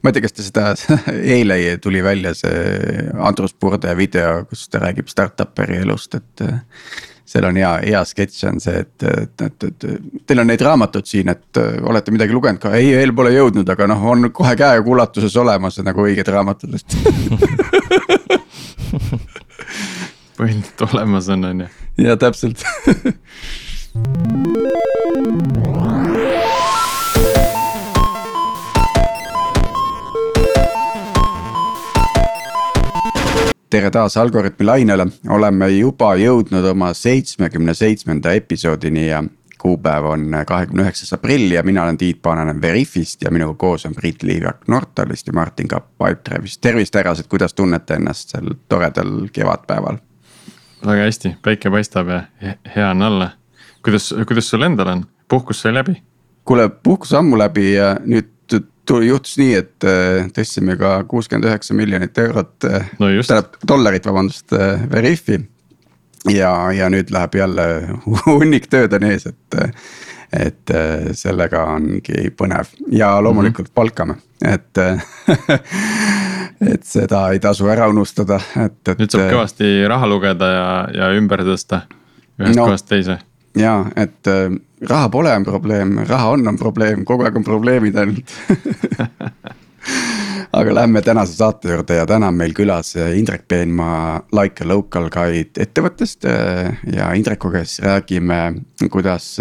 ma 0.00 0.10
ei 0.10 0.16
tea, 0.16 0.24
kas 0.24 0.36
te 0.36 0.46
seda 0.46 0.72
eile 1.36 1.60
tuli 1.82 2.00
välja 2.04 2.32
see 2.36 2.58
Andrus 3.18 3.54
Purde 3.54 3.94
video, 3.98 4.42
kus 4.48 4.66
ta 4.72 4.82
räägib 4.86 5.08
startup'eri 5.12 5.80
elust, 5.84 6.20
et. 6.20 6.44
seal 7.30 7.46
on 7.46 7.58
hea, 7.60 7.68
hea 7.84 8.00
sketš 8.04 8.44
on 8.48 8.56
see, 8.58 8.80
et, 8.82 9.02
et, 9.06 9.42
et, 9.46 9.64
et 9.68 9.84
teil 10.26 10.40
on 10.42 10.48
neid 10.50 10.62
raamatuid 10.66 11.06
siin, 11.06 11.28
et 11.30 11.60
olete 11.86 12.10
midagi 12.10 12.34
lugenud 12.34 12.58
ka, 12.58 12.72
ei 12.74 12.90
veel 12.96 13.14
pole 13.14 13.30
jõudnud, 13.36 13.70
aga 13.70 13.86
noh, 13.86 14.02
on 14.10 14.32
kohe 14.34 14.56
käeulatuses 14.58 15.36
olemas 15.38 15.78
nagu 15.86 16.02
õiged 16.08 16.26
raamatud 16.26 16.74
põhiliselt 20.40 20.80
olemas 20.90 21.30
on, 21.30 21.44
on 21.52 21.60
ju. 21.60 21.68
ja 22.08 22.18
täpselt 22.18 22.58
tere 33.70 33.90
taas 33.90 34.16
Algorütmi 34.16 34.66
lainele, 34.66 35.06
oleme 35.30 35.68
juba 35.70 36.14
jõudnud 36.18 36.64
oma 36.72 36.90
seitsmekümne 36.96 37.74
seitsmenda 37.74 38.32
episoodini 38.34 39.06
ja 39.06 39.22
kuupäev 39.60 40.08
on 40.10 40.26
kahekümne 40.46 40.82
üheksas 40.82 41.12
aprill 41.14 41.52
ja 41.54 41.62
mina 41.62 41.84
olen 41.84 41.98
Tiit 41.98 42.22
Paananen 42.22 42.62
Veriffist 42.62 43.22
ja 43.22 43.30
minuga 43.30 43.54
koos 43.54 43.86
on 43.86 43.94
Priit 43.94 44.22
Liivak 44.22 44.66
Nortalist 44.68 45.26
ja 45.26 45.32
Martin 45.32 45.68
Kapp 45.68 45.92
Pipedrive'ist. 45.98 46.60
tervist, 46.60 46.94
härrased, 46.94 47.28
kuidas 47.28 47.54
tunnete 47.54 47.94
ennast 47.94 48.34
sel 48.34 48.54
toredal 48.68 49.28
kevadpäeval? 49.32 50.00
väga 50.86 51.06
hästi, 51.06 51.36
päike 51.42 51.70
paistab 51.70 52.08
ja 52.08 52.22
hea 52.76 52.90
on 52.90 53.02
olla. 53.02 53.30
kuidas, 53.84 54.14
kuidas 54.26 54.50
sul 54.50 54.66
endal 54.66 54.88
on, 54.96 55.06
puhkus 55.28 55.62
sai 55.62 55.74
läbi? 55.74 56.02
kuule, 56.44 56.68
puhkus 56.68 57.14
ammu 57.14 57.38
läbi 57.38 57.74
ja 57.74 57.96
nüüd 58.04 58.34
tuli, 58.90 59.06
juhtus 59.06 59.38
nii, 59.38 59.54
et 59.60 59.86
äh, 59.86 60.26
tõstsime 60.34 60.76
ka 60.80 60.96
kuuskümmend 61.10 61.46
üheksa 61.46 61.76
miljonit 61.78 62.18
eurot 62.18 62.66
äh, 62.66 62.90
no. 62.98 63.10
tähendab 63.14 63.58
dollarit, 63.68 64.06
vabandust, 64.06 64.52
äh, 64.56 64.82
Veriffi. 64.90 65.38
ja, 66.30 66.52
ja 66.74 66.90
nüüd 66.92 67.12
läheb 67.14 67.38
jälle 67.38 67.66
hunnik 68.26 68.66
tööd 68.72 68.96
on 68.98 69.06
ees, 69.08 69.28
et, 69.30 69.60
et 70.36 70.74
sellega 71.16 71.64
ongi 71.76 72.32
põnev 72.36 72.74
ja 72.92 73.14
loomulikult 73.22 73.68
mm 73.68 73.70
-hmm. 73.70 73.74
palkame, 73.74 74.14
et 74.44 74.78
et 76.74 76.84
seda 76.84 77.30
ei 77.32 77.40
tasu 77.40 77.70
ära 77.72 77.88
unustada, 77.88 78.40
et, 78.56 78.80
et. 78.88 78.98
nüüd 78.98 79.10
saab 79.10 79.30
kõvasti 79.32 79.72
raha 79.88 80.06
lugeda 80.10 80.52
ja, 80.52 80.68
ja 80.94 81.12
ümber 81.16 81.46
tõsta 81.46 81.84
ühest 82.40 82.58
no, 82.58 82.66
kohast 82.66 82.88
teise 82.88 83.18
ja 83.56 83.84
et 83.96 84.28
raha 84.88 85.08
pole 85.12 85.32
on 85.36 85.44
probleem, 85.44 85.98
raha 86.08 86.34
on, 86.34 86.48
on 86.48 86.58
probleem, 86.58 87.04
kogu 87.04 87.26
aeg 87.26 87.36
on 87.36 87.44
probleemid 87.44 87.98
ainult 88.00 88.36
aga 90.52 90.74
lähme 90.74 91.02
tänase 91.02 91.36
saate 91.36 91.70
juurde 91.70 91.94
ja 91.94 92.06
täna 92.06 92.30
on 92.32 92.38
meil 92.38 92.54
külas 92.56 92.94
äh, 92.96 93.12
Indrek 93.18 93.46
Peenmaa 93.48 94.20
Like 94.32 94.64
a 94.64 94.68
Local 94.68 95.10
Guide 95.12 95.62
ettevõttest. 95.62 96.24
Äh, 96.26 96.80
ja 96.96 97.12
Indrekuga 97.14 97.62
siis 97.64 97.84
räägime, 97.84 98.40
kuidas, 98.90 99.36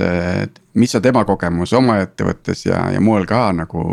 mis 0.73 0.95
on 0.95 1.01
tema 1.01 1.25
kogemus 1.25 1.73
oma 1.73 1.97
ettevõttes 2.03 2.65
ja, 2.67 2.85
ja 2.93 3.01
mujal 3.01 3.25
ka 3.29 3.49
nagu 3.57 3.83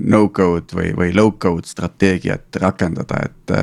no 0.00 0.24
code 0.34 0.78
või, 0.78 0.94
või 0.96 1.14
low 1.16 1.34
code 1.38 1.68
strateegiat 1.68 2.62
rakendada, 2.62 3.20
et 3.26 3.56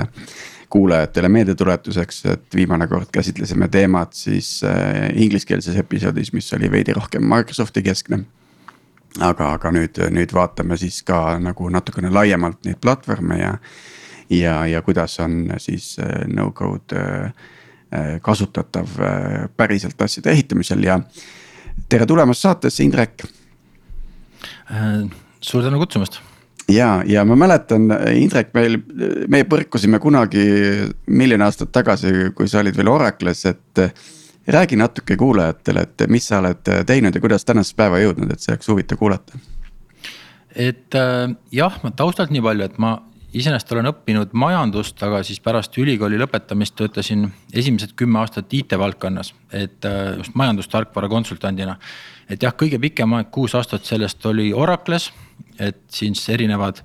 kuulajatele 0.69 1.29
meeldetuletuseks, 1.29 2.25
et 2.25 2.55
viimane 2.55 2.87
kord 2.87 3.09
käsitlesime 3.11 3.67
teemat 3.67 4.13
siis 4.13 4.61
äh, 4.63 5.09
ingliskeelses 5.15 5.75
episoodis, 5.75 6.33
mis 6.33 6.53
oli 6.53 6.71
veidi 6.71 6.93
rohkem 6.93 7.25
Microsofti 7.25 7.83
keskne. 7.83 8.23
aga, 9.19 9.53
aga 9.53 9.71
nüüd, 9.73 9.97
nüüd 10.13 10.33
vaatame 10.33 10.77
siis 10.77 11.01
ka 11.03 11.39
nagu 11.41 11.69
natukene 11.73 12.11
laiemalt 12.13 12.61
neid 12.65 12.77
platvorme 12.81 13.39
ja, 13.39 13.55
ja, 14.29 14.65
ja 14.67 14.81
kuidas 14.81 15.19
on 15.19 15.47
siis 15.57 15.97
äh, 15.99 16.27
no 16.27 16.51
code 16.51 17.01
äh, 17.01 17.33
kasutatav 18.21 18.87
päriselt 19.57 20.01
asjade 20.01 20.29
ehitamisel 20.31 20.83
ja 20.85 20.99
tere 21.89 22.05
tulemast 22.05 22.45
saatesse, 22.45 22.83
Indrek. 22.83 23.23
suur 25.41 25.63
tänu 25.63 25.79
kutsumast 25.79 26.28
ja, 26.69 26.89
ja 27.05 27.25
ma 27.25 27.35
mäletan, 27.39 27.89
Indrek, 28.15 28.53
meil, 28.53 28.79
me 29.27 29.43
põrkusime 29.49 29.99
kunagi 30.01 30.45
miljon 31.07 31.43
aastat 31.45 31.73
tagasi, 31.75 32.31
kui 32.35 32.49
sa 32.49 32.63
olid 32.63 32.77
veel 32.77 32.93
Oracle'is, 32.95 33.45
et. 33.49 33.85
räägi 34.49 34.75
natuke 34.79 35.13
kuulajatele, 35.17 35.81
et 35.85 36.03
mis 36.09 36.25
sa 36.25 36.39
oled 36.39 36.69
teinud 36.87 37.13
ja 37.13 37.21
kuidas 37.21 37.43
tänasesse 37.45 37.75
päeva 37.77 37.99
jõudnud, 38.01 38.31
et 38.33 38.41
see 38.41 38.49
oleks 38.55 38.69
huvitav 38.71 38.97
kuulata. 38.97 39.37
et 40.55 40.95
äh, 40.95 41.35
jah, 41.51 41.75
ma 41.83 41.91
taustalt 41.91 42.31
nii 42.33 42.41
palju, 42.41 42.65
et 42.65 42.79
ma 42.81 42.95
iseenesest 43.33 43.71
olen 43.75 43.91
õppinud 43.91 44.33
majandust, 44.33 45.03
aga 45.05 45.21
siis 45.23 45.39
pärast 45.43 45.77
ülikooli 45.77 46.17
lõpetamist 46.17 46.75
töötasin 46.79 47.27
esimesed 47.53 47.93
kümme 47.99 48.19
aastat 48.23 48.53
IT-valdkonnas, 48.53 49.33
et 49.53 49.85
äh, 49.85 50.15
just 50.17 50.33
majandustarkvara 50.33 51.09
konsultandina. 51.09 51.77
et 52.29 52.43
jah, 52.43 52.53
kõige 52.53 52.79
pikem 52.79 53.13
aeg, 53.13 53.29
kuus 53.31 53.55
aastat 53.55 53.85
sellest 53.85 54.25
oli 54.25 54.53
Oracle's, 54.53 55.11
et 55.59 55.81
siis 55.93 56.21
erinevad 56.29 56.81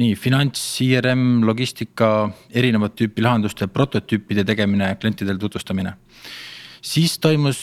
nii 0.00 0.14
finants, 0.16 0.60
CRM, 0.76 1.42
logistika, 1.46 2.30
erinevat 2.54 2.96
tüüpi 2.96 3.24
lahenduste 3.24 3.68
prototüüpide 3.68 4.44
tegemine, 4.48 4.94
klientidele 5.00 5.38
tutvustamine. 5.40 5.94
Siis 6.82 7.14
toimus 7.22 7.58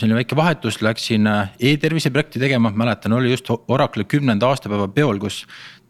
selline 0.00 0.16
väike 0.16 0.36
vahetus, 0.38 0.78
läksin 0.80 1.26
äh, 1.28 1.50
e-tervise 1.60 2.10
projekti 2.10 2.40
tegema, 2.40 2.70
mäletan, 2.72 3.12
oli 3.12 3.34
just 3.34 3.50
Oracle'i 3.52 4.06
kümnenda 4.08 4.48
aastapäeva 4.48 4.86
peol, 4.88 5.20
kus 5.20 5.42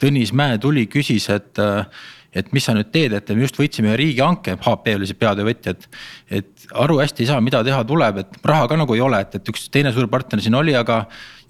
Tõnis 0.02 0.32
Mäe 0.34 0.56
tuli, 0.58 0.88
küsis, 0.90 1.28
et 1.30 1.60
äh, 1.62 1.86
et 2.34 2.52
mis 2.56 2.64
sa 2.64 2.74
nüüd 2.76 2.90
teed, 2.94 3.12
et 3.16 3.32
me 3.34 3.44
just 3.44 3.58
võitsime 3.60 3.90
ühe 3.90 3.98
riigihanke, 4.00 4.56
HP 4.64 4.94
oli 4.96 5.08
see 5.08 5.18
peatöövõtja, 5.20 5.74
et. 5.76 5.88
et 6.40 6.66
aru 6.78 7.00
hästi 7.02 7.24
ei 7.24 7.28
saa, 7.28 7.40
mida 7.44 7.60
teha 7.66 7.82
tuleb, 7.84 8.22
et 8.22 8.46
raha 8.48 8.68
ka 8.70 8.78
nagu 8.80 8.94
ei 8.96 9.02
ole, 9.04 9.18
et, 9.24 9.34
et 9.36 9.50
üks 9.52 9.66
teine 9.74 9.92
suur 9.92 10.08
partner 10.12 10.40
siin 10.40 10.56
oli, 10.56 10.76
aga. 10.78 11.02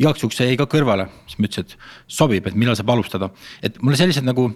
igaks 0.03 0.25
juhuks 0.25 0.41
jäi 0.43 0.57
ka 0.59 0.67
kõrvale, 0.71 1.07
siis 1.31 1.39
ma 1.39 1.51
ütlesin, 1.51 1.69
et 1.69 2.17
sobib, 2.21 2.49
et 2.49 2.59
millal 2.59 2.79
saab 2.79 2.91
alustada, 2.97 3.31
et 3.63 3.79
mulle 3.83 4.01
sellised 4.01 4.27
nagu 4.27 4.49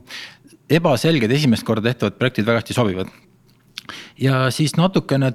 ebaselged 0.66 1.30
esimest 1.30 1.66
korda 1.66 1.92
tehtavad 1.92 2.18
projektid 2.18 2.48
väga 2.48 2.64
hästi 2.64 2.74
sobivad 2.74 3.12
ja 4.18 4.46
siis 4.50 4.74
natukene 4.76 5.32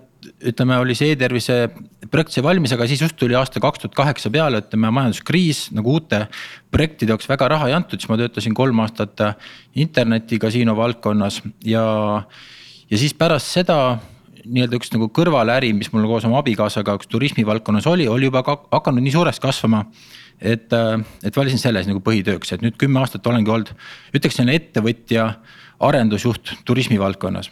ütleme, 0.50 0.78
oli 0.82 0.96
see 0.98 1.12
e-tervise 1.14 1.58
projekt 2.12 2.36
sai 2.36 2.44
valmis, 2.46 2.74
aga 2.76 2.88
siis 2.90 3.02
just 3.04 3.18
tuli 3.20 3.36
aasta 3.38 3.62
kaks 3.64 3.84
tuhat 3.84 3.98
kaheksa 3.98 4.32
peale, 4.34 4.62
ütleme 4.64 4.92
majanduskriis 4.94 5.68
nagu 5.76 5.98
uute 5.98 6.24
projektide 6.74 7.14
jaoks 7.14 7.30
väga 7.30 7.50
raha 7.54 7.70
ei 7.70 7.76
antud, 7.78 8.02
siis 8.02 8.10
ma 8.12 8.18
töötasin 8.20 8.56
kolm 8.58 8.82
aastat 8.84 9.22
internetikasiino 9.80 10.76
valdkonnas 10.78 11.42
ja. 11.68 11.84
ja 12.90 13.02
siis 13.02 13.14
pärast 13.18 13.54
seda 13.54 13.78
nii-öelda 14.42 14.80
üks 14.80 14.92
nagu 14.96 15.12
kõrvaläri, 15.14 15.72
mis 15.78 15.92
mul 15.94 16.08
koos 16.10 16.26
oma 16.26 16.42
abikaasaga 16.42 16.98
üks 16.98 17.10
turismivaldkonnas 17.12 17.88
oli, 17.92 18.08
oli 18.10 18.30
juba 18.30 18.42
ka 18.48 18.58
hakanud 18.72 19.06
nii 19.06 19.14
suureks 19.14 19.42
kasvama. 19.44 19.86
et, 20.42 20.74
et 21.24 21.36
valisin 21.38 21.62
selles 21.62 21.86
nagu 21.86 22.02
põhitööks, 22.02 22.56
et 22.56 22.64
nüüd 22.66 22.78
kümme 22.82 23.00
aastat 23.04 23.28
olengi 23.30 23.52
olnud, 23.54 23.76
ütleks 24.16 24.40
selline 24.40 24.58
ettevõtja 24.58 25.28
arendusjuht 25.86 26.56
turismivaldkonnas 26.66 27.52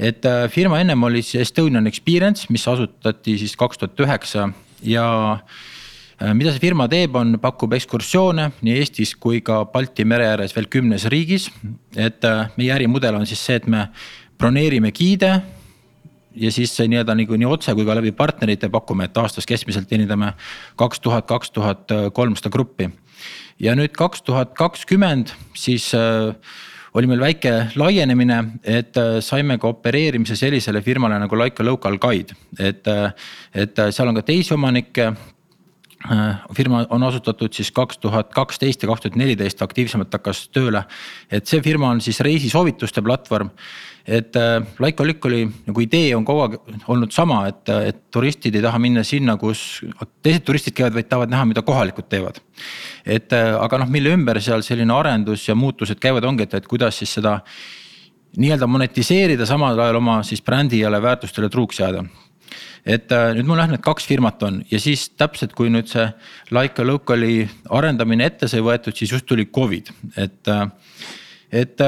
et 0.00 0.24
äh, 0.24 0.48
firma 0.48 0.80
ennem 0.80 1.02
oli 1.04 1.20
siis 1.22 1.44
Estonian 1.44 1.86
Experience, 1.90 2.48
mis 2.50 2.64
asutati 2.68 3.36
siis 3.38 3.52
kaks 3.60 3.80
tuhat 3.80 4.00
üheksa 4.00 4.46
ja 4.86 5.06
äh, 5.36 6.32
mida 6.34 6.54
see 6.54 6.62
firma 6.62 6.88
teeb, 6.88 7.16
on, 7.20 7.36
pakub 7.42 7.74
ekskursioone 7.76 8.48
nii 8.64 8.78
Eestis 8.80 9.12
kui 9.20 9.42
ka 9.44 9.62
Balti 9.68 10.06
mere 10.08 10.30
ääres 10.32 10.56
veel 10.56 10.70
kümnes 10.72 11.04
riigis. 11.12 11.50
et 11.96 12.24
äh, 12.24 12.48
meie 12.56 12.72
ärimudel 12.72 13.20
on 13.20 13.28
siis 13.28 13.44
see, 13.44 13.60
et 13.60 13.68
me 13.68 13.88
broneerime 14.40 14.92
giide 14.96 15.34
ja 16.40 16.52
siis 16.54 16.72
nii-öelda 16.80 17.14
nagu 17.18 17.36
nii 17.36 17.50
otse 17.50 17.74
kui 17.76 17.84
ka 17.84 17.98
läbi 17.98 18.14
partnerite 18.16 18.70
pakume, 18.72 19.04
et 19.10 19.20
aastas 19.20 19.46
keskmiselt 19.46 19.88
teenindame 19.90 20.32
kaks 20.80 21.00
tuhat, 21.04 21.28
kaks 21.28 21.50
tuhat 21.50 21.92
kolmsada 22.16 22.48
gruppi. 22.48 22.88
ja 23.60 23.76
nüüd 23.76 23.92
kaks 23.92 24.22
tuhat 24.24 24.56
kakskümmend 24.56 25.34
siis 25.52 25.92
äh, 25.92 26.32
oli 26.94 27.10
meil 27.10 27.20
väike 27.22 27.52
laienemine, 27.78 28.38
et 28.64 28.96
äh, 28.98 29.18
saime 29.24 29.58
ka 29.60 29.70
opereerimise 29.70 30.36
sellisele 30.38 30.82
firmale 30.82 31.18
nagu 31.22 31.38
Like 31.38 31.62
a 31.62 31.66
Local 31.66 31.98
Guide, 32.02 32.36
et, 32.58 32.86
äh, 32.88 33.12
et 33.54 33.78
äh, 33.78 33.92
seal 33.94 34.10
on 34.10 34.18
ka 34.18 34.26
teisi 34.26 34.54
omanikke. 34.54 35.12
Firma 36.56 36.86
on 36.96 37.02
asutatud 37.04 37.52
siis 37.52 37.68
kaks 37.76 37.98
tuhat 38.00 38.30
kaksteist 38.32 38.80
ja 38.80 38.88
kaks 38.88 39.02
tuhat 39.04 39.18
neliteist 39.20 39.60
aktiivsemalt 39.60 40.14
hakkas 40.16 40.46
tööle. 40.48 40.80
et 41.30 41.46
see 41.46 41.60
firma 41.60 41.90
on 41.90 42.00
siis 42.00 42.22
reisisoovituste 42.24 43.02
platvorm 43.04 43.50
et 44.06 44.36
äh, 44.36 44.60
a 44.80 45.04
Look 45.04 45.24
oli 45.28 45.42
nagu 45.66 45.82
idee 45.84 46.14
on 46.16 46.24
kogu 46.24 46.44
aeg 46.44 46.56
olnud 46.88 47.12
sama, 47.12 47.42
et, 47.48 47.68
et 47.68 48.00
turistid 48.12 48.56
ei 48.56 48.64
taha 48.64 48.78
minna 48.78 49.04
sinna, 49.04 49.36
kus 49.40 49.82
teised 50.22 50.44
turistid 50.46 50.76
käivad, 50.76 50.96
vaid 50.96 51.10
tahavad 51.10 51.34
näha, 51.34 51.48
mida 51.52 51.62
kohalikud 51.66 52.08
teevad. 52.08 52.40
et 53.04 53.32
äh, 53.32 53.52
aga 53.60 53.82
noh, 53.84 53.90
mille 53.90 54.14
ümber 54.16 54.40
seal 54.40 54.64
selline 54.66 54.94
arendus 54.94 55.48
ja 55.48 55.54
muutused 55.54 56.00
käivad, 56.00 56.24
ongi, 56.24 56.48
et, 56.48 56.54
et 56.54 56.66
kuidas 56.66 56.98
siis 56.98 57.12
seda 57.20 57.40
nii-öelda 58.38 58.66
monetiseerida, 58.70 59.46
samal 59.46 59.78
ajal 59.78 59.98
oma 59.98 60.20
siis 60.22 60.42
brändile, 60.42 61.02
väärtustele 61.02 61.48
truuks 61.50 61.80
jääda 61.80 62.04
et 62.86 63.12
äh, 63.12 63.30
nüüd 63.36 63.48
mul 63.48 63.60
jah, 63.60 63.68
need 63.70 63.82
kaks 63.84 64.06
firmat 64.08 64.42
on 64.46 64.60
ja 64.70 64.80
siis 64.80 65.10
täpselt, 65.18 65.52
kui 65.54 65.70
nüüd 65.72 65.90
see 65.90 66.06
Like 66.54 66.80
a 66.80 66.86
Local'i 66.86 67.44
arendamine 67.76 68.26
ette 68.30 68.48
sai 68.48 68.62
võetud, 68.64 68.96
siis 68.96 69.12
just 69.12 69.28
tuli 69.28 69.46
Covid, 69.52 69.92
et 70.16 70.54
et 71.50 71.82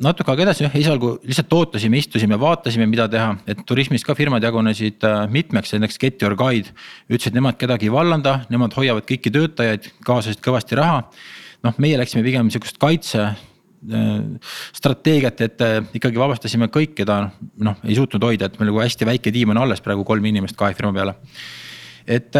natuke 0.00 0.32
aega 0.32 0.46
edasi, 0.46 0.64
jah 0.64 0.76
esialgu 0.80 1.12
lihtsalt 1.28 1.52
ootasime, 1.54 2.00
istusime, 2.00 2.38
vaatasime, 2.40 2.86
mida 2.88 3.06
teha, 3.10 3.34
et 3.50 3.60
turismis 3.68 4.04
ka 4.06 4.16
firmad 4.18 4.44
jagunesid 4.44 5.04
äh, 5.06 5.20
mitmeks, 5.32 5.74
näiteks 5.76 6.00
Get 6.00 6.24
Your 6.24 6.36
Guide. 6.40 6.72
ütlesid, 7.10 7.36
nemad 7.36 7.58
kedagi 7.60 7.90
ei 7.90 7.92
vallanda, 7.94 8.40
nemad 8.52 8.74
hoiavad 8.78 9.04
kõiki 9.08 9.32
töötajaid, 9.34 9.90
kaasasid 10.06 10.40
kõvasti 10.44 10.78
raha. 10.80 11.04
noh, 11.66 11.76
meie 11.76 11.98
läksime 12.00 12.24
pigem 12.24 12.48
sihukest 12.48 12.80
kaitse 12.80 13.20
äh, 13.26 13.34
strateegiat, 14.76 15.44
et 15.44 15.64
äh, 15.66 15.76
ikkagi 16.00 16.20
vabastasime 16.20 16.70
kõik, 16.72 16.96
keda 17.02 17.20
noh, 17.60 17.76
ei 17.84 17.98
suutnud 17.98 18.24
hoida, 18.24 18.48
et 18.48 18.58
meil 18.60 18.72
nagu 18.72 18.80
hästi 18.80 19.08
väike 19.08 19.34
tiim 19.34 19.52
on 19.52 19.60
alles 19.66 19.84
praegu 19.84 20.06
kolm 20.08 20.24
inimest 20.32 20.56
kahe 20.56 20.76
firma 20.78 20.94
peale. 20.96 21.16
et 22.08 22.36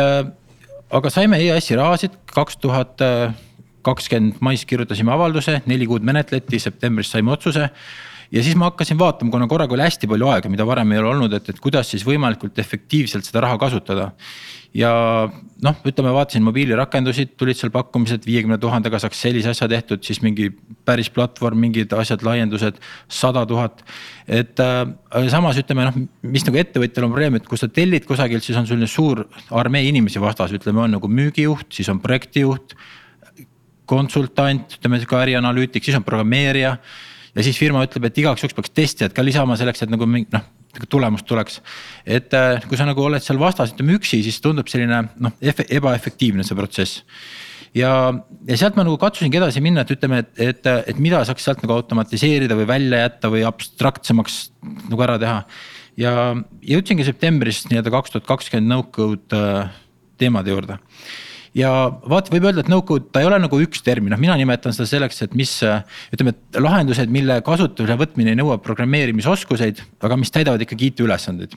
aga 0.90 1.10
saime 1.12 1.36
EAS-i 1.44 1.76
rahasid 1.76 2.16
kaks 2.32 2.56
tuhat 2.56 3.04
kakskümmend 3.86 4.40
mais 4.44 4.64
kirjutasime 4.68 5.12
avalduse, 5.14 5.60
neli 5.70 5.88
kuud 5.88 6.06
menetleti, 6.06 6.60
septembris 6.62 7.10
saime 7.12 7.32
otsuse. 7.32 7.70
ja 8.30 8.42
siis 8.46 8.54
ma 8.54 8.68
hakkasin 8.68 8.98
vaatama, 8.98 9.30
kuna 9.30 9.48
korraga 9.50 9.74
oli 9.74 9.82
hästi 9.82 10.06
palju 10.06 10.28
aega, 10.30 10.48
mida 10.52 10.66
varem 10.66 10.92
ei 10.92 11.00
ole 11.00 11.08
olnud, 11.16 11.32
et, 11.34 11.48
et 11.50 11.58
kuidas 11.60 11.88
siis 11.90 12.04
võimalikult 12.06 12.58
efektiivselt 12.62 13.26
seda 13.26 13.42
raha 13.46 13.58
kasutada. 13.58 14.12
ja 14.74 14.92
noh, 15.64 15.80
ütleme, 15.88 16.12
vaatasin 16.14 16.44
mobiilirakendusi, 16.46 17.26
tulid 17.40 17.58
seal 17.58 17.72
pakkumised 17.74 18.26
viiekümne 18.28 18.58
tuhandega 18.62 19.00
saaks 19.02 19.24
sellise 19.24 19.50
asja 19.50 19.66
tehtud, 19.68 20.04
siis 20.06 20.22
mingi 20.22 20.50
päris 20.86 21.10
platvorm, 21.10 21.58
mingid 21.64 21.90
asjad, 21.96 22.22
laiendused, 22.26 22.78
sada 23.08 23.46
tuhat. 23.46 23.82
et 24.28 24.60
äh, 24.62 24.84
samas 25.32 25.58
ütleme 25.58 25.88
noh, 25.88 26.00
mis 26.22 26.46
nagu 26.46 26.62
ettevõtjal 26.62 27.08
on 27.08 27.16
probleem, 27.16 27.40
et 27.40 27.50
kui 27.50 27.58
sa 27.58 27.68
tellid 27.68 28.06
kusagilt, 28.06 28.46
siis 28.46 28.60
on 28.60 28.70
selline 28.70 28.86
suur 28.86 29.26
armee 29.50 29.88
inimesi 29.88 30.22
vastas, 30.22 30.54
ütleme, 30.54 30.84
on 30.86 30.98
nagu 31.00 31.10
müügijuht, 31.10 31.72
siis 31.74 31.90
on 31.90 31.98
projektijuht 32.04 32.76
konsultant, 33.90 34.78
ütleme 34.78 35.00
sihuke 35.00 35.18
ärianalüütik, 35.18 35.84
siis 35.84 35.98
on 35.98 36.06
programmeerija. 36.06 36.76
ja 37.34 37.44
siis 37.46 37.58
firma 37.58 37.82
ütleb, 37.86 38.08
et 38.08 38.18
igaks 38.18 38.42
juhuks 38.42 38.56
peaks 38.56 38.74
testijad 38.74 39.14
ka 39.14 39.24
lisama 39.26 39.58
selleks, 39.58 39.84
et 39.84 39.92
nagu 39.92 40.06
noh, 40.06 40.48
nagu 40.74 40.88
tulemust 40.88 41.26
tuleks. 41.26 41.60
et 42.06 42.34
äh, 42.34 42.62
kui 42.68 42.78
sa 42.78 42.86
nagu 42.88 43.02
oled 43.02 43.22
seal 43.22 43.38
vastas, 43.38 43.74
ütleme 43.74 43.98
üksi, 43.98 44.22
siis 44.26 44.40
tundub 44.40 44.70
selline 44.70 45.04
noh, 45.18 45.38
ebaefektiivne 45.42 46.46
see 46.46 46.58
protsess 46.58 47.04
ja, 47.76 47.90
ja 48.48 48.58
sealt 48.58 48.78
ma 48.78 48.84
nagu 48.86 48.98
katsusingi 49.00 49.40
edasi 49.40 49.62
minna, 49.64 49.84
et 49.84 49.92
ütleme, 49.94 50.22
et, 50.24 50.32
et, 50.42 50.70
et 50.92 51.02
mida 51.02 51.22
saaks 51.26 51.46
sealt 51.46 51.62
nagu 51.64 51.76
automatiseerida 51.76 52.58
või 52.58 52.68
välja 52.70 53.04
jätta 53.04 53.30
või 53.32 53.44
abstraktsemaks 53.48 54.40
nagu 54.90 55.06
ära 55.06 55.18
teha. 55.22 55.40
ja 56.00 56.14
jõudsingi 56.66 57.06
septembris 57.06 57.64
nii-öelda 57.70 57.94
kaks 57.94 58.14
tuhat 58.14 58.28
kakskümmend 58.28 58.74
no-code 58.74 59.42
äh, 59.42 59.74
teemade 60.20 60.54
juurde 60.54 60.78
ja 61.56 61.70
vaata, 61.90 62.30
võib 62.32 62.46
öelda, 62.46 62.62
et 62.62 62.70
no-code, 62.70 63.08
ta 63.12 63.22
ei 63.22 63.28
ole 63.28 63.40
nagu 63.42 63.58
üks 63.64 63.82
termin, 63.86 64.12
noh 64.14 64.20
mina 64.22 64.36
nimetan 64.38 64.74
seda 64.76 64.86
selleks, 64.88 65.20
et 65.26 65.34
mis 65.38 65.52
ütleme, 66.14 66.34
et 66.34 66.60
lahendused, 66.62 67.10
mille 67.12 67.40
kasutusele 67.46 67.98
võtmine 68.00 68.34
ei 68.34 68.38
nõua 68.38 68.60
programmeerimisoskuseid, 68.62 69.82
aga 70.06 70.18
mis 70.20 70.32
täidavad 70.34 70.62
ikkagi 70.62 70.92
IT-ülesandeid. 70.92 71.56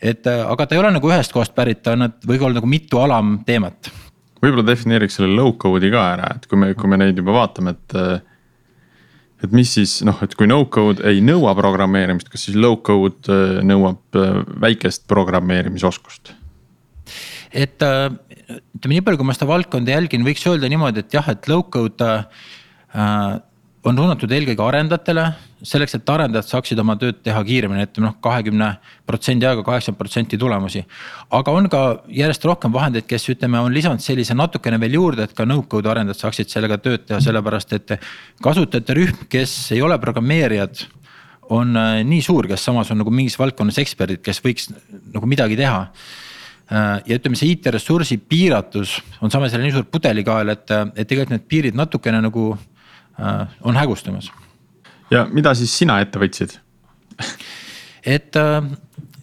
et 0.00 0.26
aga 0.28 0.66
ta 0.66 0.76
ei 0.76 0.82
ole 0.82 0.94
nagu 0.96 1.12
ühest 1.12 1.34
kohast 1.36 1.54
pärit, 1.56 1.82
ta 1.84 1.96
on, 1.96 2.06
nad 2.06 2.16
võib 2.24 2.46
olla 2.46 2.60
nagu 2.60 2.70
mitu 2.70 3.02
alamteemat. 3.04 3.92
võib-olla 4.40 4.66
defineeriks 4.70 5.20
selle 5.20 5.34
low-code'i 5.36 5.92
ka 5.92 6.08
ära, 6.16 6.32
et 6.36 6.48
kui 6.48 6.60
me, 6.60 6.72
kui 6.78 6.88
me 6.88 7.00
neid 7.04 7.20
juba 7.20 7.36
vaatame, 7.42 7.76
et 7.76 8.26
et 9.38 9.52
mis 9.54 9.70
siis 9.70 10.00
noh, 10.02 10.18
et 10.24 10.32
kui 10.34 10.48
no-code 10.50 11.04
ei 11.06 11.20
nõua 11.22 11.52
programmeerimist, 11.58 12.30
kas 12.32 12.48
siis 12.48 12.56
low-code 12.58 13.62
nõuab 13.62 14.18
väikest 14.64 15.06
programmeerimisoskust? 15.10 16.34
et 17.52 17.82
ütleme 18.48 18.96
nii 18.96 19.04
palju, 19.04 19.20
kui 19.20 19.28
ma 19.28 19.36
seda 19.36 19.50
valdkonda 19.50 19.92
jälgin, 19.92 20.24
võiks 20.26 20.46
öelda 20.48 20.70
niimoodi, 20.72 21.04
et 21.04 21.14
jah, 21.14 21.26
et 21.32 21.48
low-code 21.50 22.08
äh, 22.08 23.36
on 23.88 24.00
suunatud 24.00 24.32
eelkõige 24.32 24.64
arendajatele. 24.64 25.26
selleks, 25.58 25.96
et 25.96 26.10
arendajad 26.10 26.46
saaksid 26.46 26.78
oma 26.78 26.94
tööd 26.94 27.16
teha 27.26 27.40
kiiremini, 27.42 27.82
ütleme 27.88 28.06
noh, 28.06 28.12
kahekümne 28.22 28.68
protsendi 29.06 29.46
aega 29.46 29.64
kaheksakümmend 29.66 29.98
protsenti 29.98 30.38
tulemusi. 30.38 30.84
aga 31.30 31.50
on 31.52 31.68
ka 31.68 31.80
järjest 32.08 32.44
rohkem 32.44 32.72
vahendeid, 32.72 33.06
kes 33.06 33.28
ütleme, 33.28 33.58
on 33.58 33.74
lisanud 33.74 34.00
sellise 34.00 34.34
natukene 34.34 34.78
veel 34.80 34.94
juurde, 34.94 35.24
et 35.24 35.34
ka 35.34 35.44
no-code 35.44 35.90
arendajad 35.90 36.20
saaksid 36.20 36.48
sellega 36.48 36.78
tööd 36.78 37.06
teha, 37.06 37.20
sellepärast 37.20 37.72
et 37.72 37.98
kasutajate 38.42 38.94
rühm, 38.94 39.26
kes 39.28 39.72
ei 39.72 39.82
ole 39.82 39.98
programmeerijad 39.98 40.86
on 41.50 41.76
äh, 41.76 42.04
nii 42.04 42.22
suur, 42.22 42.46
kes 42.48 42.64
samas 42.64 42.90
on 42.92 43.02
nagu 43.02 43.10
mingis 43.10 43.38
valdkonnas 43.40 43.78
eksperdid, 43.82 44.22
kes 44.22 44.40
võiks 44.44 44.70
nagu 45.12 45.26
midagi 45.26 45.56
teha 45.56 45.88
ja 46.70 47.16
ütleme, 47.16 47.38
see 47.38 47.54
IT-ressursi 47.54 48.18
piiratus 48.28 48.98
on 49.24 49.32
samas 49.32 49.54
jälle 49.54 49.64
nii 49.64 49.76
suur 49.78 49.86
pudelikael, 49.88 50.52
et, 50.52 50.66
et 50.96 51.08
tegelikult 51.08 51.36
need 51.36 51.46
piirid 51.48 51.78
natukene 51.78 52.20
nagu 52.20 52.50
äh, 52.52 53.46
on 53.64 53.78
hägustumas. 53.78 54.28
ja 55.10 55.26
mida 55.32 55.54
siis 55.56 55.72
sina 55.78 56.00
ette 56.04 56.20
võtsid 56.20 56.58
et 58.16 58.36
äh, 58.36 58.60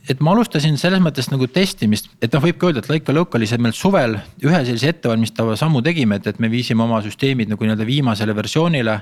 et 0.09 0.19
ma 0.21 0.35
alustasin 0.35 0.77
selles 0.77 1.01
mõttes 1.01 1.31
nagu 1.31 1.47
testimist, 1.49 2.11
et 2.21 2.33
noh, 2.33 2.43
võib 2.43 2.59
ka 2.61 2.69
öelda, 2.69 2.83
et 2.83 2.89
Laika 2.91 3.13
Localis 3.15 3.55
meil 3.57 3.73
suvel 3.73 4.19
ühe 4.45 4.59
sellise 4.67 4.91
ettevalmistava 4.93 5.55
sammu 5.57 5.81
tegime, 5.85 6.19
et, 6.19 6.27
et 6.29 6.41
me 6.43 6.49
viisime 6.51 6.85
oma 6.85 6.99
süsteemid 7.05 7.49
nagu 7.49 7.65
nii-öelda 7.65 7.87
viimasele 7.87 8.35
versioonile. 8.37 8.99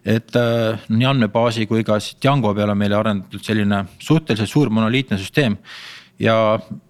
et 0.00 0.36
äh, 0.36 0.78
nii 0.88 1.06
andmebaasi 1.06 1.66
kui 1.68 1.82
ka 1.84 1.98
Django 2.00 2.54
peale 2.54 2.74
meile 2.74 2.96
arendatud 2.96 3.42
selline 3.44 3.84
suhteliselt 3.98 4.48
suur 4.48 4.70
monoliitne 4.70 5.18
süsteem 5.18 5.58
ja 6.20 6.34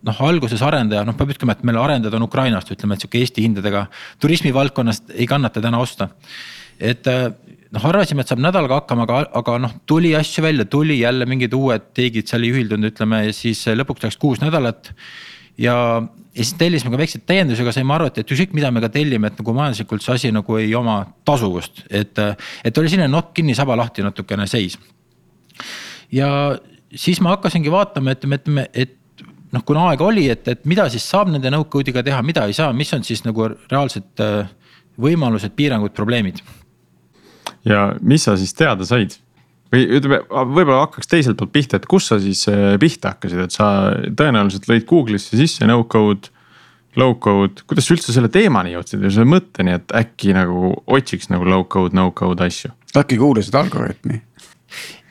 noh, 0.06 0.22
alguses 0.26 0.62
arendaja, 0.66 1.04
noh, 1.06 1.16
peab 1.18 1.34
ütlema, 1.34 1.54
et 1.54 1.62
meil 1.66 1.78
arendajad 1.80 2.18
on 2.18 2.26
Ukrainast, 2.26 2.72
ütleme, 2.74 2.96
et 2.96 3.04
sihuke 3.04 3.20
Eesti 3.22 3.44
hindadega 3.46 3.86
turismivaldkonnast 4.22 5.14
ei 5.14 5.28
kannata 5.30 5.62
täna 5.62 5.78
osta. 5.82 6.10
et 6.80 7.06
äh, 7.06 7.28
noh, 7.70 7.84
arvasime, 7.86 8.24
et 8.24 8.30
saab 8.30 8.42
nädalaga 8.42 8.80
hakkama, 8.80 9.06
aga, 9.06 9.20
aga 9.40 9.58
noh, 9.66 9.74
tuli 9.86 10.14
asju 10.18 10.44
välja, 10.44 10.64
tuli 10.64 11.00
jälle 11.00 11.26
mingid 11.28 11.54
uued 11.54 11.92
tiigid 11.94 12.30
seal 12.30 12.46
ei 12.46 12.54
ühildunud, 12.54 12.90
ütleme 12.90 13.26
ja 13.26 13.36
siis 13.36 13.62
lõpuks 13.68 14.06
läks 14.06 14.18
kuus 14.20 14.40
nädalat. 14.42 14.92
ja, 15.58 15.74
ja 16.34 16.44
siis 16.44 16.54
tellisime 16.58 16.94
ka 16.94 17.00
väikseid 17.00 17.26
täiendusi, 17.26 17.62
aga 17.62 17.74
saime 17.74 17.94
aru, 17.94 18.08
et, 18.10 18.22
et 18.22 18.32
ükskõik, 18.32 18.54
mida 18.56 18.70
me 18.70 18.82
ka 18.82 18.90
tellime, 18.92 19.30
et 19.30 19.38
nagu 19.40 19.54
majanduslikult 19.54 20.04
see 20.04 20.16
asi 20.18 20.32
nagu 20.34 20.56
ei 20.58 20.74
oma 20.78 21.02
tasuvust, 21.26 21.84
et, 21.90 22.18
et 22.64 22.78
oli 22.78 22.90
selline 22.90 23.10
nokk 23.10 23.34
kinni, 23.38 23.54
saba 23.58 23.76
lahti 23.78 24.04
natukene 24.06 24.46
seis. 24.50 24.78
ja 26.14 26.30
siis 26.94 27.20
ma 27.20 27.36
hakkasingi 27.36 27.70
vaatama, 27.70 28.14
et, 28.14 28.24
ütleme, 28.24 28.66
et 28.74 28.96
noh, 29.54 29.64
kuna 29.66 29.88
aega 29.90 30.06
oli, 30.06 30.28
et, 30.32 30.46
et 30.48 30.64
mida 30.68 30.86
siis 30.92 31.06
saab 31.10 31.30
nende 31.32 31.50
no-code'iga 31.52 32.04
teha, 32.06 32.22
mida 32.26 32.46
ei 32.48 32.56
saa, 32.56 32.72
mis 32.76 32.92
on 32.96 33.04
siis 33.06 33.24
nagu 33.26 33.48
reaalsed 33.50 34.22
äh, 34.24 34.50
võimalused, 35.00 35.54
piirangud, 35.56 35.94
probleemid. 35.96 36.42
ja 37.66 37.90
mis 38.00 38.24
sa 38.28 38.36
siis 38.40 38.54
teada 38.56 38.86
said? 38.88 39.18
või 39.70 39.86
ütleme, 39.86 40.20
võib-olla 40.28 40.84
hakkaks 40.84 41.10
teiselt 41.10 41.38
poolt 41.38 41.52
pihta, 41.54 41.78
et 41.78 41.86
kus 41.90 42.10
sa 42.10 42.18
siis 42.22 42.42
äh, 42.50 42.74
pihta 42.82 43.14
hakkasid, 43.14 43.46
et 43.46 43.54
sa 43.54 43.70
tõenäoliselt 44.18 44.66
lõid 44.70 44.86
Google'isse 44.88 45.38
sisse 45.38 45.68
no-code, 45.68 46.32
low-code, 46.98 47.62
kuidas 47.70 47.86
sa 47.86 47.94
üldse 47.94 48.14
selle 48.14 48.30
teemani 48.34 48.74
jõudsid 48.74 49.04
ja 49.06 49.12
selle 49.14 49.30
mõtteni, 49.30 49.76
et 49.78 49.94
äkki 49.94 50.34
nagu 50.34 50.72
otsiks 50.90 51.30
nagu 51.30 51.46
low-code, 51.46 51.94
no-code 51.94 52.46
asju? 52.50 52.72
äkki 52.98 53.20
kuulasid 53.20 53.54
Algorütmi? 53.54 54.18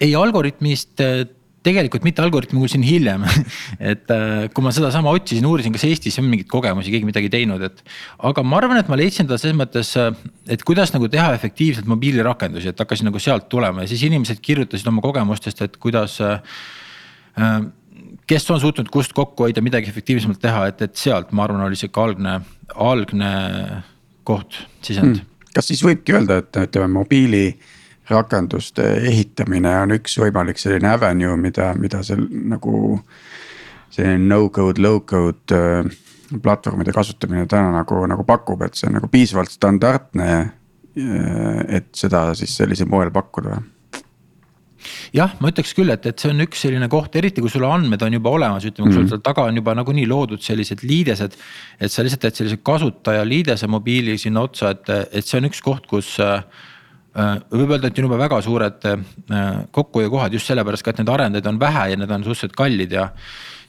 ei, 0.04 0.12
Algorütmist 0.16 1.04
äh, 1.04 1.24
tegelikult 1.66 2.06
mitte 2.08 2.24
Algorütmi 2.24 2.60
kuulsin 2.62 2.84
hiljem. 2.86 3.26
Et 3.92 4.14
äh, 4.14 4.48
kui 4.54 4.66
ma 4.66 4.74
sedasama 4.76 5.12
otsisin, 5.16 5.48
uurisin, 5.50 5.74
kas 5.76 5.86
Eestis 5.88 6.20
on 6.22 6.28
mingeid 6.30 6.50
kogemusi, 6.52 6.94
keegi 6.94 7.08
midagi 7.08 7.32
teinud, 7.34 7.64
et. 7.66 7.82
aga 8.30 8.44
ma 8.46 8.60
arvan, 8.62 8.80
et 8.82 8.92
ma 8.92 8.98
leidsin 9.00 9.28
ta 9.30 9.38
selles 9.40 9.58
mõttes, 9.60 9.92
äh, 10.00 10.14
et 10.52 10.64
kuidas 10.68 10.94
nagu 10.96 11.10
teha 11.12 11.32
efektiivselt 11.38 11.90
mobiilirakendusi, 11.92 12.72
et 12.72 12.86
hakkasin 12.86 13.10
nagu 13.10 13.22
sealt 13.24 13.50
tulema. 13.52 13.84
Ja 13.84 13.92
siis 13.92 14.06
inimesed 14.08 14.42
kirjutasid 14.46 14.88
oma 14.92 15.04
kogemustest, 15.06 15.64
et 15.66 15.78
kuidas 15.82 16.20
äh, 16.24 16.40
kes 18.30 18.52
on 18.54 18.62
suutnud 18.62 18.90
kust 18.94 19.14
kokku 19.18 19.48
hoida, 19.48 19.64
midagi 19.66 19.92
efektiivsemalt 19.92 20.42
teha, 20.42 20.68
et, 20.72 20.84
et 20.86 20.96
sealt 21.00 21.34
ma 21.36 21.46
arvan, 21.48 21.66
oli 21.68 21.80
sihuke 21.80 22.02
algne, 22.04 22.40
algne 22.76 23.34
koht, 24.28 24.62
sisend. 24.86 25.20
Hmm.. 25.20 25.50
kas 25.56 25.72
siis 25.72 25.84
võibki 25.86 26.16
öelda, 26.16 26.40
et 26.44 26.62
ütleme 26.62 26.92
mobiili 27.00 27.44
rakenduste 28.10 28.86
ehitamine 29.10 29.72
on 29.84 29.96
üks 29.98 30.18
võimalik 30.22 30.60
selline 30.62 30.92
avenue, 30.94 31.38
mida, 31.40 31.72
mida 31.80 32.04
seal 32.06 32.26
nagu. 32.30 33.00
selline 33.90 34.22
no-code, 34.30 34.82
low-code 34.82 35.56
äh, 35.58 35.88
platvormide 36.44 36.94
kasutamine 36.94 37.48
täna 37.50 37.72
nagu, 37.74 38.04
nagu 38.06 38.24
pakub, 38.24 38.62
et 38.62 38.78
see 38.78 38.86
on 38.86 39.00
nagu 39.00 39.10
piisavalt 39.10 39.50
standardne. 39.50 40.30
Äh, 40.94 41.66
et 41.80 41.90
seda 41.98 42.30
siis 42.38 42.56
sellisel 42.58 42.90
moel 42.90 43.12
pakkuda 43.14 43.60
jah, 45.14 45.34
ma 45.42 45.50
ütleks 45.52 45.74
küll, 45.76 45.90
et, 45.92 46.06
et 46.08 46.22
see 46.22 46.32
on 46.32 46.46
üks 46.46 46.62
selline 46.64 46.88
koht, 46.90 47.16
eriti 47.20 47.42
kui 47.44 47.52
sul 47.52 47.66
andmed 47.68 48.02
on 48.06 48.14
juba 48.16 48.32
olemas, 48.38 48.66
ütleme, 48.66 48.88
kui 48.88 48.96
sul 48.96 49.04
mm 49.04 49.12
seal 49.12 49.24
taga 49.26 49.44
on 49.50 49.58
juba 49.58 49.74
nagunii 49.76 50.06
loodud 50.08 50.42
sellised 50.44 50.86
liidesed. 50.86 51.36
et 51.80 51.92
sa 51.92 52.06
lihtsalt 52.06 52.22
teed 52.24 52.38
sellise 52.40 52.60
kasutaja 52.64 53.26
liidese 53.28 53.68
mobiili 53.68 54.18
sinna 54.18 54.46
otsa, 54.48 54.72
et, 54.76 54.90
et 55.12 55.26
see 55.26 55.42
on 55.42 55.50
üks 55.50 55.62
koht, 55.66 55.90
kus 55.90 56.14
Äh, 56.20 56.44
võib 57.16 57.72
öelda, 57.74 57.90
et 57.90 58.00
on 58.00 58.06
juba 58.06 58.18
väga 58.20 58.42
suured 58.46 58.90
äh, 58.90 58.98
kokkuhoiukohad 59.76 60.34
just 60.36 60.50
sellepärast 60.50 60.86
ka, 60.86 60.94
et 60.94 61.02
neid 61.02 61.14
arendajaid 61.14 61.48
on 61.50 61.62
vähe 61.62 61.86
ja 61.92 61.98
need 62.00 62.12
on 62.14 62.26
suhteliselt 62.26 62.56
kallid 62.58 62.94
ja. 62.94 63.08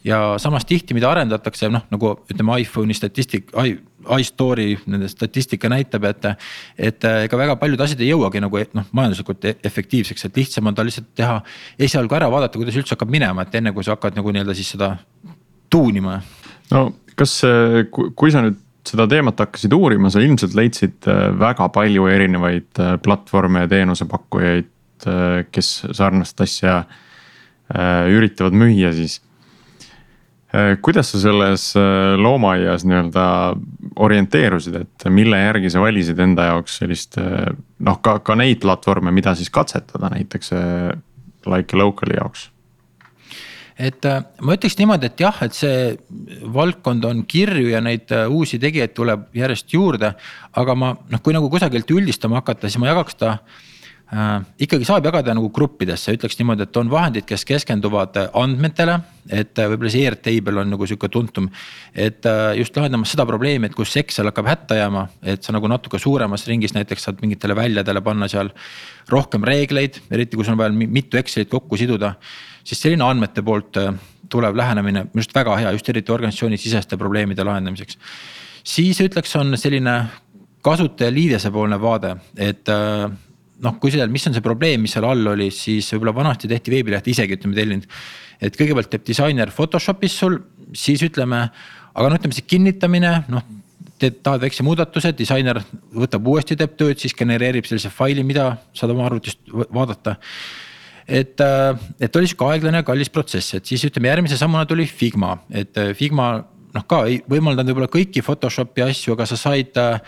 ja 0.04 0.18
samas 0.42 0.66
tihti, 0.68 0.94
mida 0.96 1.08
arendatakse, 1.10 1.70
noh 1.72 1.86
nagu 1.92 2.12
ütleme 2.30 2.58
iPhone'i 2.64 2.96
statistik, 2.96 3.50
iStory 4.18 4.74
nende 4.86 5.08
statistika 5.12 5.72
näitab, 5.72 6.04
et. 6.08 6.30
et 6.90 7.08
ega 7.10 7.40
väga 7.40 7.56
paljud 7.60 7.80
asjad 7.80 8.00
ei 8.04 8.12
jõuagi 8.12 8.44
nagu 8.44 8.62
noh, 8.76 8.88
majanduslikult 8.96 9.48
e-, 9.48 9.56
efektiivseks, 9.72 10.28
et 10.28 10.40
lihtsam 10.40 10.68
on 10.68 10.76
ta 10.76 10.84
lihtsalt 10.86 11.12
teha 11.16 11.40
esialgu 11.78 12.20
ära, 12.20 12.30
vaadata, 12.32 12.60
kuidas 12.60 12.76
üldse 12.80 12.96
hakkab 12.96 13.12
minema, 13.12 13.44
et 13.44 13.60
enne 13.60 13.72
kui 13.76 13.84
sa 13.86 13.96
hakkad 13.96 14.20
nagu 14.20 14.32
nii-öelda 14.32 14.56
siis 14.56 14.74
seda 14.76 14.94
tuunima. 15.72 16.20
no 16.70 16.90
kas, 17.16 17.40
kui 18.16 18.32
sa 18.32 18.44
nüüd 18.44 18.60
seda 18.90 19.06
teemat 19.10 19.40
hakkasid 19.40 19.74
uurima, 19.76 20.10
sa 20.10 20.22
ilmselt 20.22 20.56
leidsid 20.58 21.08
äh, 21.10 21.30
väga 21.38 21.68
palju 21.74 22.08
erinevaid 22.10 22.82
äh, 22.82 22.94
platvorme 23.02 23.64
ja 23.64 23.70
teenusepakkujaid, 23.70 24.70
äh, 25.06 25.40
kes 25.52 25.72
sarnast 25.96 26.40
asja 26.46 26.82
üritavad 28.10 28.56
müüa 28.58 28.88
siis. 28.90 29.20
kuidas 30.82 31.12
sa 31.12 31.20
selles 31.22 31.68
loomaaias 32.18 32.82
nii-öelda 32.82 33.26
orienteerusid, 34.02 34.74
et 34.80 35.04
mille 35.14 35.38
järgi 35.38 35.70
sa 35.70 35.84
valisid 35.84 36.18
enda 36.18 36.48
jaoks 36.48 36.80
sellist 36.80 37.14
noh, 37.14 38.00
ka, 38.02 38.16
ka 38.26 38.34
neid 38.34 38.58
platvorme, 38.64 39.14
mida 39.14 39.36
siis 39.38 39.54
katsetada 39.54 40.10
näiteks 40.16 40.50
like 41.46 41.78
local'i 41.78 42.18
jaoks 42.18 42.48
et 43.80 44.04
äh, 44.08 44.20
ma 44.44 44.56
ütleks 44.56 44.76
niimoodi, 44.78 45.08
et 45.08 45.22
jah, 45.22 45.40
et 45.46 45.56
see 45.56 45.94
valdkond 46.52 47.06
on 47.08 47.24
kirju 47.28 47.72
ja 47.72 47.80
neid 47.84 48.12
äh, 48.12 48.28
uusi 48.28 48.60
tegijaid 48.60 48.94
tuleb 48.96 49.26
järjest 49.36 49.72
juurde. 49.72 50.14
aga 50.52 50.74
ma 50.76 50.94
noh, 51.08 51.22
kui 51.24 51.34
nagu 51.36 51.50
kusagilt 51.50 51.90
üldistama 51.90 52.40
hakata, 52.40 52.68
siis 52.68 52.80
ma 52.82 52.90
jagaks 52.90 53.16
ta 53.16 53.30
äh,. 54.10 54.42
ikkagi 54.66 54.84
saab 54.84 55.06
jagada 55.06 55.32
nagu 55.36 55.48
gruppidesse, 55.54 56.12
ütleks 56.18 56.36
niimoodi, 56.40 56.66
et 56.66 56.76
on 56.76 56.90
vahendid, 56.92 57.24
kes 57.28 57.46
keskenduvad 57.48 58.20
äh, 58.20 58.28
andmetele. 58.42 58.98
et 59.30 59.56
võib-olla 59.56 59.94
see 59.94 60.04
Airtable 60.10 60.60
on 60.60 60.72
nagu 60.74 60.90
sihuke 60.90 61.08
tuntum, 61.08 61.48
et 61.94 62.26
äh, 62.28 62.52
just 62.60 62.76
lahendamas 62.76 63.14
seda 63.14 63.24
probleemi, 63.28 63.70
et 63.70 63.78
kus 63.78 63.96
Excel 63.96 64.28
hakkab 64.28 64.50
hätta 64.50 64.76
jääma, 64.76 65.06
et 65.22 65.46
sa 65.46 65.56
nagu 65.56 65.70
natuke 65.72 66.02
suuremas 66.02 66.44
ringis 66.50 66.76
näiteks 66.76 67.08
saad 67.08 67.24
mingitele 67.24 67.56
väljadele 67.56 68.04
panna 68.04 68.28
seal 68.28 68.52
rohkem 69.08 69.46
reegleid, 69.46 70.02
eriti 70.10 70.36
kui 70.36 70.44
sul 70.44 70.58
on 70.58 70.64
vaja 70.66 70.92
mitu 71.00 71.20
Excelit 71.20 71.48
kokku 71.48 71.80
siduda 71.80 72.16
siis 72.64 72.80
selline 72.82 73.04
andmete 73.06 73.44
poolt 73.46 73.78
äh, 73.80 73.94
tulev 74.30 74.56
lähenemine 74.56 75.06
minu 75.08 75.22
arust 75.22 75.34
väga 75.34 75.56
hea, 75.60 75.72
just 75.76 75.88
eriti 75.90 76.12
organisatsioonisiseste 76.14 76.98
probleemide 77.00 77.44
lahendamiseks. 77.44 77.98
siis 78.64 79.00
ütleks, 79.00 79.34
on 79.36 79.56
selline 79.58 79.96
kasutaja 80.62 81.12
liidese 81.12 81.50
poolne 81.50 81.80
vaade, 81.80 82.14
et 82.36 82.68
äh, 82.68 83.10
noh, 83.64 83.78
kui 83.80 83.92
seal, 83.92 84.10
mis 84.12 84.26
on 84.28 84.36
see 84.36 84.44
probleem, 84.44 84.84
mis 84.84 84.96
seal 84.96 85.06
all 85.08 85.32
oli, 85.34 85.50
siis 85.54 85.88
võib-olla 85.94 86.14
vanasti 86.22 86.48
tehti 86.48 86.74
veebilehte 86.74 87.12
isegi 87.12 87.38
ütleme 87.38 87.56
tellinud. 87.56 87.88
et 88.40 88.56
kõigepealt 88.56 88.90
teeb 88.92 89.06
disainer 89.06 89.50
Photoshopis 89.52 90.18
sul, 90.22 90.38
siis 90.72 91.02
ütleme, 91.04 91.46
aga 91.94 92.08
no 92.08 92.20
ütleme 92.20 92.36
see 92.36 92.46
kinnitamine, 92.48 93.16
noh 93.28 93.48
teed, 94.00 94.20
tahad 94.24 94.40
väikse 94.44 94.64
muudatuse, 94.64 95.12
disainer 95.16 95.60
võtab 95.92 96.26
uuesti, 96.32 96.56
teeb 96.58 96.76
tööd, 96.80 96.98
siis 97.00 97.14
genereerib 97.16 97.68
sellise 97.68 97.92
faili, 97.92 98.24
mida 98.26 98.54
saad 98.76 98.94
oma 98.94 99.06
arvutist 99.08 99.42
vaadata 99.52 100.16
et, 101.10 101.40
äh, 101.42 101.74
et 102.00 102.16
oli 102.16 102.30
sihuke 102.30 102.48
aeglane 102.52 102.82
ja 102.82 102.86
kallis 102.86 103.10
protsess, 103.12 103.56
et 103.58 103.68
siis 103.68 103.82
ütleme 103.88 104.10
järgmise 104.10 104.38
sammuna 104.40 104.66
tuli 104.68 104.86
Figma, 104.86 105.34
et 105.50 105.78
äh, 105.80 105.92
Figma 105.98 106.32
noh, 106.74 106.84
ka 106.88 107.02
ei 107.10 107.20
võimaldanud 107.30 107.72
võib-olla 107.72 107.90
kõiki 107.90 108.22
Photoshopi 108.24 108.84
asju, 108.86 109.16
aga 109.16 109.26
sa 109.28 109.38
said 109.40 109.80
äh, 109.80 109.98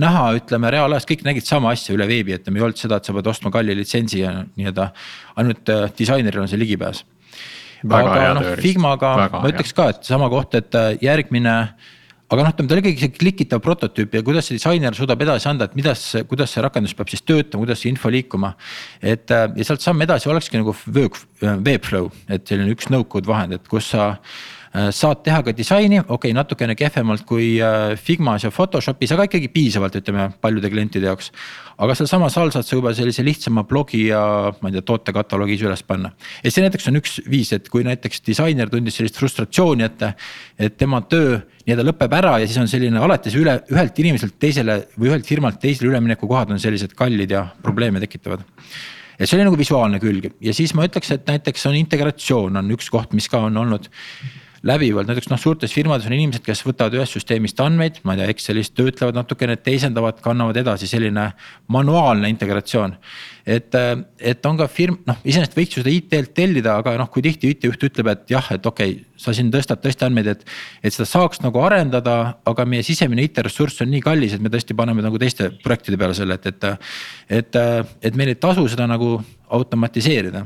näha, 0.00 0.26
ütleme 0.38 0.72
reaalajas, 0.74 1.08
kõik 1.08 1.24
nägid 1.26 1.48
sama 1.48 1.72
asja 1.74 1.96
üle 1.96 2.06
veebi, 2.10 2.36
et 2.36 2.50
ei 2.50 2.60
olnud 2.60 2.78
seda, 2.78 3.00
et 3.00 3.08
sa 3.08 3.16
pead 3.16 3.30
ostma 3.32 3.52
kalli 3.54 3.74
litsentsi 3.78 4.20
ja 4.22 4.36
nii-öelda 4.44 4.90
ainult 5.40 5.72
disaineril 5.98 6.44
on 6.44 6.50
see 6.50 6.60
ligipääs. 6.60 7.02
aga 7.88 8.34
noh, 8.36 8.52
Figmaga 8.60 9.14
ma 9.32 9.46
ütleks 9.48 9.74
ka, 9.74 9.88
et 9.94 10.04
sama 10.06 10.28
koht, 10.30 10.54
et 10.60 10.78
järgmine 11.02 11.56
aga 12.30 12.44
noh, 12.44 12.52
ütleme, 12.54 12.70
ta 12.70 12.76
oli 12.76 12.84
ikkagi 12.84 13.02
see 13.04 13.14
klikitav 13.16 13.62
prototüüp 13.64 14.14
ja 14.14 14.22
kuidas 14.26 14.46
see 14.46 14.58
disainer 14.58 14.94
suudab 14.96 15.22
edasi 15.24 15.48
anda, 15.50 15.66
et 15.66 15.74
mida 15.78 15.96
kuidas 16.30 16.54
see 16.54 16.62
rakendus 16.62 16.94
peab 16.98 17.10
siis 17.10 17.24
töötama, 17.26 17.64
kuidas 17.64 17.82
see 17.82 17.90
info 17.90 18.12
liikuma. 18.12 18.54
et 19.02 19.30
äh, 19.34 19.48
ja 19.56 19.66
sealt 19.66 19.82
samm 19.82 20.06
edasi 20.06 20.30
olekski 20.30 20.60
nagu 20.60 20.74
Webflow, 20.86 22.10
et 22.28 22.46
selline 22.46 22.70
üks 22.74 22.90
no-code 22.92 23.30
vahend, 23.30 23.58
et 23.58 23.68
kus 23.70 23.90
sa 23.94 24.12
saad 24.70 25.24
teha 25.26 25.40
ka 25.42 25.52
disaini, 25.56 25.98
okei 25.98 26.14
okay,, 26.14 26.34
natukene 26.36 26.76
kehvemalt 26.78 27.24
kui 27.26 27.56
äh, 27.58 27.96
Figmas 27.98 28.44
ja 28.46 28.52
Photoshopis, 28.54 29.10
aga 29.16 29.26
ikkagi 29.26 29.48
piisavalt, 29.50 29.96
ütleme 29.98 30.28
paljude 30.40 30.70
klientide 30.70 31.08
jaoks. 31.10 31.32
aga 31.80 31.96
sealsamas 31.98 32.36
all 32.38 32.52
saad 32.54 32.68
sa 32.68 32.76
juba 32.76 32.92
sellise 32.94 33.24
lihtsama 33.26 33.64
blogi 33.66 34.04
ja 34.12 34.20
ma 34.60 34.70
ei 34.70 34.76
tea, 34.76 34.84
tootekataloogis 34.86 35.64
üles 35.66 35.82
panna. 35.86 36.12
et 36.44 36.54
see 36.54 36.62
näiteks 36.62 36.86
on 36.86 37.00
üks 37.00 37.18
viis, 37.26 37.50
et 37.56 37.66
kui 37.72 37.82
näiteks 37.86 38.22
disainer 38.26 38.70
tundis 38.70 39.00
sellist 39.00 39.18
frustratsiooni, 39.18 39.88
et, 39.90 40.06
et 40.58 40.78
tema 40.78 41.02
töö 41.02 41.40
nii-öelda 41.66 41.88
lõpeb 41.90 42.14
ära 42.20 42.38
ja 42.38 42.46
siis 42.46 42.62
on 42.62 42.70
selline 42.70 43.02
alati 43.02 43.34
see 43.34 43.42
üle, 43.42 43.58
ühelt 43.74 43.98
inimeselt 43.98 44.38
teisele 44.38 44.84
või 44.94 45.10
ühelt 45.10 45.26
firmalt 45.26 45.58
teisele 45.58 45.90
üleminekukohad 45.90 46.54
on 46.54 46.62
sellised 46.62 46.94
kallid 46.94 47.34
ja 47.34 47.42
probleeme 47.62 47.98
tekitavad 48.06 48.46
et 49.18 49.26
see 49.26 49.34
oli 49.36 49.48
nagu 49.50 49.58
visuaalne 49.58 49.98
külg 49.98 50.30
ja 50.40 50.54
siis 50.54 50.76
ma 50.78 50.86
ütleks, 50.86 51.10
et 51.10 51.26
näiteks 51.26 51.66
on 51.66 51.74
integratsioon 51.80 52.62
on 52.62 52.70
üks 52.76 52.86
koht, 52.92 53.18
mis 53.18 53.26
ka 53.28 53.42
on 53.50 53.58
olnud 53.64 53.90
läbivalt, 54.66 55.08
näiteks 55.08 55.30
noh, 55.30 55.40
suurtes 55.40 55.72
firmades 55.72 56.04
on 56.08 56.12
inimesed, 56.12 56.42
kes 56.44 56.60
võtavad 56.66 56.92
ühest 56.98 57.16
süsteemist 57.16 57.60
andmeid, 57.64 58.02
ma 58.04 58.12
ei 58.12 58.20
tea, 58.20 58.32
Excelist 58.34 58.74
töötlevad 58.76 59.16
natukene, 59.16 59.56
teisendavad, 59.56 60.18
kannavad 60.24 60.58
edasi, 60.60 60.88
selline 60.90 61.30
manuaalne 61.72 62.28
integratsioon. 62.34 62.96
et, 63.46 63.74
et 64.20 64.46
on 64.46 64.58
ka 64.60 64.66
firm, 64.68 64.98
noh, 65.08 65.16
iseenesest 65.24 65.56
võiks 65.56 65.78
ju 65.78 65.82
seda 65.82 65.94
IT-lt 65.94 66.34
tellida, 66.36 66.74
aga 66.82 66.92
noh, 67.00 67.08
kui 67.10 67.24
tihti 67.24 67.54
IT-juht 67.54 67.86
ütleb, 67.88 68.10
et 68.12 68.34
jah, 68.34 68.50
et 68.52 68.66
okei 68.66 68.92
okay,, 68.92 69.06
sa 69.16 69.32
siin 69.36 69.48
tõstad 69.52 69.80
tõesti 69.80 70.04
andmeid, 70.06 70.28
et. 70.34 70.44
et 70.84 70.92
seda 70.92 71.08
saaks 71.08 71.40
nagu 71.40 71.64
arendada, 71.64 72.18
aga 72.44 72.68
meie 72.68 72.84
sisemine 72.84 73.24
IT-ressurss 73.30 73.80
on 73.80 73.90
nii 73.94 74.04
kallis, 74.04 74.36
et 74.36 74.44
me 74.44 74.52
tõesti 74.52 74.76
paneme 74.76 75.02
nagu 75.04 75.18
teiste 75.18 75.50
projektide 75.64 75.96
peale 76.00 76.14
selle, 76.14 76.36
et, 76.36 76.52
et. 76.52 76.92
et, 77.40 77.60
et 78.10 78.16
meil 78.20 78.34
ei 78.34 78.40
tasu 78.40 78.68
seda 78.68 78.86
nagu 78.90 79.16
automatiseerida 79.48 80.44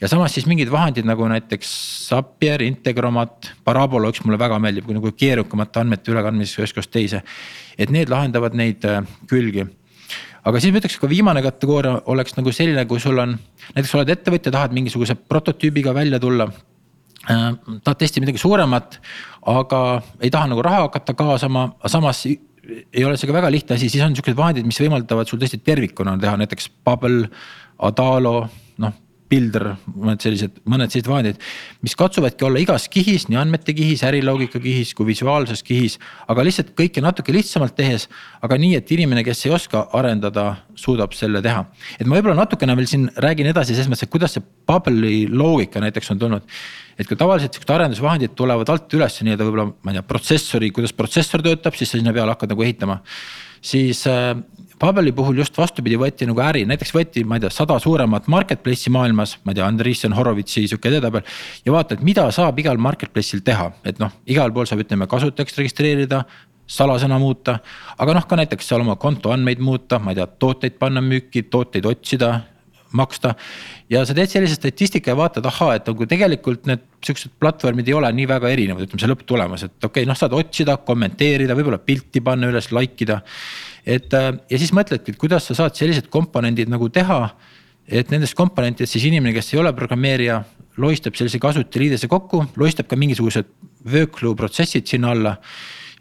ja 0.00 0.08
samas 0.10 0.34
siis 0.36 0.46
mingid 0.48 0.70
vahendid 0.72 1.06
nagu 1.08 1.26
näiteks 1.30 1.70
Zapier, 2.10 2.62
Integromat, 2.66 3.52
Parabola, 3.64 4.10
üks 4.12 4.22
mulle 4.24 4.38
väga 4.40 4.58
meeldib, 4.62 4.90
nagu 4.92 5.12
keerukamate 5.16 5.82
andmete 5.82 6.12
ülekandmiseks 6.12 6.62
ühest 6.62 6.76
kohast 6.76 6.92
teise. 6.92 7.22
et 7.78 7.90
need 7.92 8.08
lahendavad 8.08 8.54
neid 8.56 8.84
äh, 8.84 9.02
külgi. 9.28 9.66
aga 10.44 10.60
siis 10.60 10.72
ma 10.72 10.80
ütleks 10.80 10.98
ka 11.00 11.08
viimane 11.10 11.42
kategooria 11.44 12.00
oleks 12.12 12.36
nagu 12.36 12.52
selline, 12.52 12.86
kui 12.86 13.00
sul 13.00 13.18
on, 13.18 13.36
näiteks 13.74 13.94
oled 13.94 14.12
ettevõtja, 14.12 14.52
tahad 14.52 14.76
mingisuguse 14.76 15.16
prototüübiga 15.16 15.94
välja 15.94 16.20
tulla 16.20 16.48
äh, 16.50 17.48
tahad 17.82 17.98
testida 17.98 18.24
midagi 18.26 18.42
suuremat, 18.42 19.00
aga 19.46 20.02
ei 20.20 20.30
taha 20.30 20.52
nagu 20.52 20.62
raha 20.64 20.86
hakata 20.88 21.16
kaasama, 21.16 21.70
samas 21.86 22.26
ei 22.26 23.04
ole 23.06 23.16
see 23.16 23.30
ka 23.30 23.34
väga 23.36 23.50
lihtne 23.50 23.78
asi, 23.78 23.88
siis 23.88 24.02
on 24.04 24.14
siuksed 24.18 24.36
vahendid, 24.36 24.66
mis 24.66 24.80
võimaldavad 24.82 25.28
sul 25.30 25.40
tõesti 25.40 25.62
tervikuna 25.62 26.18
teha 26.20 26.36
näiteks 26.42 26.68
Bubble, 26.84 27.30
Adalo, 27.86 28.40
noh 28.82 29.05
Builder, 29.30 29.72
mõned 29.90 30.22
sellised, 30.22 30.60
mõned 30.70 30.92
sellised 30.92 31.08
vahendid. 31.10 31.40
mis 31.82 31.96
katsuvadki 31.98 32.44
olla 32.46 32.60
igas 32.62 32.86
kihis, 32.92 33.26
nii 33.28 33.38
andmete 33.40 33.74
kihis, 33.74 34.04
äriloogika 34.06 34.60
kihis 34.62 34.92
kui 34.94 35.06
visuaalses 35.08 35.62
kihis. 35.66 35.98
aga 36.28 36.44
lihtsalt 36.46 36.74
kõike 36.78 37.02
natuke 37.02 37.34
lihtsamalt 37.34 37.74
tehes, 37.74 38.08
aga 38.42 38.58
nii, 38.58 38.76
et 38.76 38.92
inimene, 38.92 39.24
kes 39.26 39.46
ei 39.46 39.52
oska 39.52 39.88
arendada, 39.98 40.46
suudab 40.74 41.12
selle 41.12 41.42
teha. 41.42 41.64
et 41.98 42.06
ma 42.06 42.16
võib-olla 42.16 42.36
natukene 42.44 42.76
veel 42.76 42.86
siin 42.86 43.08
räägin 43.16 43.50
edasi 43.50 43.74
selles 43.74 43.90
mõttes, 43.90 44.06
et 44.06 44.14
kuidas 44.14 44.36
see 44.36 44.44
Bubble'i 44.66 45.26
loogika 45.30 45.82
näiteks 45.82 46.10
on 46.14 46.18
tulnud. 46.18 46.42
et 46.98 47.06
kui 47.06 47.16
tavaliselt 47.16 47.52
siuksed 47.52 47.74
arendusvahendid 47.74 48.36
tulevad 48.38 48.68
alt 48.68 48.94
üles 48.94 49.18
nii-öelda 49.22 49.48
võib-olla, 49.48 49.72
ma 49.82 49.90
ei 49.90 49.98
tea, 49.98 50.06
protsessori, 50.06 50.70
kuidas 50.70 50.94
protsessor 50.94 51.42
töötab, 51.42 51.74
siis 51.74 51.90
sa 51.90 51.98
sinna 51.98 52.14
peale 52.14 52.32
hakkad 52.32 52.54
nagu 52.54 52.62
ehitama 52.62 53.02
siis 53.66 54.04
Pabeli 54.78 55.12
puhul 55.16 55.38
just 55.40 55.56
vastupidi, 55.56 55.96
võeti 55.96 56.26
nagu 56.28 56.40
äri, 56.44 56.66
näiteks 56.68 56.90
võeti, 56.92 57.22
ma 57.24 57.38
ei 57.38 57.46
tea, 57.46 57.50
sada 57.54 57.78
suuremat 57.80 58.26
marketplace'i 58.28 58.90
maailmas, 58.92 59.38
ma 59.44 59.54
ei 59.54 59.56
tea, 59.56 59.68
Andreessen 59.70 60.12
Horovitsi 60.12 60.66
sihuke 60.68 60.90
edetabel. 60.90 61.22
ja 61.64 61.72
vaata, 61.72 61.96
et 61.96 62.02
mida 62.04 62.26
saab 62.30 62.58
igal 62.60 62.76
marketplace'il 62.76 63.40
teha, 63.44 63.70
et 63.88 64.02
noh, 64.02 64.12
igal 64.28 64.52
pool 64.52 64.68
saab, 64.68 64.82
ütleme 64.84 65.08
kasutajaks 65.08 65.56
registreerida 65.56 66.24
salasõna 66.68 67.16
muuta, 67.22 67.60
aga 67.96 68.18
noh, 68.18 68.26
ka 68.28 68.36
näiteks 68.36 68.68
seal 68.68 68.84
oma 68.84 68.98
konto 69.00 69.32
andmeid 69.32 69.62
muuta, 69.64 69.98
ma 69.98 70.12
ei 70.12 70.20
tea, 70.20 70.26
tooteid 70.44 70.76
panna 70.82 71.00
müüki, 71.00 71.46
tooteid 71.48 71.88
otsida, 71.88 72.34
maksta. 72.96 73.34
ja 73.90 74.02
sa 74.06 74.14
teed 74.14 74.30
sellise 74.30 74.58
statistika 74.58 75.12
ja 75.12 75.16
vaatad, 75.16 75.46
ahaa, 75.46 75.76
et 75.78 75.88
nagu 75.88 76.06
tegelikult 76.08 76.66
need 76.68 76.84
siuksed 77.04 77.36
platvormid 77.40 77.88
ei 77.88 77.96
ole 77.96 78.10
nii 78.12 78.28
väga 78.28 78.50
erinevad, 78.52 78.84
ütleme 78.86 79.02
see 79.02 79.10
lõpptulemus, 79.10 79.64
et 79.66 79.76
okei 79.78 80.02
okay,, 80.02 80.10
noh, 80.10 80.18
saad 80.18 80.36
otsida, 80.36 80.76
kommenteerida, 80.84 81.56
võib-olla 81.56 81.80
pilti 81.82 82.20
panna 82.24 82.50
üles, 82.52 82.70
like 82.74 83.06
ida 83.06 83.20
et 83.86 84.14
äh, 84.18 84.32
ja 84.50 84.58
siis 84.58 84.74
mõtledki, 84.74 85.14
et 85.14 85.20
kuidas 85.20 85.46
sa 85.46 85.56
saad 85.56 85.78
sellised 85.78 86.10
komponendid 86.12 86.70
nagu 86.72 86.90
teha. 86.90 87.30
et 87.86 88.10
nendest 88.10 88.34
komponentidest 88.34 88.96
siis 88.96 89.04
inimene, 89.06 89.30
kes 89.30 89.52
ei 89.54 89.60
ole 89.60 89.70
programmeerija, 89.72 90.40
loistab 90.82 91.14
sellise 91.14 91.38
kasutajaliidese 91.38 92.08
kokku, 92.10 92.40
loistab 92.58 92.88
ka 92.90 92.98
mingisugused 92.98 93.46
workflow 93.86 94.34
protsessid 94.34 94.88
sinna 94.90 95.12
alla 95.14 95.36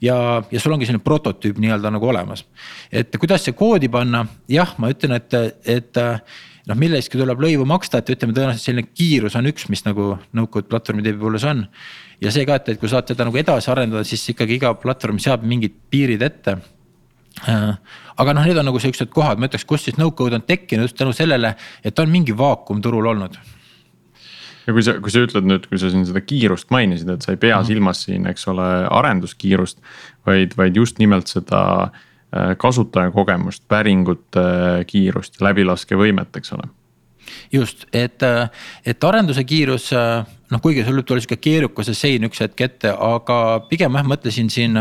ja, 0.01 0.15
ja 0.49 0.59
sul 0.59 0.73
ongi 0.73 0.87
selline 0.89 1.03
prototüüp 1.05 1.61
nii-öelda 1.61 1.91
nagu 1.93 2.09
olemas. 2.09 2.41
et 2.91 3.13
kuidas 3.21 3.45
see 3.45 3.53
koodi 3.53 3.89
panna, 3.91 4.25
jah, 4.49 4.73
ma 4.81 4.89
ütlen, 4.89 5.13
et, 5.19 5.37
et, 5.69 6.01
noh, 6.65 6.79
millestki 6.81 7.21
tuleb 7.21 7.45
lõivu 7.45 7.69
maksta, 7.69 8.01
et 8.01 8.09
ütleme, 8.15 8.33
tõenäoliselt 8.33 8.65
selline 8.65 8.89
kiirus 8.89 9.37
on 9.37 9.45
üks, 9.51 9.69
mis 9.69 9.85
nagu 9.85 10.15
no-code 10.33 10.65
platvormide 10.71 11.13
puhul 11.19 11.37
on. 11.51 11.67
ja 12.21 12.33
see 12.33 12.49
ka, 12.49 12.57
et, 12.57 12.73
et 12.73 12.81
kui 12.81 12.89
saad 12.89 13.13
seda 13.13 13.29
nagu 13.29 13.37
edasi 13.37 13.69
arendada, 13.71 14.03
siis 14.03 14.25
ikkagi 14.33 14.57
iga 14.57 14.73
platvorm 14.73 15.21
seab 15.21 15.45
mingid 15.45 15.77
piirid 15.93 16.25
ette 16.25 16.57
äh, 16.57 16.71
aga 17.43 18.33
noh, 18.33 18.45
need 18.47 18.57
on 18.57 18.69
nagu 18.69 18.79
siuksed 18.79 19.11
kohad, 19.13 19.41
ma 19.41 19.49
ütleks, 19.49 19.67
kus 19.67 19.87
siis 19.87 19.99
no-code 19.99 20.37
on 20.37 20.45
tekkinud 20.47 20.87
just 20.87 20.97
tänu 20.99 21.11
sellele, 21.13 21.55
et 21.83 21.99
on 21.99 22.11
mingi 22.11 22.35
vaakum 22.37 22.79
turul 22.81 23.11
olnud 23.11 23.35
ja 24.65 24.73
kui 24.73 24.85
sa, 24.85 24.95
kui 25.01 25.13
sa 25.13 25.23
ütled 25.25 25.47
nüüd, 25.47 25.67
kui 25.69 25.79
sa 25.81 25.91
siin 25.93 26.05
seda 26.07 26.21
kiirust 26.25 26.71
mainisid, 26.73 27.09
et 27.13 27.25
sa 27.25 27.35
ei 27.35 27.41
pea 27.41 27.57
mm. 27.59 27.67
silmas 27.69 28.05
siin, 28.07 28.25
eks 28.31 28.47
ole, 28.51 28.69
arenduskiirust. 28.97 29.81
vaid, 30.25 30.55
vaid 30.57 30.77
just 30.77 30.99
nimelt 31.01 31.29
seda 31.31 31.61
äh, 31.85 32.55
kasutajakogemust, 32.61 33.65
päringute 33.69 34.47
kiirust 34.89 35.39
ja 35.39 35.49
läbilaskevõimet, 35.49 36.33
eks 36.41 36.55
ole 36.57 36.71
just, 37.53 37.85
et, 37.93 38.23
äh, 38.23 38.49
et 38.85 39.03
arenduse 39.03 39.43
kiirus 39.45 39.91
äh, 39.93 40.25
noh, 40.51 40.61
kuigi 40.61 40.85
sul 40.85 40.99
võib 40.99 41.09
tulla 41.09 41.23
sihuke 41.23 41.41
keerukuse 41.41 41.93
sein 41.97 42.25
üks 42.27 42.41
hetk 42.41 42.65
ette, 42.65 42.93
aga 42.93 43.39
pigem 43.69 43.97
jah, 43.97 44.07
mõtlesin 44.07 44.49
siin, 44.53 44.77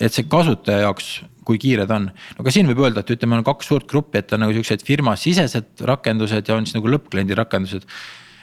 et 0.00 0.12
see 0.14 0.26
kasutaja 0.30 0.86
jaoks 0.86 1.18
kui 1.46 1.58
kiire 1.62 1.86
ta 1.86 2.00
on. 2.00 2.10
no 2.10 2.44
ka 2.44 2.52
siin 2.54 2.68
võib 2.68 2.84
öelda, 2.84 3.06
et 3.06 3.16
ütleme, 3.16 3.38
on 3.38 3.46
kaks 3.46 3.70
suurt 3.70 3.88
gruppi, 3.90 4.20
et 4.20 4.32
on 4.34 4.42
nagu 4.42 4.54
siuksed 4.56 4.82
firmasisesed 4.86 5.86
rakendused 5.86 6.48
ja 6.48 6.58
on 6.58 6.66
siis 6.66 6.78
nagu 6.78 6.90
lõppkliendi 6.90 7.38
rakendused 7.38 7.86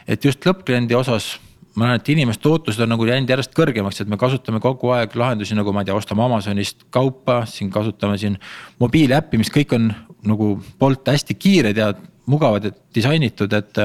et 0.08 0.26
just 0.26 0.46
lõppkliendi 0.46 0.96
osas 0.98 1.34
ma 1.80 1.90
näen, 1.90 2.02
et 2.02 2.10
inimeste 2.14 2.50
ootused 2.50 2.84
on 2.86 2.92
nagu 2.94 3.06
läinud 3.08 3.30
järjest 3.30 3.54
kõrgemaks, 3.58 4.04
et 4.04 4.10
me 4.12 4.20
kasutame 4.22 4.60
kogu 4.62 4.92
aeg 4.94 5.16
lahendusi 5.18 5.58
nagu 5.58 5.74
ma 5.74 5.82
ei 5.82 5.90
tea, 5.90 5.96
ostame 5.98 6.22
Amazonist 6.26 6.86
kaupa, 6.94 7.44
siin 7.50 7.72
kasutame 7.74 8.20
siin 8.22 8.38
mobiiliäppi, 8.84 9.40
mis 9.42 9.50
kõik 9.54 9.74
on 9.78 9.90
nagu 10.30 10.54
poolt 10.80 11.10
hästi 11.10 11.38
kiired 11.40 11.80
ja 11.82 11.92
mugavad 12.30 12.70
ja 12.70 12.78
disainitud, 12.96 13.58
et. 13.58 13.84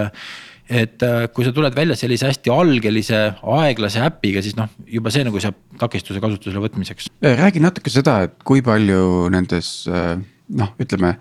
Et 0.69 1.05
kui 1.33 1.47
sa 1.47 1.53
tuled 1.57 1.73
välja 1.77 1.97
sellise 1.97 2.29
hästi 2.29 2.53
algelise, 2.53 3.21
aeglase 3.57 4.03
äpiga, 4.05 4.43
siis 4.45 4.57
noh, 4.59 4.69
juba 4.85 5.13
see 5.15 5.25
nagu 5.25 5.41
seab 5.41 5.57
takistuse 5.81 6.21
kasutusele 6.21 6.61
võtmiseks. 6.67 7.09
räägi 7.25 7.63
natuke 7.65 7.93
seda, 7.93 8.21
et 8.29 8.37
kui 8.45 8.61
palju 8.65 9.31
nendes 9.33 9.89
noh, 9.89 10.75
ütleme 10.81 11.17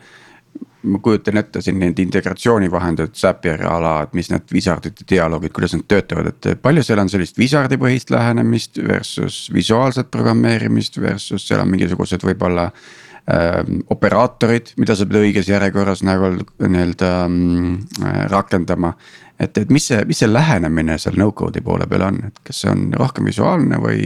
ma 0.88 1.00
kujutan 1.04 1.40
ette 1.42 1.62
siin 1.62 1.80
neid 1.82 2.00
integratsioonivahendeid, 2.00 3.16
Zapieri 3.18 3.66
ala, 3.68 4.00
et 4.06 4.14
mis 4.18 4.30
need 4.32 4.54
wizard'id 4.54 5.02
ja 5.02 5.10
dialoogid, 5.12 5.54
kuidas 5.56 5.76
nad 5.76 5.88
töötavad, 5.90 6.30
et 6.32 6.62
palju 6.62 6.84
seal 6.86 7.02
on 7.02 7.12
sellist 7.12 7.40
wizard'i 7.40 7.80
põhist 7.82 8.14
lähenemist 8.14 8.80
versus 8.88 9.48
visuaalset 9.54 10.12
programmeerimist 10.14 11.02
versus 11.02 11.48
seal 11.48 11.64
on 11.64 11.72
mingisugused 11.74 12.24
võib-olla 12.28 12.70
äh,. 12.72 13.60
operaatorid, 13.92 14.74
mida 14.80 14.96
sa 14.96 15.08
pead 15.08 15.26
õiges 15.26 15.50
järjekorras 15.52 16.04
nagu 16.08 16.32
nii-öelda 16.38 17.14
äh, 17.28 18.22
rakendama. 18.32 18.94
Et, 19.40 19.58
et 19.58 19.70
mis 19.70 19.84
see, 19.92 20.00
mis 20.10 20.18
see 20.24 20.30
lähenemine 20.30 20.98
seal 21.02 21.20
no-code'i 21.20 21.64
poole 21.66 21.88
peal 21.90 22.08
on, 22.10 22.24
et 22.30 22.42
kas 22.48 22.64
see 22.64 22.74
on 22.74 22.90
rohkem 22.98 23.30
visuaalne 23.30 23.80
või 23.84 24.02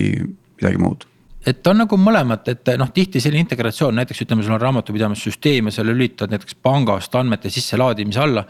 midagi 0.59 0.81
muud? 0.81 1.07
et 1.45 1.67
on 1.67 1.79
nagu 1.81 1.97
mõlemat, 1.97 2.51
et 2.53 2.69
noh, 2.77 2.91
tihti 2.93 3.21
selline 3.23 3.41
integratsioon, 3.47 3.95
näiteks 3.97 4.21
ütleme, 4.27 4.43
sul 4.45 4.53
on 4.53 4.61
raamatupidamissüsteem 4.61 5.71
ja 5.71 5.73
sa 5.73 5.85
lülitad 5.85 6.29
näiteks 6.29 6.57
pangast 6.61 7.15
andmete 7.17 7.49
sisselaadimise 7.49 8.21
alla. 8.21 8.45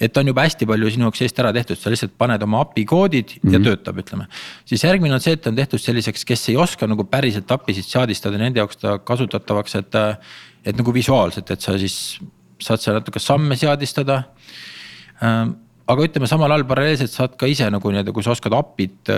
et 0.00 0.16
on 0.16 0.26
juba 0.30 0.46
hästi 0.46 0.64
palju 0.64 0.90
sinu 0.90 1.04
jaoks 1.04 1.20
eest 1.26 1.40
ära 1.42 1.50
tehtud, 1.52 1.76
sa 1.76 1.90
lihtsalt 1.92 2.14
paned 2.16 2.40
oma 2.42 2.62
API 2.64 2.86
koodid 2.88 3.34
mm 3.34 3.40
-hmm. 3.42 3.52
ja 3.52 3.58
mhm. 3.58 3.66
töötab, 3.68 3.98
ütleme. 3.98 4.26
siis 4.64 4.84
järgmine 4.84 5.14
on 5.14 5.20
see, 5.20 5.32
et 5.32 5.46
on 5.46 5.56
tehtud 5.56 5.78
selliseks, 5.78 6.24
kes 6.24 6.48
ei 6.48 6.56
oska 6.56 6.86
nagu 6.86 7.04
päriselt 7.04 7.50
API-sid 7.50 7.84
seadistada, 7.84 8.38
nende 8.38 8.60
jaoks 8.60 8.76
ta 8.76 8.98
kasutatavaks, 8.98 9.74
et. 9.74 9.94
et 10.64 10.76
nagu 10.76 10.94
visuaalselt, 10.94 11.50
et 11.50 11.60
sa 11.60 11.78
siis 11.78 12.20
saad 12.60 12.80
seal 12.80 12.94
natuke 12.94 13.18
samme 13.18 13.56
seadistada 13.56 14.22
aga 15.90 16.06
ütleme, 16.06 16.28
samal 16.30 16.52
ajal 16.54 16.66
paralleelselt 16.70 17.12
saad 17.12 17.36
ka 17.40 17.48
ise 17.50 17.68
nagu 17.72 17.92
nii-öelda, 17.92 18.14
kui 18.14 18.26
sa 18.26 18.34
oskad 18.34 18.54
API-d 18.56 19.16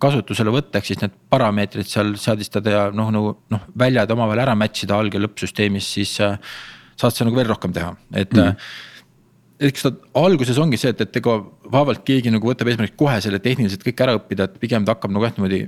kasutusele 0.00 0.52
võtta, 0.54 0.80
ehk 0.80 0.88
siis 0.88 1.00
need 1.02 1.16
parameetrid 1.32 1.88
seal 1.88 2.14
seadistada 2.20 2.72
ja 2.72 2.84
noh, 2.94 3.10
nagu 3.14 3.32
noh, 3.52 3.64
väljad 3.78 4.12
omavahel 4.14 4.44
ära 4.46 4.54
match 4.58 4.86
ida 4.86 4.96
alg- 4.96 5.16
ja 5.16 5.20
lõppsüsteemis, 5.22 5.90
siis 5.98 6.14
äh, 6.24 6.38
saad 7.00 7.16
sa 7.16 7.26
nagu 7.28 7.36
veel 7.36 7.50
rohkem 7.50 7.74
teha, 7.76 7.92
et 8.16 8.32
mm.. 8.32 8.70
eks 9.68 9.86
ta 9.86 9.92
alguses 10.22 10.60
ongi 10.62 10.80
see, 10.80 10.94
et, 10.94 11.04
et 11.04 11.20
ega 11.20 11.36
vaevalt 11.72 12.04
keegi 12.06 12.32
nagu 12.32 12.48
võtab 12.48 12.72
eesmärgiks 12.72 12.98
kohe 13.00 13.18
selle 13.24 13.42
tehniliselt 13.44 13.84
kõik 13.86 14.00
ära 14.06 14.16
õppida, 14.18 14.48
et 14.48 14.56
pigem 14.62 14.88
ta 14.88 14.96
hakkab 14.96 15.12
nagu 15.14 15.28
jah 15.28 15.36
niimoodi 15.36 15.66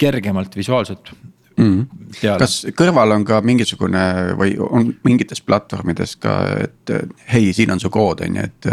kergemalt 0.00 0.56
visuaalselt 0.56 1.14
mm.. 1.56 2.08
kas 2.40 2.58
kõrval 2.76 3.14
on 3.16 3.26
ka 3.28 3.40
mingisugune 3.44 4.02
või 4.38 4.56
on 4.62 4.90
mingites 5.06 5.42
platvormides 5.44 6.16
ka, 6.22 6.36
et 6.66 6.94
hei, 7.32 7.52
siin 7.56 7.74
on 7.74 7.82
su 7.82 7.90
kood, 7.92 8.24
on 8.26 8.40
ju, 8.40 8.48
et. 8.48 8.70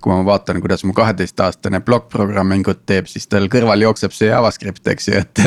kui 0.00 0.12
ma 0.14 0.22
vaatan, 0.24 0.62
kuidas 0.64 0.84
mu 0.88 0.94
kaheteistaastane 0.96 1.82
plokkprogrammingut 1.84 2.86
teeb, 2.88 3.08
siis 3.10 3.26
tal 3.28 3.50
kõrval 3.52 3.82
jookseb 3.84 4.14
see 4.16 4.30
JavaScript, 4.30 4.86
eks 4.88 5.10
ju, 5.10 5.20
et, 5.20 5.42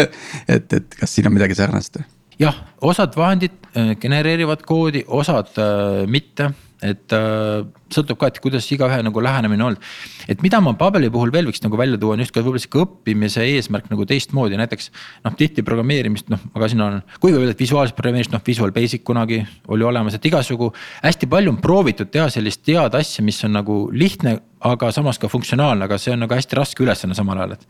et, 0.48 0.76
et 0.78 1.00
kas 1.00 1.15
siin 1.15 1.30
on 1.30 1.34
midagi 1.34 1.58
sarnast? 1.58 2.04
jah, 2.39 2.60
osad 2.82 3.15
vahendid 3.17 3.56
äh, 3.78 3.96
genereerivad 4.00 4.62
koodi, 4.67 5.04
osad 5.08 5.54
äh, 5.58 6.04
mitte 6.10 6.52
et 6.84 7.15
äh, 7.15 7.63
sõltub 7.93 8.19
ka, 8.19 8.30
et 8.30 8.39
kuidas 8.43 8.67
igaühe 8.74 9.00
nagu 9.06 9.24
lähenemine 9.24 9.63
olnud. 9.65 9.82
et 10.30 10.41
mida 10.43 10.60
ma 10.63 10.74
Babeli 10.78 11.10
puhul 11.13 11.32
veel 11.34 11.48
võiks 11.50 11.63
nagu 11.63 11.80
välja 11.80 12.00
tuua, 12.02 12.17
on 12.17 12.24
just 12.24 12.34
ka 12.36 12.41
võib-olla 12.41 12.62
sihuke 12.62 12.84
õppimise 12.84 13.46
eesmärk 13.56 13.89
nagu 13.91 14.06
teistmoodi, 14.10 14.60
näiteks. 14.60 14.89
noh, 15.24 15.36
tihti 15.39 15.65
programmeerimist, 15.65 16.30
noh, 16.34 16.41
aga 16.54 16.69
siin 16.72 16.84
on, 16.84 17.02
kuigi 17.19 17.38
võib 17.38 17.46
öelda, 17.46 17.56
et 17.56 17.63
visuaalset 17.63 17.98
programmeerimist, 17.98 18.36
noh, 18.36 18.43
Visual 18.46 18.76
Basic 18.76 19.04
kunagi 19.08 19.41
oli 19.67 19.88
olemas, 19.88 20.17
et 20.17 20.26
igasugu. 20.30 20.74
hästi 21.04 21.30
palju 21.32 21.56
on 21.56 21.60
proovitud 21.63 22.12
teha 22.12 22.30
sellist 22.34 22.67
head 22.67 22.96
asja, 23.00 23.24
mis 23.24 23.43
on 23.48 23.56
nagu 23.60 23.80
lihtne, 23.91 24.38
aga 24.63 24.91
samas 24.96 25.19
ka 25.19 25.32
funktsionaalne, 25.32 25.88
aga 25.88 26.00
see 26.00 26.13
on 26.13 26.26
nagu 26.26 26.36
hästi 26.36 26.60
raske 26.60 26.84
ülesanne 26.84 27.15
samal 27.15 27.39
ajal, 27.39 27.58
et. 27.58 27.67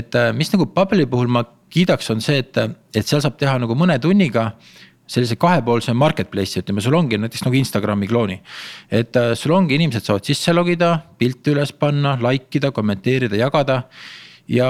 et 0.00 0.14
äh, 0.14 0.32
mis 0.36 0.52
nagu 0.52 0.68
Babeli 0.74 1.06
puhul 1.10 1.28
ma 1.28 1.44
kiidaks, 1.70 2.10
on 2.10 2.22
see, 2.24 2.40
et, 2.42 2.56
et 2.96 3.06
seal 3.06 3.22
saab 3.22 3.36
teha 3.38 3.58
nagu 3.62 3.76
mõne 3.78 3.98
tunniga 4.02 4.50
sellise 5.10 5.36
kahepoolse 5.40 5.94
marketplace'i, 5.96 6.62
ütleme, 6.62 6.82
sul 6.84 6.96
ongi 6.98 7.18
näiteks 7.18 7.44
nagu 7.46 7.58
Instagrami 7.58 8.08
klooni. 8.10 8.40
et 8.90 9.16
äh, 9.18 9.32
sul 9.38 9.54
ongi, 9.56 9.76
inimesed 9.78 10.06
saavad 10.06 10.26
sisse 10.26 10.54
logida, 10.54 10.96
pilte 11.18 11.54
üles 11.54 11.74
panna, 11.76 12.16
like 12.22 12.58
ida, 12.58 12.70
kommenteerida, 12.74 13.38
jagada. 13.40 13.82
ja 14.50 14.66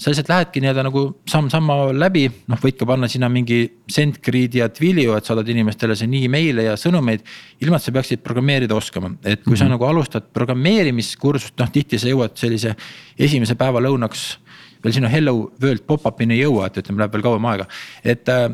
sa 0.00 0.08
lihtsalt 0.08 0.30
lähedki 0.30 0.60
nii-öelda 0.64 0.82
nagu 0.86 1.02
samm-samma 1.28 1.74
läbi, 1.92 2.22
noh, 2.48 2.60
võid 2.62 2.78
ka 2.80 2.86
panna 2.88 3.08
sinna 3.12 3.28
mingi 3.32 3.58
send 3.92 4.22
grid'i 4.24 4.62
ja 4.62 4.70
Twilio, 4.72 5.18
et 5.18 5.28
saadad 5.28 5.48
inimestele 5.52 5.96
siin 5.96 6.14
email'e 6.16 6.64
ja 6.70 6.76
sõnumeid. 6.80 7.24
ilma, 7.60 7.76
et 7.76 7.84
sa 7.84 7.92
peaksid 7.92 8.24
programmeerida 8.24 8.76
oskama, 8.76 9.12
et 9.24 9.42
kui 9.42 9.52
mm 9.52 9.54
-hmm. 9.54 9.58
sa 9.58 9.64
mhm. 9.64 9.72
nagu 9.72 9.84
alustad 9.84 10.32
programmeerimiskursust, 10.32 11.58
noh 11.58 11.70
tihti 11.72 11.98
sa 11.98 12.08
jõuad 12.08 12.36
sellise 12.36 12.76
esimese 13.18 13.54
päeva 13.54 13.80
lõunaks 13.80 14.38
veel 14.84 14.94
sinna 14.94 15.08
hello 15.08 15.50
world 15.62 15.84
pop-up'ini 15.86 16.34
ei 16.34 16.44
jõua, 16.44 16.66
et 16.66 16.76
ütleme, 16.76 17.02
läheb 17.02 17.12
veel 17.12 17.22
kauem 17.22 17.44
aega, 17.50 17.66
et 18.04 18.28
äh, 18.28 18.48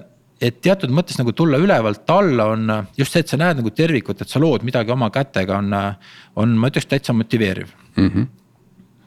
et 0.45 0.61
teatud 0.65 0.93
mõttes 0.95 1.19
nagu 1.21 1.33
tulla 1.37 1.59
ülevalt 1.63 2.11
alla 2.13 2.51
on 2.53 2.73
just 2.99 3.15
see, 3.15 3.25
et 3.25 3.33
sa 3.33 3.41
näed 3.41 3.61
nagu 3.61 3.73
tervikut, 3.75 4.21
et 4.21 4.31
sa 4.31 4.43
lood 4.43 4.65
midagi 4.67 4.93
oma 4.95 5.11
kätega, 5.15 5.59
on, 5.59 5.75
on, 6.41 6.57
ma 6.61 6.73
ütleks 6.73 6.91
täitsa 6.91 7.17
motiveeriv 7.17 7.71
mm. 7.97 8.09
-hmm 8.09 8.33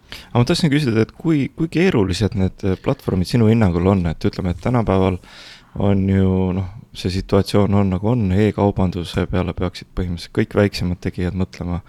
aga 0.08 0.40
ma 0.40 0.48
tahtsin 0.48 0.72
küsida, 0.72 1.04
et 1.04 1.12
kui, 1.12 1.50
kui 1.56 1.68
keerulised 1.72 2.36
need 2.40 2.64
platvormid 2.84 3.28
sinu 3.28 3.50
hinnangul 3.52 3.90
on, 3.92 4.06
et 4.08 4.26
ütleme, 4.30 4.54
et 4.54 4.62
tänapäeval 4.64 5.18
on 5.84 6.04
ju 6.10 6.30
noh, 6.58 6.70
see 6.98 7.12
situatsioon 7.14 7.76
on 7.78 7.92
nagu 7.94 8.10
on 8.10 8.32
e, 8.32 8.48
e-kaubanduse 8.48 9.28
peale 9.32 9.54
peaksid 9.58 9.90
põhimõtteliselt 9.98 10.36
kõik 10.40 10.56
väiksemad 10.58 11.02
tegijad 11.04 11.38
mõtlema 11.38 11.82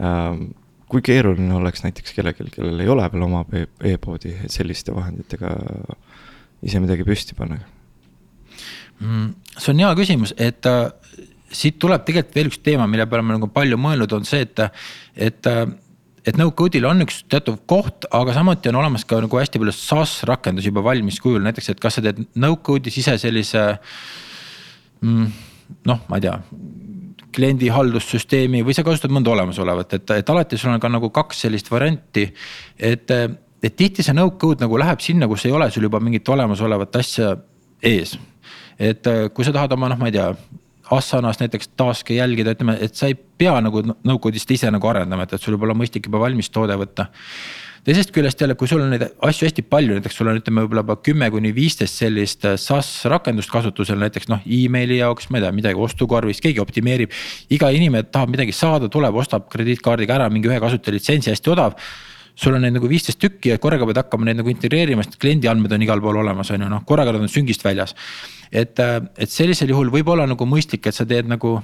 ähm,. 0.00 0.52
kui 0.88 1.00
keeruline 1.02 1.54
oleks 1.56 1.82
näiteks 1.82 2.12
kellelgi, 2.14 2.50
kellel 2.54 2.82
ei 2.84 2.90
ole 2.92 3.06
veel 3.10 3.24
oma 3.24 3.40
e-poodi, 3.88 4.34
et 4.44 4.52
selliste 4.52 4.92
vahenditega 4.94 5.54
ise 6.62 6.82
midagi 6.84 7.06
püsti 7.08 7.34
panna? 7.38 7.58
Mm, 9.02 9.32
see 9.58 9.72
on 9.72 9.80
hea 9.82 9.94
küsimus, 9.98 10.34
et 10.38 10.66
äh, 10.70 10.84
siit 11.54 11.78
tuleb 11.82 12.04
tegelikult 12.06 12.36
veel 12.36 12.50
üks 12.50 12.60
teema, 12.62 12.86
mille 12.90 13.06
peale 13.10 13.26
ma 13.26 13.38
nagu 13.38 13.48
palju 13.52 13.78
mõelnud, 13.80 14.12
on 14.16 14.28
see, 14.28 14.44
et, 14.46 14.62
et 15.28 15.50
äh, 15.50 15.64
et 16.24 16.38
no-code'il 16.40 16.86
on 16.88 17.04
üks 17.04 17.22
teatav 17.28 17.58
koht, 17.68 18.06
aga 18.14 18.34
samuti 18.36 18.70
on 18.70 18.78
olemas 18.80 19.04
ka 19.08 19.18
nagu 19.20 19.40
hästi 19.40 19.60
palju 19.60 19.74
SaaS 19.76 20.22
rakendusi 20.28 20.70
juba 20.70 20.84
valmis 20.86 21.20
kujul, 21.20 21.42
näiteks, 21.44 21.74
et 21.74 21.82
kas 21.82 21.98
sa 21.98 22.04
teed 22.04 22.22
no-code'i 22.40 22.92
sise 22.94 23.18
sellise 23.20 23.64
mm,. 25.04 25.26
noh, 25.90 26.00
ma 26.08 26.20
ei 26.20 26.24
tea, 26.24 26.38
kliendi 27.34 27.68
haldussüsteemi 27.74 28.62
või 28.64 28.76
sa 28.76 28.86
kasutad 28.86 29.12
mõnda 29.12 29.34
olemasolevat, 29.34 29.98
et, 29.98 30.14
et 30.22 30.32
alati 30.32 30.60
sul 30.60 30.72
on 30.72 30.80
ka 30.80 30.92
nagu 30.92 31.10
kaks 31.12 31.44
sellist 31.44 31.68
varianti. 31.72 32.30
et, 32.78 33.10
et 33.10 33.76
tihti 33.76 34.06
see 34.06 34.16
no-code 34.16 34.64
nagu 34.64 34.80
läheb 34.80 35.04
sinna, 35.04 35.28
kus 35.28 35.44
ei 35.44 35.52
ole 35.52 35.68
sul 35.74 35.90
juba 35.90 36.00
mingit 36.00 36.28
olemasolevat 36.28 37.02
asja 37.02 37.34
ees 37.84 38.16
et 38.78 39.06
äh, 39.10 39.26
kui 39.34 39.46
sa 39.46 39.54
tahad 39.54 39.72
oma 39.76 39.92
noh, 39.92 40.00
ma 40.00 40.10
ei 40.10 40.18
tea. 40.18 40.30
Asanas 40.92 41.38
näiteks 41.40 41.70
task'e 41.80 42.18
jälgida, 42.18 42.52
ütleme, 42.52 42.74
et 42.84 42.92
sa 42.92 43.08
ei 43.08 43.14
pea 43.16 43.54
nagu 43.64 43.80
no-code'ist 43.88 44.50
ise 44.52 44.68
nagu 44.68 44.88
arendama, 44.90 45.24
et, 45.24 45.32
et 45.32 45.40
sul 45.40 45.54
võib 45.56 45.64
olla 45.64 45.76
mõistlik 45.80 46.10
juba 46.10 46.20
valmis 46.20 46.52
toode 46.52 46.76
võtta 46.76 47.08
teisest 47.84 48.12
küljest 48.14 48.40
jälle, 48.40 48.56
kui 48.56 48.68
sul 48.68 48.80
on 48.80 48.92
neid 48.94 49.04
asju 49.04 49.48
hästi 49.48 49.64
palju, 49.68 49.98
näiteks 49.98 50.16
sul 50.16 50.30
on, 50.30 50.38
ütleme 50.40 50.64
võib-olla 50.64 50.84
juba 50.84 50.96
kümme 51.04 51.28
kuni 51.32 51.52
viisteist 51.56 52.00
sellist 52.00 52.46
äh, 52.48 52.56
SaaS 52.60 53.04
rakendust 53.12 53.52
kasutusel, 53.52 53.98
näiteks 54.00 54.30
noh, 54.32 54.40
emaili 54.44 55.00
jaoks, 55.00 55.28
ma 55.30 55.40
ei 55.40 55.44
tea, 55.44 55.52
midagi 55.56 55.84
ostukorvis, 55.86 56.40
keegi 56.44 56.62
optimeerib. 56.64 57.12
iga 57.52 57.68
inimene 57.74 58.08
tahab 58.08 58.32
midagi 58.32 58.56
saada, 58.56 58.88
tuleb, 58.92 59.16
ostab 59.20 59.50
krediitkaardiga 59.52 60.16
ära 60.16 60.30
mingi 60.32 60.48
ühe 60.48 60.60
kasutajalitsentsi, 60.64 61.34
hästi 61.34 61.52
odav 61.52 61.76
sul 62.34 62.56
on 62.56 62.64
neid 62.66 62.74
nagu 62.74 62.88
viisteist 62.90 63.20
tükki 63.22 63.52
ja 63.52 63.58
korraga 63.62 63.86
pead 63.86 64.02
hakkama 64.02 64.28
neid 64.28 64.40
nagu 64.40 64.50
integreerima, 64.50 65.04
sest 65.06 65.20
kliendi 65.22 65.50
andmed 65.50 65.72
on 65.72 65.84
igal 65.86 66.02
pool 66.02 66.18
olemas, 66.22 66.50
on 66.50 66.66
ju, 66.66 66.70
noh 66.70 66.86
korraga 66.88 67.14
nad 67.14 67.26
on 67.26 67.30
süngist 67.30 67.64
väljas 67.64 67.94
et, 68.54 68.78
äh, 68.78 69.00
et 69.18 69.30
sellisel 69.30 69.72
juhul 69.72 69.90
võib 69.92 70.08
olla 70.14 70.26
nagu 70.30 70.46
mõistlik, 70.48 70.86
et 70.86 70.94
sa 70.96 71.06
teed 71.08 71.28
nagu 71.30 71.56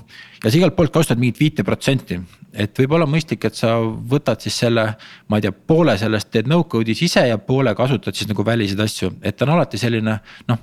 ja 0.42 0.50
sa 0.50 0.56
igalt 0.58 0.74
poolt 0.76 0.92
kasutad 0.94 1.20
mingit 1.22 1.38
viite 1.38 1.64
protsenti. 1.66 2.20
et 2.52 2.78
võib 2.78 2.96
olla 2.96 3.06
mõistlik, 3.06 3.44
et 3.46 3.54
sa 3.54 3.76
võtad 3.80 4.42
siis 4.42 4.56
selle, 4.58 4.82
ma 5.28 5.38
ei 5.38 5.44
tea, 5.44 5.52
poole 5.52 5.94
sellest 5.98 6.32
teed 6.34 6.48
no-code'is 6.50 7.02
ise 7.06 7.22
ja 7.28 7.38
poole 7.38 7.74
kasutad 7.78 8.14
siis 8.14 8.28
nagu 8.28 8.42
väliseid 8.44 8.80
asju, 8.80 9.12
et 9.22 9.36
ta 9.36 9.46
on 9.46 9.54
alati 9.54 9.78
selline 9.78 10.18
noh. 10.48 10.58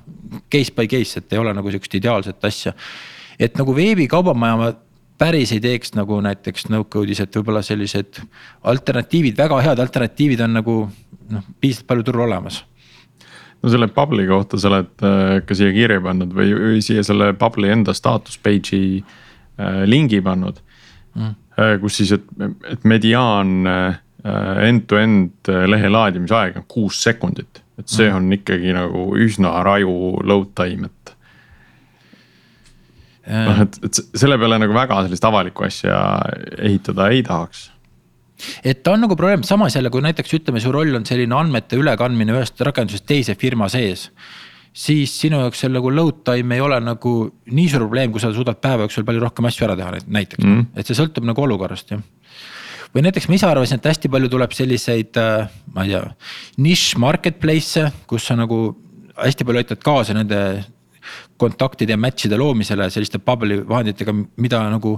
Case 0.52 0.74
by 0.76 0.88
case, 0.92 1.22
et 1.22 1.34
ei 1.34 1.40
ole 1.40 1.54
nagu 1.56 1.72
sihukest 1.72 1.96
ideaalset 1.96 2.44
asja. 2.46 2.74
et 3.40 3.56
nagu 3.58 3.74
veebikaubamaja 3.76 4.58
ma 4.58 4.72
päris 5.18 5.52
ei 5.56 5.62
teeks 5.64 5.96
nagu 5.98 6.22
näiteks 6.22 6.70
no-code'is, 6.70 7.22
et 7.24 7.36
võib-olla 7.36 7.64
sellised 7.66 8.22
alternatiivid, 8.70 9.38
väga 9.38 9.62
head 9.66 9.80
alternatiivid 9.82 10.44
on 10.46 10.58
nagu 10.60 10.80
noh, 11.34 11.48
piisavalt 11.62 11.88
palju 11.92 12.10
turul 12.10 12.28
olemas 12.28 12.64
no 13.64 13.72
selle 13.72 13.90
Bubble'i 13.94 14.28
kohta 14.30 14.60
sa 14.60 14.70
oled 14.72 15.06
äh, 15.06 15.40
ka 15.46 15.58
siia 15.58 15.74
kirja 15.76 16.02
pannud 16.04 16.34
või, 16.36 16.54
või 16.58 16.82
siia 16.86 17.04
selle 17.06 17.32
Bubble'i 17.38 17.74
enda 17.74 17.96
status 17.98 18.40
page'i 18.44 19.00
äh, 19.02 19.84
lingi 19.90 20.22
pannud 20.26 20.62
mm.. 21.18 21.36
Äh, 21.58 21.78
kus 21.82 21.98
siis, 21.98 22.14
et, 22.14 22.26
et 22.70 22.84
mediaan 22.86 23.72
end-to-end 24.28 25.48
lehe 25.72 25.90
laadimisaeg 25.90 26.58
on 26.60 26.66
kuus 26.68 26.98
sekundit. 27.02 27.62
et 27.80 27.88
see 27.88 28.10
mm. 28.10 28.16
on 28.18 28.34
ikkagi 28.36 28.74
nagu 28.76 29.04
üsna 29.24 29.54
raju 29.64 29.94
load 30.28 30.52
time, 30.58 30.90
et. 30.90 30.97
Noh, 33.28 33.64
et, 33.66 33.80
et 33.84 34.02
selle 34.16 34.38
peale 34.40 34.60
nagu 34.62 34.76
väga 34.76 35.02
sellist 35.06 35.26
avalikku 35.28 35.68
asja 35.68 35.98
ehitada 36.58 37.10
ei 37.14 37.24
tahaks 37.28 37.68
et 38.64 38.84
ta 38.86 38.94
on 38.94 39.02
nagu 39.06 39.16
probleem, 39.18 39.44
samas 39.48 39.76
jälle, 39.76 39.90
kui 39.90 40.04
näiteks 40.06 40.36
ütleme, 40.38 40.62
su 40.62 40.72
roll 40.74 40.96
on 40.96 41.06
selline 41.10 41.36
andmete 41.36 41.80
ülekandmine 41.80 42.36
ühest 42.36 42.62
rakendusest 42.62 43.08
teise 43.10 43.36
firma 43.36 43.70
sees. 43.74 44.12
siis 44.78 45.14
sinu 45.18 45.40
jaoks 45.42 45.64
seal 45.64 45.74
nagu 45.74 45.90
load 45.90 46.22
time 46.28 46.56
ei 46.56 46.62
ole 46.62 46.78
nagu 46.86 47.14
nii 47.50 47.70
suur 47.72 47.88
probleem, 47.88 48.12
kui 48.14 48.22
sa 48.22 48.30
suudad 48.34 48.60
päeva 48.62 48.86
jooksul 48.86 49.08
palju 49.08 49.24
rohkem 49.24 49.50
asju 49.50 49.66
ära 49.66 49.76
teha 49.76 49.96
näiteks 50.06 50.44
mm, 50.44 50.54
-hmm. 50.54 50.66
et 50.78 50.86
see 50.86 50.98
sõltub 51.00 51.26
nagu 51.26 51.42
olukorrast 51.42 51.92
jah 51.92 52.04
või 52.94 53.04
näiteks 53.08 53.28
ma 53.28 53.36
ise 53.36 53.48
arvasin, 53.48 53.82
et 53.82 53.90
hästi 53.90 54.10
palju 54.10 54.30
tuleb 54.30 54.54
selliseid, 54.56 55.18
äh, 55.18 55.50
ma 55.74 55.84
ei 55.84 55.96
tea, 55.96 56.04
nišš 56.58 56.98
marketplace'e, 57.02 57.92
kus 58.08 58.30
sa 58.30 58.38
nagu 58.38 58.78
hästi 59.18 59.48
palju 59.48 59.64
aitad 59.64 59.82
kaasa 59.84 60.14
nende 60.14 60.40
kontaktide 61.38 61.96
ja 61.96 62.00
match'ide 62.02 62.38
loomisele 62.40 62.90
selliste 62.94 63.22
bubble'i 63.24 63.62
vahenditega, 63.68 64.16
mida 64.42 64.64
nagu 64.74 64.98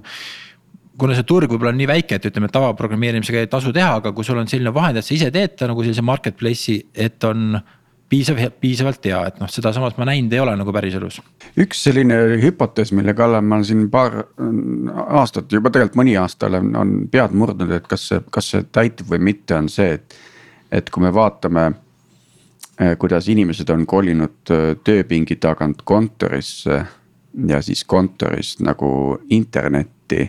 kuna 0.99 1.15
see 1.15 1.27
turg 1.27 1.51
võib-olla 1.51 1.71
on 1.71 1.79
nii 1.79 1.89
väike, 1.89 2.19
et 2.19 2.29
ütleme, 2.29 2.49
tavaprogrammeerimisega 2.51 3.43
ei 3.43 3.51
tasu 3.51 3.71
teha, 3.75 3.99
aga 4.01 4.11
kui 4.15 4.27
sul 4.27 4.39
on 4.41 4.49
selline 4.51 4.73
vahend, 4.75 4.99
et 4.99 5.07
sa 5.07 5.15
ise 5.15 5.29
teed 5.31 5.55
ta 5.59 5.69
nagu 5.69 5.83
sellise 5.85 6.03
marketplace'i, 6.03 6.81
et 7.07 7.23
on 7.27 7.59
piisav, 8.09 8.41
piisavalt 8.61 9.05
hea, 9.05 9.19
et 9.29 9.39
noh, 9.41 9.49
seda 9.51 9.71
samas 9.75 9.95
ma 9.99 10.07
näinud 10.09 10.33
ei 10.33 10.41
ole 10.43 10.55
nagu 10.59 10.73
päriselus. 10.75 11.19
üks 11.59 11.83
selline 11.85 12.17
hüpotees, 12.43 12.91
mille 12.97 13.13
kallal 13.17 13.45
ma 13.45 13.61
siin 13.63 13.87
paar 13.93 14.23
aastat, 15.21 15.51
juba 15.53 15.71
tegelikult 15.73 16.01
mõni 16.01 16.15
aasta 16.19 16.49
olen, 16.49 16.73
on 16.79 16.95
pead 17.11 17.35
murdnud, 17.37 17.71
et 17.77 17.87
kas 17.89 18.09
see, 18.11 18.23
kas 18.33 18.51
see 18.55 18.65
täitub 18.71 19.13
või 19.13 19.21
mitte, 19.31 19.55
on 19.55 19.69
see, 19.71 19.99
et. 19.99 20.17
et 20.71 20.89
kui 20.93 21.01
me 21.01 21.09
vaatame, 21.13 21.71
kuidas 22.99 23.27
inimesed 23.27 23.69
on 23.69 23.85
kolinud 23.85 24.51
eh, 24.55 24.75
tööpingi 24.83 25.35
tagant 25.35 25.81
kontorisse 25.83 26.77
ja 27.47 27.61
siis 27.61 27.83
kontorist 27.83 28.63
nagu 28.63 29.19
internetti 29.29 30.27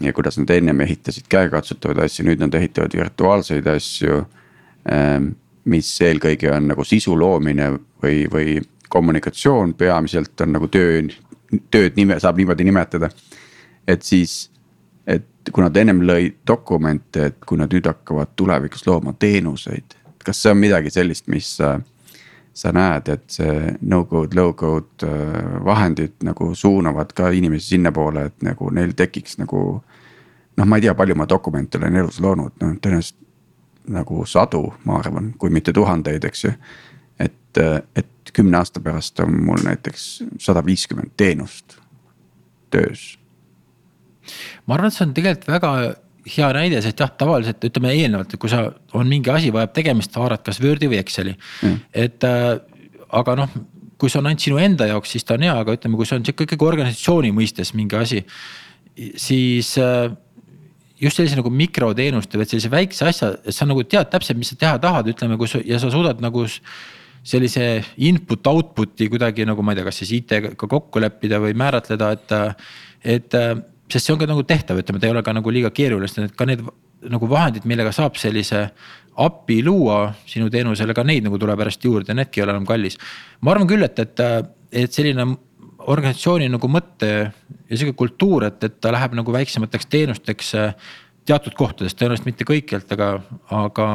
ja 0.00 0.12
kuidas 0.12 0.38
nad 0.40 0.50
ennem 0.50 0.80
ehitasid 0.80 1.28
käekatsutavaid 1.28 2.00
asju, 2.04 2.24
nüüd 2.26 2.40
nad 2.40 2.54
ehitavad 2.54 2.96
virtuaalseid 2.96 3.68
asju. 3.72 4.22
Ähm, 4.92 5.34
mis 5.66 5.88
eelkõige 6.00 6.52
on 6.54 6.68
nagu 6.70 6.84
sisu 6.86 7.16
loomine 7.18 7.72
või, 8.02 8.26
või 8.30 8.60
kommunikatsioon 8.88 9.72
peamiselt 9.74 10.40
on 10.44 10.52
nagu 10.54 10.68
töö, 10.70 11.00
tööd 11.74 11.96
nime 11.98 12.20
saab 12.22 12.38
niimoodi 12.38 12.64
nimetada. 12.68 13.10
et 13.86 14.02
siis, 14.02 14.50
et 15.06 15.26
kui 15.52 15.62
nad 15.62 15.76
ennem 15.76 16.00
lõid 16.02 16.40
dokumente, 16.46 17.26
et 17.26 17.36
kui 17.46 17.58
nad 17.58 17.72
nüüd 17.72 17.86
hakkavad 17.86 18.32
tulevikus 18.36 18.86
looma 18.86 19.12
teenuseid, 19.18 19.96
kas 20.26 20.42
see 20.42 20.50
on 20.50 20.58
midagi 20.58 20.90
sellist, 20.90 21.30
mis 21.30 21.54
sa 21.60 21.76
sa 22.56 22.72
näed, 22.72 23.08
et 23.12 23.24
see 23.28 23.74
no 23.84 24.04
code, 24.08 24.36
low 24.36 24.54
code 24.56 25.04
äh, 25.04 25.58
vahendid 25.64 26.22
nagu 26.24 26.54
suunavad 26.56 27.12
ka 27.16 27.28
inimesi 27.36 27.74
sinnapoole, 27.74 28.22
et 28.30 28.46
nagu 28.46 28.70
neil 28.72 28.94
tekiks 28.96 29.36
nagu. 29.42 29.82
noh, 30.56 30.64
ma 30.64 30.78
ei 30.78 30.86
tea, 30.86 30.94
palju 30.96 31.14
ma 31.20 31.26
dokumente 31.28 31.76
olen 31.76 31.98
elus 32.00 32.16
loonud, 32.24 32.54
noh 32.62 32.78
tõenäoliselt 32.80 33.18
nagu 33.92 34.22
sadu, 34.26 34.62
ma 34.88 34.96
arvan, 35.02 35.34
kui 35.38 35.52
mitte 35.52 35.72
tuhandeid, 35.76 36.24
eks 36.24 36.44
ju. 36.44 36.52
et, 37.20 37.60
et 37.96 38.32
kümne 38.32 38.56
aasta 38.58 38.80
pärast 38.80 39.20
on 39.20 39.36
mul 39.44 39.60
näiteks 39.64 40.06
sada 40.40 40.64
viiskümmend 40.64 41.12
teenust 41.16 41.76
töös. 42.72 43.18
ma 44.64 44.78
arvan, 44.78 44.88
et 44.88 44.96
see 44.96 45.04
on 45.04 45.14
tegelikult 45.14 45.52
väga 45.58 45.76
hea 46.26 46.50
näide, 46.56 46.82
sest 46.82 47.00
jah, 47.00 47.12
tavaliselt 47.18 47.62
ütleme 47.68 47.94
eelnevalt, 47.94 48.34
kui 48.40 48.50
sa, 48.50 48.64
on 48.98 49.08
mingi 49.10 49.30
asi 49.30 49.52
vajab 49.54 49.72
tegemist, 49.76 50.16
haarad 50.18 50.42
kas 50.46 50.60
Wordi 50.62 50.90
või 50.90 51.00
Exceli 51.02 51.36
mm., 51.36 51.80
et 52.06 52.26
äh, 52.26 52.52
aga 53.14 53.40
noh 53.42 53.56
kui 53.96 54.12
see 54.12 54.20
on 54.20 54.28
ainult 54.28 54.44
sinu 54.44 54.60
enda 54.60 54.88
jaoks, 54.90 55.14
siis 55.14 55.24
ta 55.24 55.36
on 55.36 55.46
hea, 55.46 55.54
aga 55.56 55.76
ütleme, 55.76 55.96
kui 55.96 56.08
see 56.08 56.18
on 56.18 56.24
sihuke 56.26 56.44
ikkagi 56.44 56.66
organisatsiooni 56.66 57.32
mõistes 57.32 57.72
mingi 57.76 57.96
asi, 57.96 58.22
siis 59.20 59.70
äh, 59.80 60.10
just 61.00 61.20
sellise 61.20 61.38
nagu 61.38 61.52
mikroteenuste 61.52 62.40
või 62.40 62.48
sellise 62.48 62.72
väikse 62.72 63.08
asja, 63.08 63.32
sa 63.52 63.68
nagu 63.68 63.84
tead 63.88 64.10
täpselt, 64.12 64.38
mis 64.40 64.52
sa 64.52 64.60
teha 64.60 64.76
tahad, 64.82 65.08
ütleme, 65.12 65.38
kui 65.40 65.48
sa 65.50 65.60
ja 65.64 65.80
sa 65.80 65.92
suudad 65.92 66.20
nagu 66.24 66.44
sellise 67.26 67.64
input 68.06 68.46
output'i 68.46 69.08
kuidagi 69.10 69.46
nagu 69.48 69.64
ma 69.64 69.74
ei 69.74 69.80
tea, 69.80 69.88
kas 69.88 70.02
siis 70.02 70.12
IT-ga 70.20 70.52
kokku 70.60 71.02
leppida 71.02 71.40
või 71.42 71.56
määratleda, 71.58 72.12
et, 72.14 72.36
et 73.16 73.38
sest 73.92 74.06
see 74.06 74.14
on 74.14 74.20
ka 74.20 74.28
nagu 74.28 74.42
tehtav, 74.46 74.80
ütleme, 74.82 75.00
ta 75.00 75.08
ei 75.08 75.14
ole 75.14 75.22
ka 75.26 75.34
nagu 75.36 75.52
liiga 75.54 75.70
keeruline, 75.74 76.28
ka 76.36 76.48
need 76.48 76.62
nagu 77.06 77.28
vahendid, 77.30 77.66
millega 77.68 77.92
saab 77.94 78.16
sellise 78.18 78.66
API 79.22 79.62
luua 79.64 80.10
sinu 80.28 80.50
teenusele, 80.52 80.94
ka 80.96 81.04
neid 81.06 81.24
nagu 81.26 81.38
tuleb 81.40 81.60
järjest 81.62 81.84
juurde, 81.86 82.16
needki 82.16 82.40
ei 82.40 82.46
ole 82.46 82.56
enam 82.56 82.68
kallis. 82.68 82.98
ma 83.40 83.52
arvan 83.52 83.68
küll, 83.70 83.84
et, 83.86 83.98
et, 84.02 84.24
et 84.84 84.92
selline 84.92 85.28
organisatsiooni 85.86 86.48
nagu 86.50 86.68
mõte 86.70 87.10
ja 87.10 87.76
sihuke 87.78 87.96
kultuur, 87.96 88.48
et, 88.48 88.62
et 88.64 88.80
ta 88.82 88.92
läheb 88.94 89.14
nagu 89.18 89.34
väiksemateks 89.34 89.86
teenusteks 89.92 90.54
teatud 91.26 91.54
kohtades, 91.58 91.94
tõenäoliselt 91.98 92.28
mitte 92.28 92.46
kõikjalt, 92.46 92.90
aga, 92.94 93.12
aga 93.54 93.86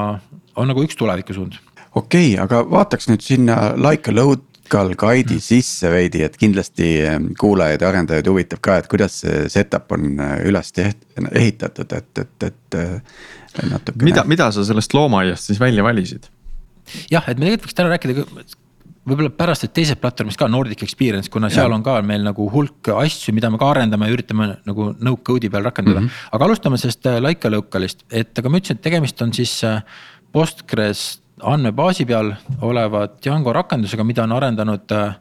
on 0.59 0.71
nagu 0.71 0.83
üks 0.85 0.97
tulevikusuund. 0.99 1.59
okei 1.95 2.33
okay,, 2.33 2.39
aga 2.43 2.63
vaataks 2.69 3.09
nüüd 3.11 3.23
sinna 3.25 3.73
like 3.79 4.11
a 4.11 4.15
load 4.15 4.47
Pikal 4.71 4.93
guide'i 4.95 5.35
mm. 5.35 5.43
sisse 5.43 5.89
veidi, 5.91 6.21
et 6.23 6.37
kindlasti 6.39 6.93
ähm, 7.03 7.31
kuulajaid 7.39 7.81
ja 7.83 7.89
arendajaid 7.89 8.27
huvitab 8.31 8.61
ka, 8.63 8.77
et 8.79 8.87
kuidas 8.91 9.17
see 9.19 9.49
setup 9.51 9.91
on 9.91 10.13
äh, 10.15 10.37
üles 10.47 10.71
ehitatud, 10.79 11.91
et, 11.97 12.21
et, 12.23 12.45
et 12.47 12.77
äh, 12.79 12.93
natukene. 13.67 14.07
mida, 14.07 14.23
mida 14.23 14.47
sa 14.55 14.63
sellest 14.63 14.95
loomaaiast 14.95 15.51
siis 15.51 15.59
välja 15.59 15.83
valisid? 15.83 16.29
jah, 17.11 17.27
et 17.27 17.35
me 17.35 17.49
tegelikult 17.49 17.67
võiks 17.67 17.77
täna 17.81 17.91
rääkida 17.91 18.23
võib-olla 19.11 19.33
pärast, 19.35 19.67
et 19.67 19.73
teisest 19.75 19.99
platvormist 19.99 20.39
ka 20.39 20.47
Nordic 20.47 20.85
Experience, 20.85 21.27
kuna 21.33 21.49
seal 21.51 21.67
ja. 21.67 21.75
on 21.75 21.83
ka 21.83 21.97
meil 22.07 22.23
nagu 22.23 22.47
hulk 22.53 22.93
asju, 22.95 23.35
mida 23.35 23.51
me 23.51 23.59
ka 23.59 23.73
arendame 23.73 24.07
ja 24.07 24.15
üritame 24.15 24.53
nagu 24.69 24.91
no 24.95 25.17
code'i 25.19 25.51
peal 25.51 25.67
rakendada 25.67 25.99
mm. 25.99 26.07
-hmm. 26.07 26.29
aga 26.37 26.47
alustame 26.47 26.79
sellest 26.79 27.11
äh, 27.11 27.19
Laika 27.19 27.51
Localist, 27.51 28.07
et 28.07 28.31
aga 28.39 28.47
ma 28.47 28.63
ütlesin, 28.63 28.79
et 28.79 28.87
tegemist 28.87 29.21
on 29.21 29.35
siis 29.35 29.59
Postgres 30.31 31.19
andmebaasi 31.41 32.05
peal 32.09 32.33
oleva 32.61 33.05
Django 33.21 33.53
rakendusega, 33.55 34.05
mida 34.07 34.23
on 34.23 34.35
arendanud 34.37 34.93
äh, 34.95 35.13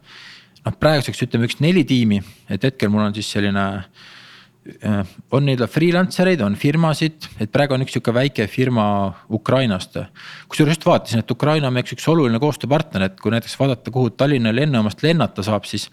noh, 0.64 0.78
praeguseks 0.80 1.26
ütleme 1.26 1.48
üks 1.48 1.60
neli 1.64 1.84
tiimi, 1.88 2.20
et 2.50 2.64
hetkel 2.66 2.92
mul 2.92 3.06
on 3.06 3.16
siis 3.16 3.30
selline 3.32 3.66
äh, 3.80 5.12
on 5.32 5.46
nii-öelda 5.46 5.68
freelancer 5.70 6.28
eid, 6.30 6.42
on 6.44 6.56
firmasid, 6.60 7.28
et 7.40 7.52
praegu 7.52 7.74
on 7.74 7.84
üks 7.84 7.94
sihuke 7.96 8.12
väike 8.14 8.46
firma 8.50 8.84
Ukrainast. 9.32 9.96
kusjuures 10.48 10.76
just 10.76 10.86
vaatasin, 10.86 11.24
et 11.24 11.30
Ukraina 11.30 11.68
on 11.68 11.74
meie 11.74 11.84
jaoks 11.84 11.96
üks 11.96 12.08
oluline 12.12 12.40
koostööpartner, 12.42 13.08
et 13.08 13.20
kui 13.20 13.32
näiteks 13.32 13.56
vaadata, 13.60 13.92
kuhu 13.94 14.10
Tallinna 14.10 14.52
lennujaamast 14.54 15.02
lennata 15.06 15.46
saab, 15.46 15.68
siis. 15.68 15.88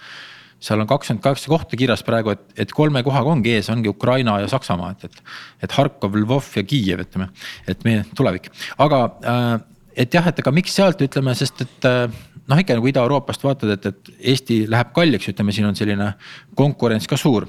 seal 0.59 0.81
on 0.81 0.87
kakskümmend 0.89 1.21
kaheksa 1.21 1.51
kohta 1.53 1.77
kirjas 1.77 2.01
praegu, 2.01 2.31
et, 2.33 2.39
et 2.57 2.71
kolme 2.73 3.03
kohaga 3.05 3.29
ongi 3.29 3.51
ees, 3.53 3.67
ongi 3.69 3.91
Ukraina 3.91 4.39
ja 4.41 4.47
Saksamaa, 4.49 4.89
et, 4.95 5.03
et. 5.05 5.19
et 5.67 5.71
Harkov, 5.71 6.15
Lvov 6.17 6.47
ja 6.55 6.63
Kiiev, 6.65 7.03
ütleme, 7.05 7.27
et 7.69 7.83
meie 7.85 8.01
tulevik, 8.17 8.49
aga 8.81 9.03
äh, 9.21 9.51
et 9.97 10.13
jah, 10.13 10.27
et 10.29 10.39
aga 10.43 10.53
miks 10.53 10.75
sealt 10.77 11.01
ütleme, 11.03 11.33
sest 11.37 11.63
et 11.65 11.87
äh, 11.89 12.05
noh, 12.47 12.61
ikka 12.61 12.77
nagu 12.77 12.89
Ida-Euroopast 12.91 13.43
vaatad, 13.45 13.73
et, 13.75 13.89
et 13.91 14.11
Eesti 14.33 14.61
läheb 14.69 14.93
kalliks, 14.95 15.29
ütleme, 15.31 15.55
siin 15.55 15.67
on 15.69 15.77
selline 15.77 16.11
konkurents 16.57 17.09
ka 17.09 17.19
suur. 17.19 17.47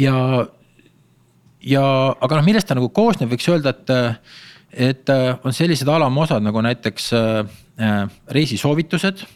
ja, 0.00 0.14
ja 1.64 1.84
aga 2.12 2.38
noh, 2.38 2.46
millest 2.46 2.70
ta 2.70 2.78
nagu 2.78 2.90
koosneb, 2.94 3.32
võiks 3.32 3.48
öelda, 3.52 3.74
et, 3.74 3.94
et 4.90 5.12
äh, 5.12 5.32
on 5.44 5.56
sellised 5.56 5.88
alamosad 5.88 6.44
nagu 6.44 6.62
näiteks 6.64 7.12
äh, 7.16 7.58
äh, 7.80 8.04
reisisoovitused 8.36 9.26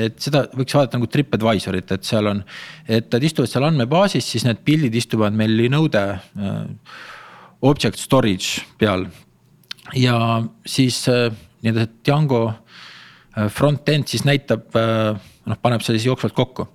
et 0.00 0.20
seda 0.24 0.46
võiks 0.56 0.72
vaadata 0.72 0.96
nagu 0.96 1.08
Tripadvisorit, 1.10 1.90
et 1.92 2.06
seal 2.08 2.28
on, 2.30 2.38
et 2.88 3.10
nad 3.12 3.24
istuvad 3.26 3.50
seal 3.50 3.66
andmebaasis, 3.68 4.24
siis 4.24 4.46
need 4.48 4.62
pildid 4.64 4.94
istuvad 4.96 5.36
meil 5.36 5.52
Linode 5.58 6.00
äh, 6.00 6.62
object 7.68 8.00
storage 8.00 8.64
peal. 8.80 9.06
Ja 9.96 10.16
siis 10.66 11.04
äh, 11.08 11.32
nii-öelda 11.62 11.86
Django 12.04 12.42
äh, 12.48 13.48
front-end 13.50 14.10
siis 14.10 14.24
näitab 14.28 14.76
äh, 14.78 15.16
noh, 15.46 15.58
paneb 15.62 15.82
selle 15.82 15.98
siis 15.98 16.06
jooksvalt 16.10 16.34
kokku. 16.36 16.68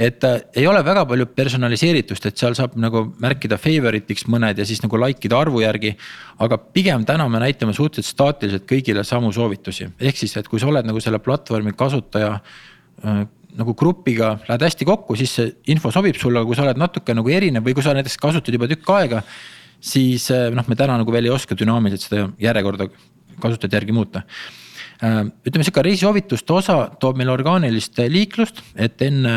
et 0.00 0.24
ei 0.56 0.66
ole 0.66 0.80
väga 0.84 1.04
palju 1.08 1.26
personaliseeritust, 1.36 2.26
et 2.26 2.36
seal 2.40 2.54
saab 2.56 2.76
nagu 2.80 3.02
märkida 3.20 3.58
favorite'iks 3.60 4.26
mõned 4.32 4.58
ja 4.58 4.64
siis 4.68 4.80
nagu 4.84 4.96
like'ide 5.00 5.36
arvu 5.36 5.60
järgi. 5.64 5.96
aga 6.38 6.58
pigem 6.58 7.04
täna 7.04 7.28
me 7.28 7.40
näitame 7.40 7.72
suhteliselt 7.72 8.12
staatiliselt 8.12 8.68
kõigile 8.68 9.04
samu 9.04 9.32
soovitusi, 9.32 9.90
ehk 10.00 10.16
siis, 10.16 10.36
et 10.36 10.48
kui 10.48 10.60
sa 10.60 10.68
oled 10.68 10.88
nagu 10.88 11.00
selle 11.00 11.18
platvormi 11.18 11.72
kasutaja 11.76 12.40
nagu 13.58 13.74
grupiga 13.74 14.34
lähed 14.48 14.62
hästi 14.62 14.86
kokku, 14.86 15.16
siis 15.18 15.32
see 15.36 15.48
info 15.72 15.90
sobib 15.94 16.18
sulle, 16.20 16.40
aga 16.40 16.48
kui 16.48 16.58
sa 16.58 16.66
oled 16.66 16.80
natuke 16.80 17.14
nagu 17.16 17.32
erinev 17.32 17.64
või 17.66 17.74
kui 17.76 17.84
sa 17.84 17.94
näiteks 17.96 18.18
kasutad 18.20 18.54
juba 18.54 18.68
tükk 18.70 18.92
aega. 18.94 19.22
Siis 19.80 20.30
äh, 20.34 20.48
noh, 20.54 20.66
me 20.68 20.76
täna 20.78 20.98
nagu 21.00 21.12
veel 21.12 21.28
ei 21.28 21.34
oska 21.34 21.56
dünaamiliselt 21.58 22.08
seda 22.08 22.26
järjekorda 22.40 22.90
kasutajate 23.40 23.80
järgi 23.80 23.96
muuta 23.96 24.24
Äh, 25.00 25.22
ütleme 25.48 25.64
sihuke 25.64 25.82
reisisoovituste 25.86 26.52
osa 26.52 26.74
toob 27.00 27.16
meil 27.16 27.30
orgaanilist 27.32 28.02
liiklust, 28.12 28.58
et 28.76 29.00
enne 29.06 29.34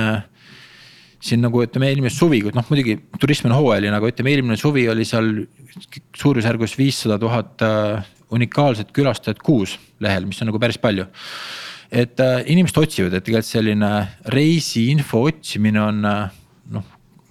siin 1.24 1.40
nagu 1.40 1.62
ütleme 1.64 1.88
eelmine 1.88 2.12
suvi, 2.12 2.42
noh 2.52 2.68
muidugi 2.68 2.98
turism 3.16 3.48
on 3.48 3.56
hooajaline, 3.56 3.96
aga 3.96 4.10
ütleme 4.12 4.34
eelmine 4.34 4.58
suvi 4.60 4.84
oli 4.92 5.08
seal 5.08 5.30
suurusjärgus 6.20 6.76
viissada 6.76 7.16
tuhat 7.22 7.64
äh, 7.64 8.04
unikaalset 8.36 8.92
külastajat 8.92 9.40
kuus 9.40 9.78
lehel, 10.04 10.28
mis 10.28 10.44
on 10.44 10.52
nagu 10.52 10.60
päris 10.60 10.82
palju. 10.84 11.08
et 11.94 12.20
äh, 12.20 12.44
inimesed 12.52 12.84
otsivad, 12.84 13.16
et 13.16 13.24
tegelikult 13.24 13.54
selline 13.54 13.94
reisiinfo 14.36 15.24
otsimine 15.30 15.80
on 15.80 16.04
noh, 16.04 16.43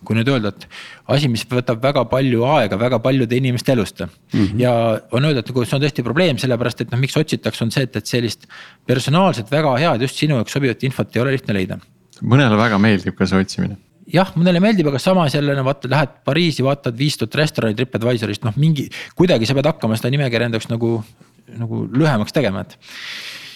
kui 0.06 0.16
nüüd 0.18 0.28
öelda, 0.32 0.52
et 0.52 0.66
asi, 1.14 1.30
mis 1.32 1.44
võtab 1.48 1.82
väga 1.82 2.04
palju 2.10 2.44
aega 2.48 2.78
väga 2.80 2.98
paljude 3.04 3.38
inimeste 3.38 3.72
elust 3.76 4.02
mm. 4.04 4.10
-hmm. 4.32 4.60
ja 4.60 4.72
on 5.12 5.24
öelda, 5.28 5.44
et 5.44 5.52
nagu 5.52 5.64
see 5.64 5.78
on 5.78 5.84
tõesti 5.84 6.04
probleem, 6.06 6.38
sellepärast 6.42 6.84
et 6.84 6.92
noh, 6.92 7.00
miks 7.02 7.16
otsitakse, 7.16 7.64
on 7.64 7.70
see, 7.74 7.86
et, 7.88 7.96
et 7.96 8.06
sellist 8.06 8.46
personaalselt 8.86 9.50
väga 9.50 9.76
head 9.78 10.06
just 10.08 10.18
sinu 10.18 10.40
jaoks 10.40 10.58
sobivat 10.58 10.82
infot 10.82 11.16
ei 11.16 11.22
ole 11.22 11.38
lihtne 11.38 11.54
leida. 11.54 11.78
mõnele 12.22 12.58
väga 12.58 12.78
meeldib 12.78 13.16
ka 13.18 13.26
see 13.26 13.40
otsimine 13.40 13.78
jah, 14.10 14.32
mõnele 14.36 14.60
meeldib, 14.62 14.88
aga 14.90 15.00
samas 15.02 15.34
jälle 15.34 15.54
no 15.56 15.64
vaata, 15.66 15.90
lähed 15.90 16.16
Pariisi, 16.26 16.64
vaatad 16.66 16.96
viis 16.98 17.16
tuhat 17.18 17.34
restorani 17.40 17.76
Tripadvisorist, 17.78 18.44
noh 18.46 18.56
mingi, 18.60 18.88
kuidagi 19.18 19.46
sa 19.46 19.54
pead 19.58 19.68
hakkama 19.70 19.98
seda 19.98 20.10
nimekirja 20.14 20.50
endaks 20.50 20.68
nagu, 20.70 20.96
nagu 21.58 21.84
lühemaks 21.92 22.34
tegema, 22.34 22.66
et 22.66 22.78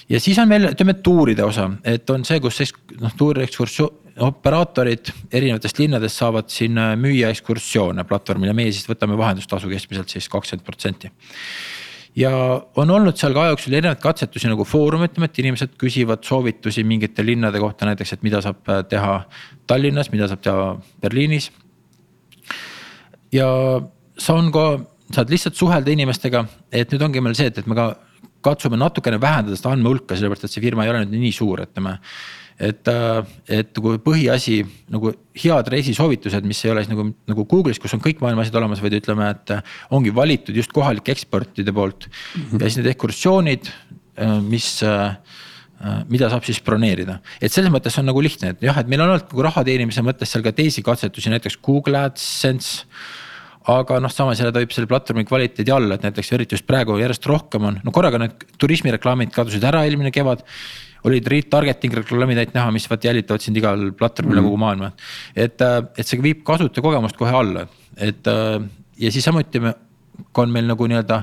ja 0.08 0.20
siis 0.20 0.38
on 0.38 0.48
meil, 0.48 0.68
ütleme 0.70 0.94
tuuride 1.04 1.44
osa, 1.44 1.68
et 1.84 2.10
on 2.10 2.24
see, 2.26 2.40
kus 2.42 2.60
noh, 3.00 3.14
tuuriekskursioon, 3.18 4.02
operaatorid 4.26 5.10
erinevatest 5.34 5.78
linnadest 5.78 6.22
saavad 6.22 6.48
siin 6.48 6.78
müüa 7.00 7.28
ekskursioone 7.34 8.04
platvormil 8.08 8.48
ja 8.48 8.54
meie 8.56 8.72
siis 8.72 8.88
võtame 8.88 9.16
vahendustasu 9.18 9.68
keskmiselt 9.68 10.12
siis 10.12 10.28
kakskümmend 10.32 10.64
protsenti. 10.64 11.10
ja 12.16 12.30
on 12.80 12.90
olnud 12.90 13.18
seal 13.20 13.34
ka 13.36 13.42
aja 13.42 13.52
jooksul 13.52 13.76
erinevaid 13.76 14.00
katsetusi 14.00 14.48
nagu 14.48 14.64
Foorum, 14.64 15.04
ütleme, 15.04 15.28
et 15.28 15.38
inimesed 15.38 15.76
küsivad 15.76 16.24
soovitusi 16.24 16.84
mingite 16.84 17.26
linnade 17.26 17.60
kohta 17.60 17.86
näiteks, 17.86 18.12
et 18.12 18.22
mida 18.24 18.40
saab 18.40 18.72
äh, 18.72 18.82
teha 18.88 19.20
Tallinnas, 19.66 20.10
mida 20.12 20.28
saab 20.28 20.40
teha 20.40 20.76
Berliinis. 21.02 21.50
ja 23.32 23.48
saan 24.18 24.48
ka, 24.52 24.80
saad 25.12 25.30
lihtsalt 25.30 25.60
suhelda 25.60 25.92
inimestega, 25.92 26.46
et 26.72 26.92
nüüd 26.92 27.02
ongi 27.02 27.20
meil 27.20 27.36
see, 27.36 27.52
et, 27.52 27.58
et 27.58 27.66
me 27.66 27.76
ka 27.76 27.90
katsume 28.44 28.78
natukene 28.80 29.20
vähendada 29.22 29.58
seda 29.58 29.74
andmehulka, 29.74 30.16
sellepärast 30.16 30.48
et 30.48 30.54
see 30.54 30.64
firma 30.64 30.86
ei 30.86 30.92
ole 30.92 31.04
nüüd 31.04 31.22
nii 31.26 31.32
suur, 31.34 31.62
ütleme. 31.66 31.96
et, 32.56 32.88
äh, 32.88 33.32
et 33.52 33.76
kui 33.84 33.98
põhiasi 34.00 34.62
nagu 34.88 35.10
head 35.36 35.66
reisisoovitused, 35.74 36.46
mis 36.48 36.62
ei 36.64 36.70
ole 36.72 36.84
siis 36.84 36.88
nagu, 36.88 37.10
nagu 37.28 37.44
Google'is, 37.44 37.80
kus 37.82 37.92
on 37.92 38.00
kõik 38.00 38.22
maailma 38.24 38.46
asjad 38.46 38.56
olemas, 38.56 38.80
vaid 38.80 38.96
ütleme, 38.96 39.28
et 39.34 39.52
äh, 39.52 39.74
ongi 39.92 40.14
valitud 40.16 40.56
just 40.56 40.72
kohalike 40.72 41.12
ekspertide 41.12 41.74
poolt 41.76 42.08
mm. 42.08 42.46
-hmm. 42.46 42.62
ja 42.62 42.70
siis 42.70 42.78
need 42.80 42.88
ekskursioonid, 42.94 43.68
äh, 44.16 44.40
mis 44.40 44.70
mida 46.08 46.30
saab 46.32 46.40
siis 46.48 46.56
broneerida, 46.64 47.18
et 47.36 47.52
selles 47.52 47.68
mõttes 47.68 47.92
on 48.00 48.06
nagu 48.08 48.20
lihtne, 48.24 48.54
et 48.54 48.62
jah, 48.64 48.78
et 48.80 48.88
meil 48.88 49.02
on 49.04 49.10
olnud 49.12 49.28
nagu 49.28 49.42
raha 49.44 49.60
teenimise 49.60 50.00
mõttes 50.00 50.32
seal 50.32 50.40
ka 50.40 50.54
teisi 50.56 50.80
katsetusi, 50.80 51.28
näiteks 51.28 51.58
Google 51.60 52.00
AdSense 52.00 52.86
aga 53.66 53.98
noh, 54.02 54.12
samas 54.12 54.40
jälle 54.40 54.54
tohib 54.54 54.72
selle 54.74 54.88
platvormi 54.90 55.24
kvaliteedi 55.26 55.72
alla, 55.74 55.96
et 55.96 56.06
näiteks 56.06 56.32
eriti 56.36 56.54
just 56.54 56.66
praegu 56.68 56.98
järjest 57.00 57.26
rohkem 57.26 57.70
on, 57.70 57.78
no 57.84 57.94
korraga 57.94 58.20
need 58.22 58.46
turismireklaamid 58.62 59.32
kadusid 59.34 59.64
ära 59.66 59.84
eelmine 59.86 60.14
kevad. 60.14 60.44
olid 61.06 61.26
retargeting 61.30 61.92
reklaamid 61.94 62.38
ainult 62.40 62.54
näha, 62.56 62.70
mis 62.74 62.88
vaat 62.90 63.04
jälitavad 63.06 63.42
sind 63.42 63.56
igal 63.56 63.92
platvormil 63.94 64.34
mm 64.34 64.40
-hmm. 64.40 64.46
kogu 64.48 64.56
maailma. 64.56 64.92
et, 65.36 65.60
äh, 65.60 65.82
et 65.98 66.06
see 66.06 66.22
viib 66.22 66.42
kasutajakogemust 66.44 67.16
kohe 67.16 67.30
alla, 67.30 67.66
et 67.96 68.26
äh, 68.26 68.62
ja 68.98 69.12
siis 69.12 69.24
samuti 69.24 69.60
me 69.60 69.74
on 70.36 70.52
meil 70.52 70.66
nagu 70.68 70.86
nii-öelda 70.88 71.22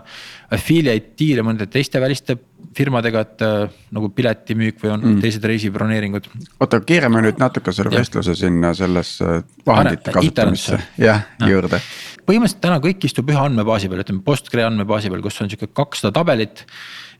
affiliate 0.54 1.14
deal'e 1.20 1.46
mõnede 1.46 1.68
teiste 1.72 2.02
väliste 2.02 2.38
firmadega, 2.78 3.22
et 3.22 3.44
äh, 3.46 3.76
nagu 3.94 4.10
piletimüük 4.16 4.80
või 4.82 4.92
on 4.96 5.04
mm. 5.04 5.20
teised 5.22 5.46
reisibroneeringud. 5.46 6.30
oota, 6.60 6.80
keerame 6.86 7.22
nüüd 7.26 7.42
natuke 7.42 7.74
selle 7.76 7.94
vestluse 7.94 8.36
sinna 8.38 8.74
sellesse 8.78 9.44
vahendite 9.68 10.14
kasutamisse, 10.16 10.80
jah, 11.02 11.28
juurde. 11.50 11.82
Põhimõtteliselt 12.28 12.64
täna 12.64 12.80
kõik 12.84 13.06
istub 13.08 13.30
ühe 13.30 13.40
andmebaasi 13.40 13.90
peal, 13.92 14.04
ütleme 14.04 14.24
Postgre 14.26 14.66
andmebaasi 14.68 15.12
peal, 15.12 15.24
kus 15.26 15.42
on 15.44 15.52
sihuke 15.52 15.72
kakssada 15.76 16.14
tabelit. 16.20 16.66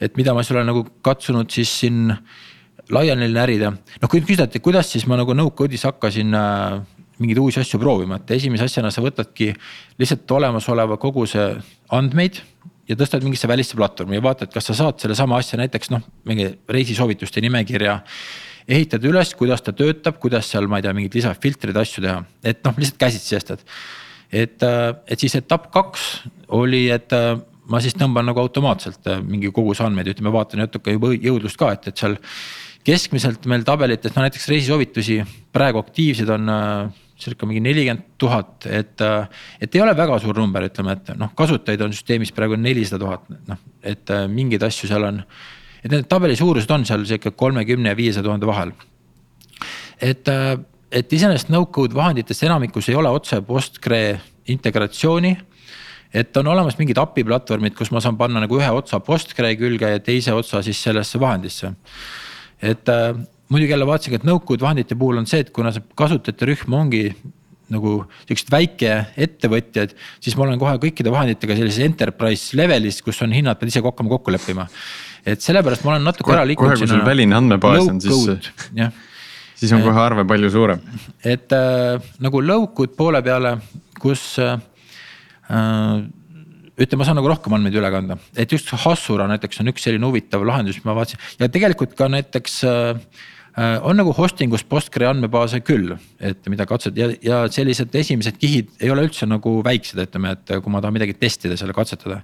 et 0.02 0.18
mida 0.18 0.34
ma 0.34 0.42
olen 0.42 0.66
nagu 0.68 0.88
katsunud 1.02 1.52
siis 1.52 1.70
siin 1.80 2.12
laiali 2.92 3.30
närida, 3.32 3.72
noh 4.02 4.10
kui 4.10 4.22
küsida, 4.22 4.44
et 4.44 4.62
kuidas 4.62 4.92
siis 4.92 5.06
ma 5.08 5.16
nagu 5.16 5.34
no-code'is 5.34 5.86
hakkasin 5.88 6.34
äh, 6.36 6.82
mingeid 7.22 7.40
uusi 7.40 7.62
asju 7.62 7.80
proovima, 7.80 8.18
et 8.20 8.34
esimese 8.36 8.68
asjana 8.68 8.92
sa 8.92 9.04
võtadki 9.04 9.54
lihtsalt 10.02 10.32
olemasoleva 10.38 10.98
koguse 11.02 11.46
andmeid 11.94 12.42
ja 12.90 12.98
tõstad 13.00 13.24
mingisse 13.24 13.48
välisse 13.48 13.78
platvormi 13.80 14.18
ja 14.18 14.24
vaatad, 14.24 14.52
kas 14.54 14.68
sa 14.70 14.78
saad 14.78 15.00
sellesama 15.04 15.40
asja 15.40 15.60
näiteks 15.62 15.92
noh, 15.94 16.04
mingi 16.28 16.50
reisisoovituste 16.70 17.44
nimekirja. 17.44 18.02
ehitad 18.68 19.04
üles, 19.04 19.34
kuidas 19.36 19.62
ta 19.62 19.74
töötab, 19.76 20.20
kuidas 20.24 20.48
seal, 20.50 20.68
ma 20.72 20.80
ei 20.80 20.86
tea, 20.86 20.94
mingeid 20.96 21.16
lisafiltreid, 21.20 21.78
asju 21.78 22.04
teha, 22.04 22.24
et 22.44 22.64
noh, 22.64 22.76
lihtsalt 22.80 23.00
käsitsi 23.00 23.36
sestad. 23.36 23.64
Et, 24.34 24.64
et 24.64 25.20
siis 25.20 25.36
etapp 25.38 25.70
kaks 25.74 26.08
oli, 26.58 26.88
et 26.94 27.14
ma 27.70 27.80
siis 27.84 27.96
tõmban 27.96 28.28
nagu 28.28 28.42
automaatselt 28.42 29.08
mingi 29.28 29.52
koguse 29.54 29.86
andmeid, 29.86 30.10
ütleme, 30.16 30.34
vaatan 30.34 30.66
natuke 30.66 30.96
juba 30.96 31.14
jõudlust 31.14 31.60
ka, 31.60 31.72
et, 31.78 31.88
et 31.92 32.02
seal 32.02 32.18
keskmiselt 32.84 33.46
meil 33.48 33.64
tabelites, 33.68 34.12
no 34.16 34.26
näiteks 34.26 34.50
reisisoovitusi 34.52 35.22
praegu 35.56 35.80
aktiivsed 35.80 36.30
on 36.34 36.52
circa 37.24 37.48
mingi 37.48 37.62
nelikümmend 37.64 38.16
tuhat, 38.20 38.68
et, 38.68 39.02
et 39.62 39.76
ei 39.76 39.84
ole 39.84 39.94
väga 39.98 40.18
suur 40.22 40.38
number, 40.38 40.66
ütleme, 40.68 40.96
et 40.98 41.12
noh, 41.20 41.32
kasutajaid 41.38 41.84
on 41.86 41.94
süsteemis 41.96 42.34
praegu 42.36 42.58
nelisada 42.60 43.02
tuhat, 43.04 43.30
noh, 43.50 43.62
et 43.86 44.14
äh, 44.14 44.26
mingeid 44.32 44.66
asju 44.68 44.90
seal 44.90 45.08
on. 45.08 45.22
et 45.84 45.92
need 45.92 46.08
tabeli 46.08 46.36
suurused 46.40 46.72
on 46.72 46.86
seal 46.88 47.04
sihuke 47.08 47.34
kolmekümne 47.36 47.92
ja 47.92 47.98
viiesaja 48.00 48.24
tuhande 48.24 48.48
vahel. 48.50 48.74
et, 50.02 50.28
äh, 50.28 50.58
et 50.94 51.14
iseenesest 51.14 51.50
no-code 51.50 51.96
vahenditest 51.98 52.46
enamikus 52.46 52.90
ei 52.90 52.96
ole 53.00 53.10
otse 53.10 53.42
Postgre 53.42 54.04
integratsiooni 54.54 55.34
et 56.14 56.38
on 56.38 56.48
olemas 56.54 56.78
mingid 56.78 57.00
API 57.02 57.26
platvormid, 57.26 57.74
kus 57.78 57.90
ma 57.94 58.02
saan 58.04 58.18
panna 58.20 58.44
nagu 58.44 58.58
ühe 58.60 58.72
otsa 58.78 59.00
Postgre 59.04 59.56
külge 59.58 59.90
ja 59.96 60.02
teise 60.04 60.36
otsa 60.38 60.62
siis 60.66 60.82
sellesse 60.86 61.20
vahendisse. 61.20 61.74
et 62.62 62.90
äh, 62.90 63.16
muidugi 63.50 63.74
jälle 63.74 63.88
vaatasin, 63.88 64.16
et 64.16 64.28
no-code 64.28 64.62
vahendite 64.62 64.96
puhul 64.96 65.18
on 65.22 65.30
see, 65.30 65.42
et 65.44 65.50
kuna 65.56 65.72
see 65.74 65.84
kasutajate 66.00 66.48
rühm 66.48 66.76
ongi 66.78 67.08
nagu 67.74 67.94
siuksed 68.28 68.52
väikeettevõtjad, 68.54 69.96
siis 70.22 70.36
ma 70.38 70.46
olen 70.46 70.60
kohe 70.62 70.76
kõikide 70.84 71.12
vahenditega 71.14 71.56
sellises 71.58 71.82
enterprise 71.86 72.58
level'is, 72.60 73.00
kus 73.02 73.22
on 73.26 73.34
hinnad, 73.34 73.58
pead 73.58 73.72
ise 73.72 73.82
hakkama 73.84 74.12
kokku 74.14 74.34
leppima. 74.36 74.68
et 75.26 75.42
sellepärast 75.42 75.86
ma 75.88 75.96
olen 75.96 76.06
natuke 76.06 76.36
ära 76.36 76.46
liikunud. 76.46 76.76
kohe, 76.76 76.86
kui 76.86 76.92
sul 76.92 77.06
väline 77.08 77.36
andmebaas 77.40 77.90
on, 77.90 78.02
siis, 78.04 78.94
siis 79.64 79.74
on 79.76 79.86
kohe 79.86 80.04
arve 80.04 80.28
palju 80.28 80.52
suurem. 80.54 80.84
et 81.24 81.56
äh, 81.56 82.12
nagu 82.24 82.44
low-code 82.44 82.96
poole 83.00 83.24
peale, 83.26 83.58
kus 84.00 84.26
äh, 84.44 84.58
ütleme, 86.74 87.02
ma 87.02 87.08
saan 87.08 87.20
nagu 87.22 87.32
rohkem 87.32 87.56
andmeid 87.56 87.78
üle 87.80 87.92
kanda, 87.94 88.20
et 88.36 88.52
just 88.52 88.72
Hassura 88.86 89.28
näiteks 89.32 89.64
on 89.64 89.72
üks 89.74 89.88
selline 89.88 90.10
huvitav 90.10 90.44
lahendus, 90.48 90.82
mis 90.82 90.90
ma 90.90 90.98
vaatasin 90.98 91.40
ja 91.40 91.52
tegelikult 91.54 91.96
ka 92.00 92.12
näiteks 92.12 92.64
äh, 92.68 93.22
Äh, 93.54 93.78
on 93.86 94.00
nagu 94.00 94.10
hosting 94.18 94.54
us 94.54 94.64
Postgre 94.66 95.06
andmebaase 95.06 95.60
küll, 95.62 95.92
et 96.18 96.48
mida 96.50 96.66
katsed 96.66 96.98
ja, 96.98 97.12
ja 97.22 97.44
sellised 97.54 97.94
esimesed 97.94 98.40
kihid 98.42 98.72
ei 98.82 98.90
ole 98.90 99.04
üldse 99.06 99.28
nagu 99.30 99.60
väiksed, 99.66 100.00
ütleme, 100.08 100.32
et 100.34 100.54
kui 100.58 100.74
ma 100.74 100.82
tahan 100.82 100.96
midagi 100.96 101.14
testida, 101.22 101.58
selle 101.60 101.76
katsetada. 101.78 102.24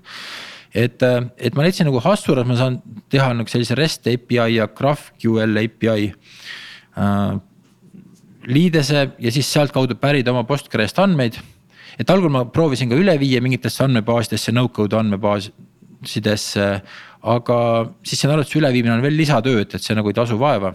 et, 0.74 0.98
äh, 1.06 1.22
et 1.38 1.54
ma 1.54 1.68
leidsin 1.68 1.86
nagu 1.86 2.02
Hassuras 2.02 2.50
ma 2.50 2.58
saan 2.58 2.80
teha 3.14 3.30
nagu 3.38 3.50
sellise 3.50 3.78
REST 3.78 4.10
API 4.10 4.56
ja 4.56 4.66
GraphQL 4.74 5.62
API 5.66 6.10
äh,. 6.10 6.18
Liidese 8.50 9.06
ja 9.20 9.32
siis 9.32 9.50
sealtkaudu 9.54 9.96
pärida 10.02 10.34
oma 10.34 10.44
Postgre'st 10.48 11.00
andmeid. 11.00 11.38
et 12.00 12.10
algul 12.10 12.32
ma 12.32 12.46
proovisin 12.46 12.90
ka 12.90 12.98
üle 13.00 13.16
viia 13.20 13.42
mingitesse 13.42 13.84
andmebaasidesse 13.84 14.52
no-code 14.52 14.98
andmebaas 14.98 15.52
sidesse. 16.06 16.82
aga 17.22 17.58
siis 18.04 18.22
see 18.22 18.32
arvutuse 18.32 18.60
üleviimine 18.60 18.94
on 18.94 19.02
veel 19.04 19.18
lisatöö, 19.18 19.62
et, 19.62 19.76
et 19.76 19.84
see 19.84 19.96
nagu 19.96 20.08
ei 20.10 20.16
tasu 20.16 20.40
vaeva 20.40 20.74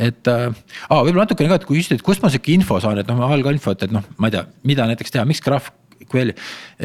et 0.00 0.30
äh, 0.30 0.48
võib-olla 0.88 1.26
natukene 1.26 1.50
ka, 1.50 1.60
et 1.60 1.66
kui 1.68 1.80
küsida, 1.80 1.98
et 1.98 2.04
kust 2.06 2.22
ma 2.22 2.30
sihuke 2.32 2.54
info 2.54 2.78
saan, 2.80 3.00
et 3.02 3.08
noh, 3.10 3.20
alginfot, 3.26 3.82
et 3.84 3.92
noh, 3.92 4.06
ma 4.18 4.30
ei 4.30 4.36
tea, 4.36 4.44
mida 4.70 4.86
näiteks 4.88 5.12
teha, 5.12 5.26
miks 5.28 5.42
GraphQL, 5.44 6.32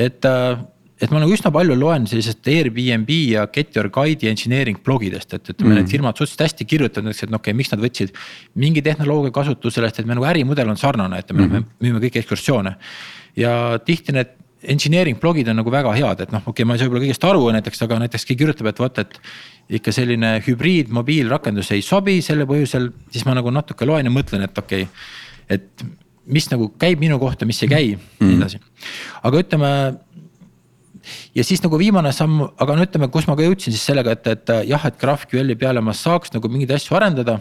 et 0.08 0.28
äh, 0.28 0.58
et 1.02 1.12
ma 1.12 1.20
nagu 1.20 1.34
üsna 1.36 1.52
palju 1.52 1.76
loen 1.76 2.06
sellisest 2.08 2.48
Airbnb 2.48 3.10
ja 3.12 3.44
Get 3.52 3.76
Your 3.76 3.90
Guide'i 3.94 4.30
engineering 4.32 4.80
blogidest, 4.84 5.34
et 5.36 5.52
ütleme 5.52 5.74
mm., 5.74 5.82
need 5.82 5.92
firmad 5.92 6.16
suhteliselt 6.16 6.46
hästi 6.46 6.68
näiteks, 6.72 7.26
et 7.26 7.34
no 7.34 7.42
okei 7.42 7.52
okay,, 7.52 7.58
miks 7.60 7.74
nad 7.74 7.84
võtsid 7.84 8.16
mingi 8.62 8.84
tehnoloogia 8.86 9.34
kasutusele, 9.36 9.90
sest 9.92 10.04
et 10.04 10.08
me 10.08 10.16
nagu 10.16 10.28
ärimudel 10.30 10.72
on 10.72 10.80
sarnane, 10.80 11.20
et 11.20 11.34
me 11.34 11.44
mm 11.44 11.52
-hmm. 11.52 11.68
müüme 11.84 12.02
kõiki 12.06 12.24
ekskursioone. 12.24 12.76
ja 13.36 13.80
tihti 13.86 14.16
need 14.16 14.32
engineering 14.64 15.20
blogid 15.20 15.48
on 15.52 15.60
nagu 15.60 15.72
väga 15.72 15.92
head, 15.94 16.22
et 16.22 16.32
noh, 16.32 16.42
okei 16.42 16.64
okay,, 16.64 16.66
ma 16.66 16.74
ei 16.74 16.80
saa 16.80 16.88
võib-olla 16.88 17.04
kõigest 17.06 17.28
aru 17.28 17.52
näiteks, 17.52 17.82
aga 17.82 18.00
näiteks 18.00 18.26
keegi 18.26 18.40
kirjutab, 18.40 18.72
et 18.72 18.80
vot, 18.80 19.04
et. 19.04 19.20
ikka 19.66 19.92
selline 19.92 20.44
hübriid 20.46 20.92
mobiilrakendus 20.94 21.72
ei 21.72 21.82
sobi 21.82 22.20
selle 22.22 22.46
põhjusel, 22.46 22.92
siis 23.10 23.26
ma 23.26 23.34
nagu 23.34 23.50
natuke 23.50 23.86
loen 23.86 24.06
ja 24.06 24.12
mõtlen, 24.14 24.44
et 24.46 24.58
okei 24.58 24.84
okay,, 24.84 24.92
et 25.50 25.86
mis 26.26 26.46
nagu 26.52 26.68
käib 26.82 27.02
minu 27.02 27.18
kohta, 27.22 27.46
mis 27.50 27.62
ei 27.64 27.70
käi 27.70 27.88
mm, 27.96 28.02
-hmm. 28.02 28.28
nii 28.28 28.38
edasi. 28.38 28.60
aga 29.24 29.42
ütleme 29.42 29.72
ja 31.36 31.44
siis 31.48 31.64
nagu 31.64 31.80
viimane 31.82 32.14
samm, 32.16 32.42
aga 32.62 32.78
no 32.78 32.88
ütleme, 32.88 33.10
kus 33.14 33.28
ma 33.30 33.38
ka 33.38 33.46
jõudsin 33.46 33.76
siis 33.76 33.86
sellega, 33.86 34.16
et, 34.16 34.28
et 34.28 34.56
jah, 34.72 34.88
et 34.90 34.98
GraphQL-i 35.02 35.58
peale 35.60 35.84
ma 35.84 35.96
saaks 35.96 36.34
nagu 36.36 36.52
mingeid 36.52 36.76
asju 36.78 36.98
arendada 36.98 37.40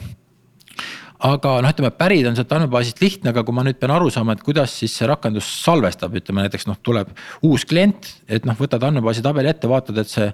aga 1.24 1.54
noh, 1.62 1.72
ütleme 1.72 1.90
pärida 1.96 2.30
on 2.30 2.36
sealt 2.36 2.52
andmebaasist 2.52 3.00
lihtne, 3.02 3.32
aga 3.32 3.44
kui 3.46 3.56
ma 3.56 3.64
nüüd 3.66 3.78
pean 3.80 3.94
aru 3.94 4.10
saama, 4.12 4.34
et 4.34 4.44
kuidas 4.44 4.74
siis 4.80 4.92
see 4.98 5.08
rakendus 5.08 5.48
salvestab, 5.62 6.14
ütleme 6.18 6.44
näiteks 6.44 6.68
noh, 6.68 6.78
tuleb 6.84 7.14
uus 7.46 7.64
klient, 7.68 8.10
et 8.28 8.46
noh, 8.48 8.56
võtad 8.58 8.84
andmebaasi 8.84 9.24
tabeli 9.24 9.52
ette, 9.52 9.70
vaatad, 9.70 10.00
et 10.02 10.10
see. 10.10 10.30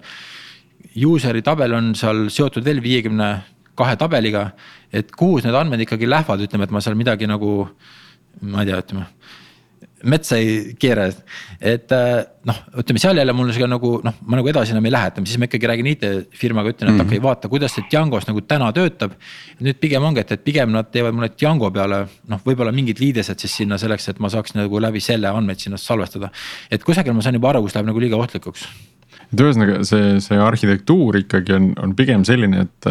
User'i 1.06 1.42
tabel 1.44 1.74
on 1.76 1.90
seal 1.94 2.24
seotud 2.32 2.64
veel 2.64 2.80
viiekümne 2.82 3.26
kahe 3.78 3.98
tabeliga, 4.00 4.46
et 4.90 5.12
kuhu 5.12 5.42
need 5.44 5.54
andmed 5.54 5.84
ikkagi 5.84 6.08
lähevad, 6.08 6.40
ütleme, 6.46 6.66
et 6.66 6.72
ma 6.74 6.80
seal 6.82 6.96
midagi 6.98 7.28
nagu. 7.30 7.68
ma 8.40 8.62
ei 8.62 8.70
tea, 8.70 8.78
ütleme 8.80 9.06
metsa 10.08 10.38
ei 10.40 10.74
keera, 10.80 11.06
et 11.60 11.92
äh, 11.92 12.20
noh, 12.48 12.58
ütleme 12.80 13.00
seal 13.02 13.18
jälle 13.20 13.34
mul 13.36 13.50
see 13.52 13.68
nagu 13.68 13.92
noh, 14.04 14.16
ma 14.26 14.38
nagu 14.38 14.50
edasi 14.50 14.72
enam 14.74 14.86
ei 14.88 14.94
lähe, 14.94 15.10
ütleme 15.12 15.28
siis 15.28 15.40
ma 15.40 15.48
ikkagi 15.48 15.70
räägin 15.70 15.88
IT-firmaga, 15.92 16.72
ütlen, 16.72 16.90
et 16.90 16.94
mm 16.94 17.00
-hmm. 17.00 17.08
okei 17.08 17.18
okay,, 17.18 17.24
vaata, 17.26 17.50
kuidas 17.52 17.74
see 17.76 17.84
Django's 17.90 18.28
nagu 18.28 18.40
täna 18.40 18.70
töötab. 18.76 19.16
nüüd 19.60 19.80
pigem 19.80 20.04
ongi, 20.04 20.20
et, 20.20 20.32
et 20.32 20.44
pigem 20.44 20.72
nad 20.72 20.90
teevad 20.90 21.14
mulle 21.14 21.30
Django 21.36 21.70
peale 21.70 22.06
noh, 22.28 22.40
võib-olla 22.46 22.72
mingid 22.72 23.00
liidesed 23.00 23.38
siis 23.38 23.56
sinna 23.62 23.78
selleks, 23.78 24.08
et 24.08 24.18
ma 24.18 24.28
saaks 24.28 24.54
nagu 24.54 24.80
läbi 24.80 25.00
selle 25.00 25.28
andmeid 25.28 25.58
sinna 25.60 25.76
salvestada. 25.76 26.30
et 26.70 26.84
kusagil 26.84 27.12
ma 27.12 27.22
saan 27.22 27.34
juba 27.34 27.50
aru, 27.50 27.62
kus 27.62 27.74
läheb 27.74 27.86
nagu 27.86 28.00
liiga 28.00 28.16
ohtlikuks. 28.16 28.68
et 29.32 29.40
ühesõnaga 29.40 29.84
see, 29.84 30.20
see 30.20 30.38
arhitektuur 30.38 31.16
ikkagi 31.24 31.52
on, 31.52 31.74
on 31.82 31.94
pigem 31.94 32.24
selline, 32.24 32.68
et 32.68 32.90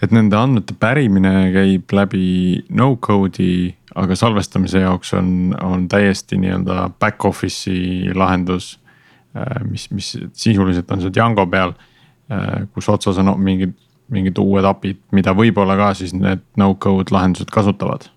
et 0.00 0.12
nende 0.14 0.36
andmete 0.38 0.74
pärimine 0.80 1.50
käib 1.54 1.92
läbi 1.92 2.24
no 2.76 2.94
code'i 2.96 3.74
aga 3.98 4.16
salvestamise 4.16 4.84
jaoks 4.84 5.14
on, 5.18 5.56
on 5.62 5.88
täiesti 5.90 6.38
nii-öelda 6.38 6.90
back 7.00 7.24
office'i 7.24 8.14
lahendus. 8.14 8.76
Äh, 9.36 9.62
mis, 9.66 9.90
mis 9.90 10.12
sisuliselt 10.32 10.90
on 10.90 11.02
see 11.02 11.12
Django 11.14 11.46
peal, 11.50 11.74
äh, 12.30 12.64
kus 12.74 12.88
otsas 12.90 13.18
on 13.22 13.32
mingid, 13.42 13.74
mingid 14.10 14.38
uued 14.42 14.66
API-d, 14.66 15.02
mida 15.14 15.34
võib-olla 15.38 15.76
ka 15.78 15.92
siis 15.98 16.14
need 16.16 16.42
no-code 16.58 17.14
lahendused 17.14 17.50
kasutavad 17.54 18.08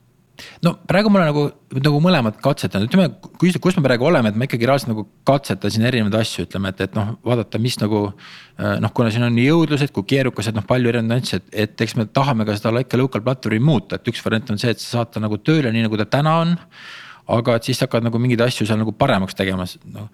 no 0.65 0.73
praegu 0.89 1.11
ma 1.11 1.19
olen 1.19 1.29
nagu, 1.31 1.43
nagu 1.83 1.99
mõlemat 2.03 2.39
katsetanud, 2.43 2.89
ütleme, 2.89 3.31
kui, 3.41 3.51
kus 3.63 3.77
me 3.77 3.83
praegu 3.85 4.07
oleme, 4.09 4.31
et 4.31 4.39
ma 4.39 4.47
ikkagi 4.47 4.69
reaalselt 4.69 4.91
nagu 4.93 5.05
katsetasin 5.27 5.85
erinevaid 5.89 6.17
asju, 6.21 6.47
ütleme, 6.47 6.73
et, 6.73 6.81
et 6.87 6.97
noh, 6.97 7.15
vaadata, 7.25 7.61
mis 7.61 7.79
nagu. 7.81 8.05
Äh, 8.53 8.75
noh, 8.83 8.91
kuna 8.93 9.09
siin 9.09 9.25
on 9.25 9.33
nii 9.33 9.47
jõudlused 9.47 9.93
kui 9.95 10.05
keerukased, 10.11 10.53
noh 10.57 10.65
palju 10.69 10.91
erinevaid 10.91 11.09
nüansse, 11.09 11.39
et, 11.41 11.47
et 11.65 11.85
eks 11.85 11.97
me 11.97 12.05
tahame 12.05 12.45
ka 12.45 12.57
seda 12.59 12.73
like 12.75 12.99
local 12.99 13.23
platvormi 13.25 13.63
muuta, 13.63 13.97
et 13.97 14.11
üks 14.11 14.21
variant 14.25 14.53
on 14.53 14.61
see, 14.61 14.75
et 14.75 14.83
saata 14.83 15.23
nagu 15.23 15.39
tööle 15.41 15.71
nii 15.73 15.87
nagu 15.87 15.97
ta 15.97 16.05
täna 16.19 16.35
on 16.43 16.53
aga 17.33 17.55
et 17.55 17.67
siis 17.69 17.79
hakkad 17.79 18.03
nagu 18.03 18.19
mingeid 18.19 18.41
asju 18.43 18.67
seal 18.67 18.79
nagu 18.81 18.91
paremaks 18.99 19.35
tegema, 19.37 19.65
noh. 19.95 20.09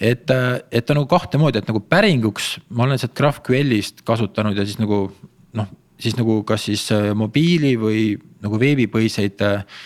et, 0.00 0.24
äh, 0.32 0.58
et 0.72 0.86
ta 0.86 0.96
nagu 0.96 1.06
kahte 1.10 1.38
moodi, 1.40 1.60
et 1.60 1.68
nagu 1.68 1.82
päringuks 1.92 2.54
ma 2.70 2.86
olen 2.86 3.00
sealt 3.00 3.14
GraphQL-ist 3.18 4.00
kasutanud 4.08 4.56
ja 4.56 4.64
siis 4.66 4.80
nagu 4.80 5.06
noh 5.54 5.68
siis 6.00 6.16
nagu 6.18 6.40
kas 6.46 6.68
siis 6.68 6.86
äh, 6.94 7.12
mobiili 7.16 7.74
või 7.80 8.06
nagu 8.44 8.58
veebipõhiseid 8.60 9.44
äh, 9.44 9.82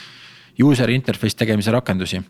user 0.65 0.91
interface 0.91 1.37
tegemise 1.39 1.71
rakendusi. 1.71 2.21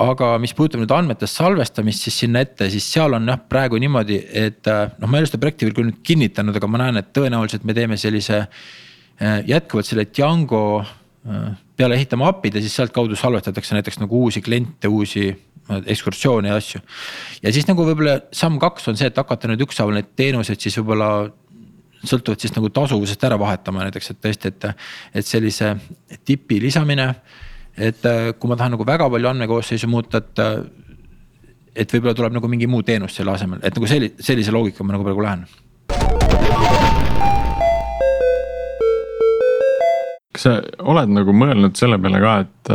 aga 0.00 0.30
mis 0.42 0.54
puudutab 0.56 0.80
nüüd 0.82 0.94
andmete 0.94 1.28
salvestamist, 1.30 2.02
siis 2.02 2.16
sinna 2.24 2.40
ette, 2.42 2.70
siis 2.70 2.86
seal 2.92 3.14
on 3.14 3.28
jah 3.28 3.40
praegu 3.48 3.78
niimoodi, 3.78 4.18
et 4.32 4.66
äh, 4.66 4.88
noh, 4.98 5.08
ma 5.10 5.18
ei 5.18 5.24
ole 5.24 5.30
seda 5.30 5.42
projekti 5.42 5.68
veel 5.68 5.76
küll 5.76 5.90
nüüd 5.90 6.00
kinnitanud, 6.06 6.56
aga 6.56 6.70
ma 6.70 6.80
näen, 6.84 7.02
et 7.02 7.12
tõenäoliselt 7.16 7.66
me 7.68 7.76
teeme 7.76 8.00
sellise 8.00 8.46
jätkuvalt 9.20 9.84
selle 9.84 10.06
Django 10.08 10.80
peale 11.76 11.98
ehitame 11.98 12.24
API-d 12.24 12.56
ja 12.56 12.62
siis 12.64 12.72
sealtkaudu 12.78 13.18
salvestatakse 13.20 13.74
näiteks 13.76 13.98
nagu 14.00 14.22
uusi 14.24 14.40
kliente, 14.40 14.88
uusi 14.88 15.26
ekskursioone 15.68 16.48
ja 16.48 16.56
asju. 16.56 16.80
ja 17.42 17.52
siis 17.52 17.68
nagu 17.68 17.84
võib-olla 17.84 18.16
samm 18.32 18.56
kaks 18.62 18.88
on 18.88 18.96
see, 18.96 19.10
et 19.12 19.20
hakata 19.20 19.50
nüüd 19.50 19.66
ükshaaval 19.66 19.98
neid 19.98 20.08
teenuseid 20.16 20.64
siis 20.64 20.78
võib-olla 20.80 21.10
sõltuvalt 22.06 22.40
siis 22.40 22.54
nagu 22.56 22.70
tasuvusest 22.72 23.24
ära 23.28 23.38
vahetama 23.40 23.84
näiteks, 23.86 24.12
et 24.12 24.20
tõesti, 24.24 24.52
et, 24.52 24.66
et 25.20 25.26
sellise 25.26 25.74
tipi 26.24 26.60
lisamine. 26.62 27.14
et 27.76 28.04
äh, 28.06 28.32
kui 28.38 28.50
ma 28.50 28.56
tahan 28.56 28.74
nagu 28.76 28.84
väga 28.86 29.08
palju 29.10 29.28
andmekoosseisu 29.30 29.88
muuta, 29.88 30.18
et, 30.18 30.40
et 31.76 31.92
võib-olla 31.92 32.14
tuleb 32.14 32.36
nagu 32.36 32.48
mingi 32.48 32.66
muu 32.66 32.82
teenus 32.82 33.16
selle 33.16 33.32
asemel, 33.32 33.60
et 33.62 33.76
nagu 33.76 33.86
selli-, 33.88 34.14
sellise 34.20 34.52
loogika 34.52 34.84
ma 34.84 34.96
nagu 34.96 35.06
praegu 35.06 35.24
lähen. 35.24 35.46
kas 40.30 40.46
sa 40.46 40.52
oled 40.86 41.10
nagu 41.10 41.32
mõelnud 41.34 41.76
selle 41.76 41.98
peale 41.98 42.20
ka, 42.22 42.36
et 42.44 42.74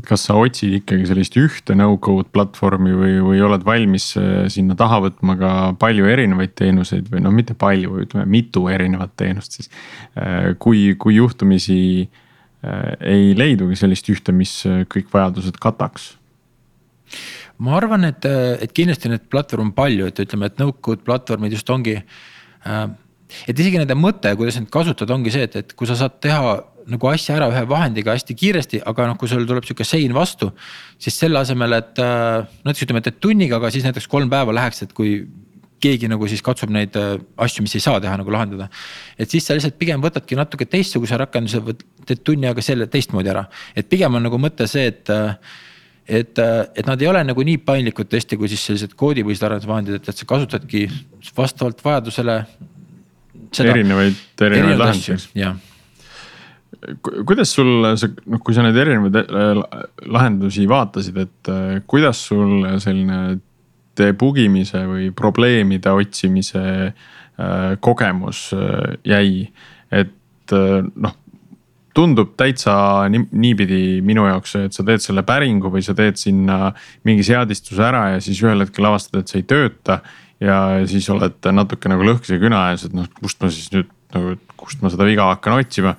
et 0.00 0.06
kas 0.08 0.24
sa 0.26 0.36
otsid 0.40 0.78
ikkagi 0.80 1.08
sellist 1.08 1.36
ühte 1.38 1.76
no-code 1.76 2.30
platvormi 2.32 2.94
või, 2.96 3.18
või 3.24 3.42
oled 3.44 3.64
valmis 3.66 4.10
äh, 4.18 4.46
sinna 4.52 4.76
taha 4.78 5.02
võtma 5.06 5.36
ka 5.40 5.52
palju 5.80 6.08
erinevaid 6.08 6.56
teenuseid 6.58 7.10
või 7.12 7.22
noh, 7.24 7.34
mitte 7.34 7.56
palju, 7.58 8.00
ütleme 8.06 8.26
mitu 8.30 8.66
erinevat 8.72 9.12
teenust 9.20 9.58
siis. 9.58 9.70
Äh, 10.16 10.54
kui, 10.62 10.94
kui 11.00 11.18
juhtumisi 11.18 11.80
äh, 12.06 12.88
ei 13.12 13.34
leidugi 13.36 13.78
sellist 13.78 14.08
ühte, 14.12 14.34
mis 14.36 14.62
kõik 14.64 15.12
vajadused 15.12 15.60
kataks 15.60 16.14
ma 17.60 17.76
arvan, 17.76 18.06
et, 18.08 18.24
et 18.24 18.72
kindlasti 18.72 19.10
neid 19.12 19.26
platvorme 19.28 19.68
on 19.68 19.76
palju, 19.76 20.08
et 20.08 20.20
ütleme, 20.24 20.48
et 20.48 20.60
no-code 20.62 21.04
platvormid 21.04 21.52
just 21.52 21.68
ongi 21.72 21.98
äh, 21.98 22.84
et 23.48 23.58
isegi 23.58 23.80
nende 23.80 23.96
mõte, 23.98 24.32
kuidas 24.38 24.58
neid 24.58 24.70
kasutada, 24.72 25.14
ongi 25.16 25.32
see, 25.34 25.46
et, 25.48 25.56
et 25.62 25.74
kui 25.76 25.88
sa 25.88 25.96
saad 25.98 26.18
teha 26.22 26.56
nagu 26.90 27.10
asja 27.10 27.36
ära 27.36 27.50
ühe 27.52 27.62
vahendiga 27.70 28.14
hästi 28.16 28.34
kiiresti, 28.36 28.80
aga 28.88 29.10
noh, 29.10 29.18
kui 29.20 29.30
sul 29.30 29.46
tuleb 29.46 29.66
sihuke 29.66 29.86
sein 29.86 30.14
vastu. 30.16 30.50
siis 30.98 31.18
selle 31.18 31.38
asemel, 31.38 31.76
et 31.78 32.00
äh, 32.02 32.48
näiteks 32.64 32.86
ütleme, 32.86 33.04
et 33.04 33.20
tunniga, 33.20 33.60
aga 33.60 33.70
siis 33.70 33.86
näiteks 33.86 34.08
kolm 34.10 34.30
päeva 34.32 34.54
läheks, 34.56 34.82
et 34.82 34.92
kui 34.96 35.22
keegi 35.80 36.10
nagu 36.12 36.26
siis 36.28 36.42
katsub 36.44 36.72
neid 36.74 36.96
äh, 36.98 37.14
asju, 37.40 37.64
mis 37.64 37.76
ei 37.78 37.84
saa 37.84 38.00
teha 38.02 38.16
nagu 38.20 38.32
lahendada. 38.32 38.68
et 39.18 39.30
siis 39.30 39.46
sa 39.46 39.56
lihtsalt 39.56 39.78
pigem 39.80 40.02
võtadki 40.02 40.36
natuke 40.36 40.66
teistsuguse 40.68 41.16
rakenduse, 41.20 41.62
teed 42.06 42.24
tunni 42.24 42.50
aega 42.50 42.64
selle 42.64 42.88
teistmoodi 42.90 43.32
ära, 43.32 43.46
et 43.76 43.88
pigem 43.88 44.14
on 44.14 44.26
nagu 44.28 44.40
mõte 44.40 44.68
see, 44.70 44.88
et 44.92 45.12
äh, 45.14 45.34
et, 46.10 46.38
et 46.40 46.86
nad 46.88 47.00
ei 47.00 47.06
ole 47.06 47.22
nagu 47.22 47.44
nii 47.46 47.60
paindlikud 47.62 48.08
tõesti, 48.10 48.38
kui 48.38 48.50
siis 48.50 48.64
sellised 48.66 48.96
koodipõhised 48.98 49.46
arendusvahendid, 49.46 50.00
et, 50.00 50.08
et 50.10 50.18
sa 50.18 50.26
kasutadki 50.26 50.88
vastavalt 51.36 51.84
vajadusele. 51.84 52.36
Erinevaid, 53.64 54.22
erinevaid 54.40 54.80
lahendusi. 54.84 55.30
jah 55.38 55.58
kuidas 57.26 57.52
sul 57.52 57.68
noh, 57.84 58.40
kui 58.40 58.56
sa 58.56 58.64
neid 58.64 58.78
erinevaid 58.80 59.18
äh, 59.20 59.62
lahendusi 60.08 60.66
vaatasid, 60.70 61.18
et 61.20 61.50
äh, 61.52 61.80
kuidas 61.90 62.22
sul 62.30 62.64
selline 62.80 63.38
debugimise 64.00 64.84
või 64.88 65.10
probleemide 65.16 65.92
otsimise 65.92 66.62
äh, 66.88 67.72
kogemus 67.84 68.48
jäi, 69.04 69.44
et 69.90 70.54
noh 70.54 71.16
tundub 71.94 72.36
täitsa 72.38 72.72
nii, 73.10 73.26
niipidi 73.42 73.82
minu 74.06 74.24
jaoks, 74.28 74.54
et 74.60 74.76
sa 74.76 74.84
teed 74.86 75.02
selle 75.02 75.24
päringu 75.26 75.72
või 75.74 75.82
sa 75.84 75.94
teed 75.98 76.18
sinna 76.20 76.70
mingi 77.06 77.24
seadistuse 77.26 77.82
ära 77.82 78.04
ja 78.14 78.20
siis 78.22 78.40
ühel 78.44 78.62
hetkel 78.62 78.86
avastad, 78.86 79.20
et 79.20 79.32
see 79.32 79.42
ei 79.42 79.48
tööta. 79.50 79.98
Ja 80.40 80.56
siis 80.88 81.08
oled 81.12 81.50
natuke 81.52 81.90
nagu 81.92 82.06
lõhkise 82.06 82.40
küna 82.40 82.70
ees, 82.70 82.86
et 82.88 82.96
noh, 82.96 83.08
kust 83.20 83.42
ma 83.42 83.50
siis 83.52 83.70
nüüd 83.74 83.90
nagu, 84.14 84.36
kust 84.60 84.82
ma 84.82 84.92
seda 84.92 85.06
viga 85.08 85.28
hakkan 85.30 85.60
otsima 85.60 85.96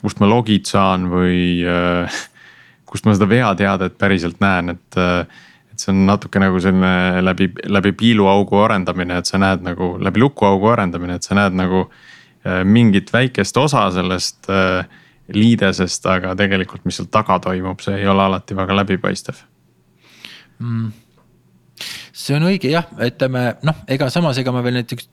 kust 0.00 0.20
ma 0.20 0.28
logid 0.30 0.68
saan 0.68 1.08
või 1.12 1.60
äh, 1.66 2.20
kust 2.90 3.06
ma 3.06 3.14
seda 3.16 3.28
veateadet 3.30 3.98
päriselt 4.00 4.42
näen, 4.42 4.76
et. 4.76 5.00
Äh, 5.00 5.46
et 5.70 5.78
see 5.78 5.94
on 5.94 6.00
natuke 6.04 6.40
nagu 6.42 6.58
selline 6.60 7.22
läbi, 7.22 7.46
läbi 7.72 7.94
piiluaugu 7.96 8.58
arendamine, 8.58 9.20
et 9.22 9.28
sa 9.30 9.38
näed 9.40 9.62
nagu 9.64 9.94
läbi 10.02 10.20
lukuaugu 10.20 10.66
arendamine, 10.68 11.14
et 11.16 11.24
sa 11.24 11.36
näed 11.38 11.54
nagu 11.56 11.84
äh, 11.86 12.58
mingit 12.68 13.08
väikest 13.14 13.56
osa 13.56 13.86
sellest 13.94 14.50
liidesest, 15.30 16.08
aga 16.10 16.34
tegelikult, 16.36 16.82
mis 16.84 16.98
seal 16.98 17.08
taga 17.08 17.38
toimub, 17.40 17.80
see 17.80 17.96
ei 18.02 18.10
ole 18.12 18.26
alati 18.26 18.58
väga 18.58 18.76
läbipaistev 18.82 19.40
mm 20.58 20.90
see 22.20 22.36
on 22.36 22.46
õige 22.50 22.70
jah, 22.72 22.86
ütleme 23.06 23.44
noh, 23.66 23.82
ega 23.90 24.10
samas, 24.12 24.38
ega 24.40 24.52
ma 24.54 24.62
veel 24.64 24.80
näiteks 24.80 25.08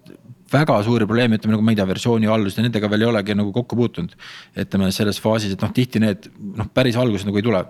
väga 0.52 0.78
suuri 0.86 1.08
probleeme, 1.08 1.40
ütleme 1.40 1.56
nagu 1.56 1.66
ma 1.66 1.74
ei 1.74 1.80
tea, 1.80 1.88
versiooni 1.88 2.30
algusest 2.32 2.62
ja 2.62 2.68
nendega 2.68 2.90
veel 2.92 3.04
ei 3.04 3.10
olegi 3.10 3.36
nagu 3.36 3.52
kokku 3.56 3.80
puutunud. 3.80 4.16
ütleme 4.64 4.92
selles 4.96 5.20
faasis, 5.24 5.56
et 5.56 5.64
noh, 5.64 5.74
tihti 5.76 6.02
need 6.04 6.30
noh, 6.60 6.70
päris 6.74 6.98
alguses 7.00 7.28
nagu 7.28 7.40
ei 7.40 7.46
tule. 7.48 7.66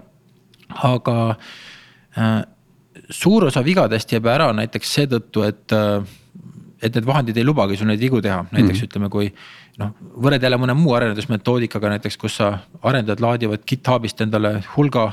aga 0.91 1.17
äh, 2.17 2.39
suur 3.09 3.47
osa 3.47 3.63
vigadest 3.65 4.11
jääb 4.11 4.29
ära 4.31 4.51
näiteks 4.53 4.93
seetõttu, 4.99 5.45
et 5.47 5.75
äh, 5.75 6.01
et 6.77 6.93
need 6.93 7.07
vahendid 7.07 7.38
ei 7.38 7.45
lubagi 7.45 7.77
sul 7.77 7.89
neid 7.89 8.01
vigu 8.01 8.19
teha, 8.21 8.43
näiteks 8.51 8.67
mm 8.67 8.81
-hmm. 8.81 8.89
ütleme, 8.89 9.09
kui 9.09 9.31
noh, 9.81 9.93
võrrelda 10.21 10.45
jälle 10.45 10.59
mõne 10.61 10.75
muu 10.77 10.93
arendusmetoodikaga 10.93 11.89
näiteks, 11.95 12.17
kus 12.17 12.38
sa 12.38 12.59
arendajad 12.81 13.21
laadivad 13.23 13.65
GitHubist 13.65 14.21
endale 14.21 14.61
hulga 14.75 15.07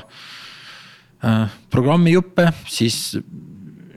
äh, 1.25 1.49
programmijuppe, 1.69 2.51
siis 2.67 3.17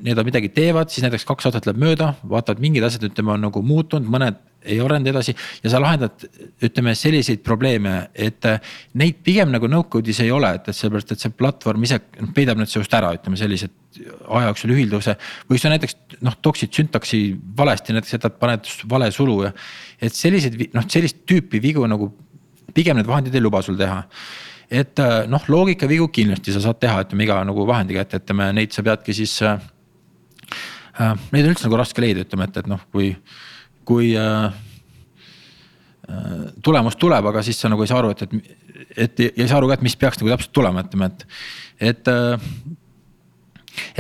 nii-öelda 0.03 0.25
midagi 0.27 0.51
teevad, 0.55 0.91
siis 0.93 1.05
näiteks 1.05 1.27
kaks 1.29 1.49
aastat 1.49 1.67
läheb 1.69 1.81
mööda, 1.83 2.13
vaatavad 2.29 2.63
mingid 2.63 2.85
asjad, 2.87 3.09
ütleme, 3.11 3.35
on 3.35 3.45
nagu 3.49 3.63
muutunud, 3.65 4.09
mõned 4.11 4.39
ei 4.69 4.79
arenda 4.83 5.13
edasi 5.13 5.33
ja 5.63 5.71
sa 5.71 5.81
lahendad, 5.81 6.25
ütleme 6.65 6.95
selliseid 6.99 7.43
probleeme, 7.47 7.95
et 8.15 8.47
äh, 8.49 8.59
neid 8.99 9.21
pigem 9.25 9.53
nagu 9.55 9.71
no-code'is 9.71 10.21
ei 10.25 10.33
ole, 10.35 10.51
et, 10.59 10.69
et 10.69 10.77
sellepärast, 10.77 11.15
et 11.15 11.23
see 11.23 11.35
platvorm 11.39 11.87
ise 11.87 12.01
noh, 12.19 12.33
peidab 12.37 12.59
need 12.59 12.73
sinust 12.73 12.97
ära, 12.99 13.13
ütleme 13.17 13.39
sellised 13.39 14.03
aja 14.27 14.51
jooksul 14.51 14.75
ühilduvuse. 14.75 15.15
või 15.49 15.63
sa 15.63 15.73
näiteks 15.73 15.97
noh, 16.27 16.37
toksid 16.43 16.75
süntaksi 16.75 17.23
valesti, 17.59 17.95
näiteks 17.97 18.19
jätad, 18.19 18.37
paned 18.43 18.67
vale 18.91 19.11
sulu 19.15 19.41
ja. 19.47 19.55
et 20.03 20.15
selliseid 20.15 20.59
noh, 20.75 20.91
sellist 20.91 21.23
tüüpi 21.29 21.63
vigu 21.63 21.87
nagu 21.89 22.11
pigem 22.75 22.99
need 22.99 23.09
vahendid 23.09 23.35
ei 23.35 23.43
luba 23.43 23.63
sul 23.65 23.79
teha 23.79 24.03
et 24.71 25.01
äh, 25.01 25.23
noh, 25.31 25.45
loogikavigu 25.49 26.11
kindlasti 26.13 26.53
sa 26.53 26.63
saad 26.67 26.81
teha, 26.83 27.01
ütleme 27.07 27.25
iga 27.25 27.41
nagu 27.47 27.65
vahendiga, 27.69 28.05
et 28.05 28.19
ütleme 28.21 28.51
neid 28.57 28.75
sa 28.75 28.85
peadki 28.85 29.17
siis 29.17 29.41
äh,. 29.47 29.61
Neid 30.99 31.45
on 31.45 31.53
üldse 31.53 31.69
nagu 31.69 31.79
raske 31.79 32.03
leida, 32.03 32.25
ütleme, 32.27 32.49
et, 32.49 32.57
et 32.59 32.69
noh, 32.71 32.81
kui 32.95 33.13
kui 33.89 34.11
äh, 34.19 34.53
äh, 36.09 36.41
tulemus 36.65 36.99
tuleb, 37.01 37.31
aga 37.31 37.43
siis 37.47 37.61
sa 37.61 37.71
nagu 37.73 37.85
ei 37.85 37.89
saa 37.91 38.03
aru, 38.03 38.13
et, 38.13 38.27
et, 38.27 38.59
et 39.07 39.23
ja 39.25 39.47
ei 39.47 39.49
saa 39.49 39.61
aru 39.63 39.71
ka, 39.71 39.79
et 39.79 39.87
mis 39.87 39.97
peaks 39.97 40.21
nagu 40.21 40.35
täpselt 40.35 40.53
tulema, 40.59 40.85
ütleme, 40.85 41.09
et, 41.09 41.25
et 41.93 42.13
äh,. 42.13 42.51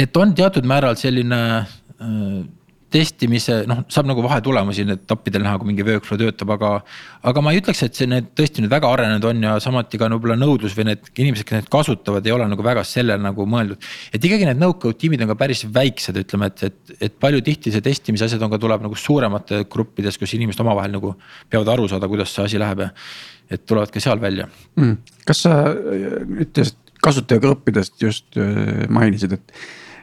et 0.05 0.21
on 0.21 0.35
teatud 0.37 0.69
määral 0.69 0.99
selline 1.01 1.41
äh, 1.57 2.43
testimise, 2.93 3.61
noh, 3.69 3.83
saab 3.93 4.09
nagu 4.09 4.23
vahetulemusi 4.25 4.87
etappidel 4.95 5.43
näha, 5.45 5.59
kui 5.61 5.69
mingi 5.69 5.85
workflow 5.85 6.19
töötab, 6.21 6.53
aga. 6.55 6.71
aga 7.29 7.43
ma 7.45 7.53
ei 7.53 7.61
ütleks, 7.61 7.83
et 7.85 7.99
see 7.99 8.09
need 8.09 8.31
tõesti 8.39 8.65
nüüd 8.65 8.73
väga 8.73 8.89
arenenud 8.95 9.27
on 9.29 9.43
ja 9.45 9.57
samuti 9.61 10.01
ka 10.01 10.09
võib-olla 10.15 10.39
nõudlus 10.41 10.77
või 10.79 10.89
need 10.91 11.11
inimesed, 11.13 11.45
kes 11.49 11.59
neid 11.59 11.69
kasutavad, 11.73 12.27
ei 12.27 12.33
ole 12.33 12.47
nagu 12.49 12.65
väga 12.65 12.85
sellele 12.89 13.21
nagu 13.23 13.47
mõeldud. 13.51 13.85
et 14.13 14.25
ikkagi 14.25 14.49
need 14.49 14.63
no-code 14.63 14.97
tiimid 15.01 15.25
on 15.25 15.33
ka 15.33 15.39
päris 15.43 15.65
väiksed, 15.75 16.17
ütleme, 16.23 16.49
et, 16.49 16.65
et, 16.71 16.95
et 17.09 17.19
palju 17.21 17.45
tihti 17.45 17.75
see 17.75 17.85
testimise 17.85 18.29
asjad 18.29 18.43
on 18.47 18.55
ka, 18.55 18.61
tuleb 18.63 18.87
nagu 18.87 18.97
suuremate 18.97 19.65
gruppides, 19.71 20.17
kus 20.19 20.35
inimesed 20.39 20.65
omavahel 20.65 20.97
nagu 20.97 21.15
peavad 21.51 21.75
aru 21.75 21.91
saada, 21.93 22.09
kuidas 22.09 22.33
see 22.33 22.47
asi 22.49 22.63
läheb 22.63 22.87
ja. 22.87 22.91
et 23.51 23.67
tulevad 23.69 23.93
ka 23.93 24.01
seal 24.01 24.21
välja 24.23 24.49
mm.. 24.79 24.97
kas 25.29 25.45
sa 25.45 25.59
ütlesid 25.77 26.81
kasutajagruppidest 27.05 28.01
just 28.03 28.41
äh, 28.41 28.89
mainisid, 28.91 29.37
et 29.37 29.53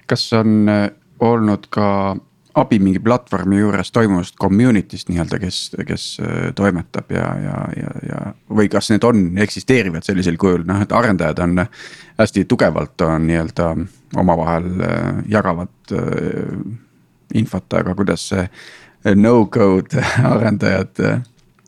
kas 0.10 0.30
on 0.38 0.70
äh, 0.72 0.88
olnud 1.20 1.68
ka 1.74 2.16
abi 2.56 2.78
mingi 2.80 3.02
platvormi 3.04 3.60
juures 3.60 3.92
toimuvast 3.92 4.38
community'st 4.40 5.10
nii-öelda, 5.12 5.40
kes, 5.42 5.60
kes 5.88 6.06
äh, 6.24 6.38
toimetab 6.56 7.12
ja, 7.12 7.26
ja, 7.44 7.58
ja, 7.76 7.92
ja. 8.10 8.22
või 8.48 8.70
kas 8.72 8.90
need 8.94 9.04
on, 9.08 9.28
eksisteerivad 9.44 10.08
sellisel 10.08 10.40
kujul, 10.40 10.64
noh, 10.68 10.80
et 10.86 10.96
arendajad 10.96 11.42
on 11.44 11.66
hästi 12.16 12.46
tugevalt 12.48 13.04
on 13.04 13.28
nii-öelda 13.28 13.70
omavahel 14.24 14.72
äh, 14.88 15.22
jagavad 15.36 15.96
äh, 16.00 16.56
infot, 17.36 17.68
aga 17.76 17.96
kuidas 17.98 18.30
see 18.32 18.48
no-code 19.20 20.00
arendajad 20.34 21.06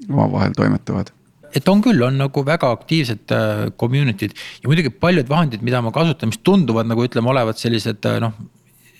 omavahel 0.08 0.56
toimetavad? 0.56 1.12
et 1.58 1.68
on 1.72 1.82
küll, 1.82 2.00
on 2.04 2.20
nagu 2.20 2.44
väga 2.46 2.70
aktiivsed 2.76 3.32
community'd 3.80 4.36
ja 4.64 4.70
muidugi 4.70 4.92
paljud 4.94 5.28
vahendid, 5.28 5.64
mida 5.66 5.82
ma 5.84 5.92
kasutan, 5.96 6.32
mis 6.32 6.40
tunduvad 6.46 6.88
nagu 6.88 7.04
ütleme, 7.04 7.32
olevat 7.34 7.60
sellised 7.60 8.08
noh 8.24 8.36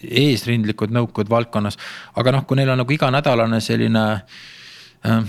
eesrindlikud 0.04 0.94
nõukud 0.94 1.30
valdkonnas. 1.30 1.78
aga 2.16 2.36
noh, 2.36 2.46
kui 2.46 2.60
neil 2.60 2.70
on 2.70 2.84
nagu 2.84 2.94
iganädalane 2.94 3.62
selline 3.64 4.06
äh, 4.14 5.24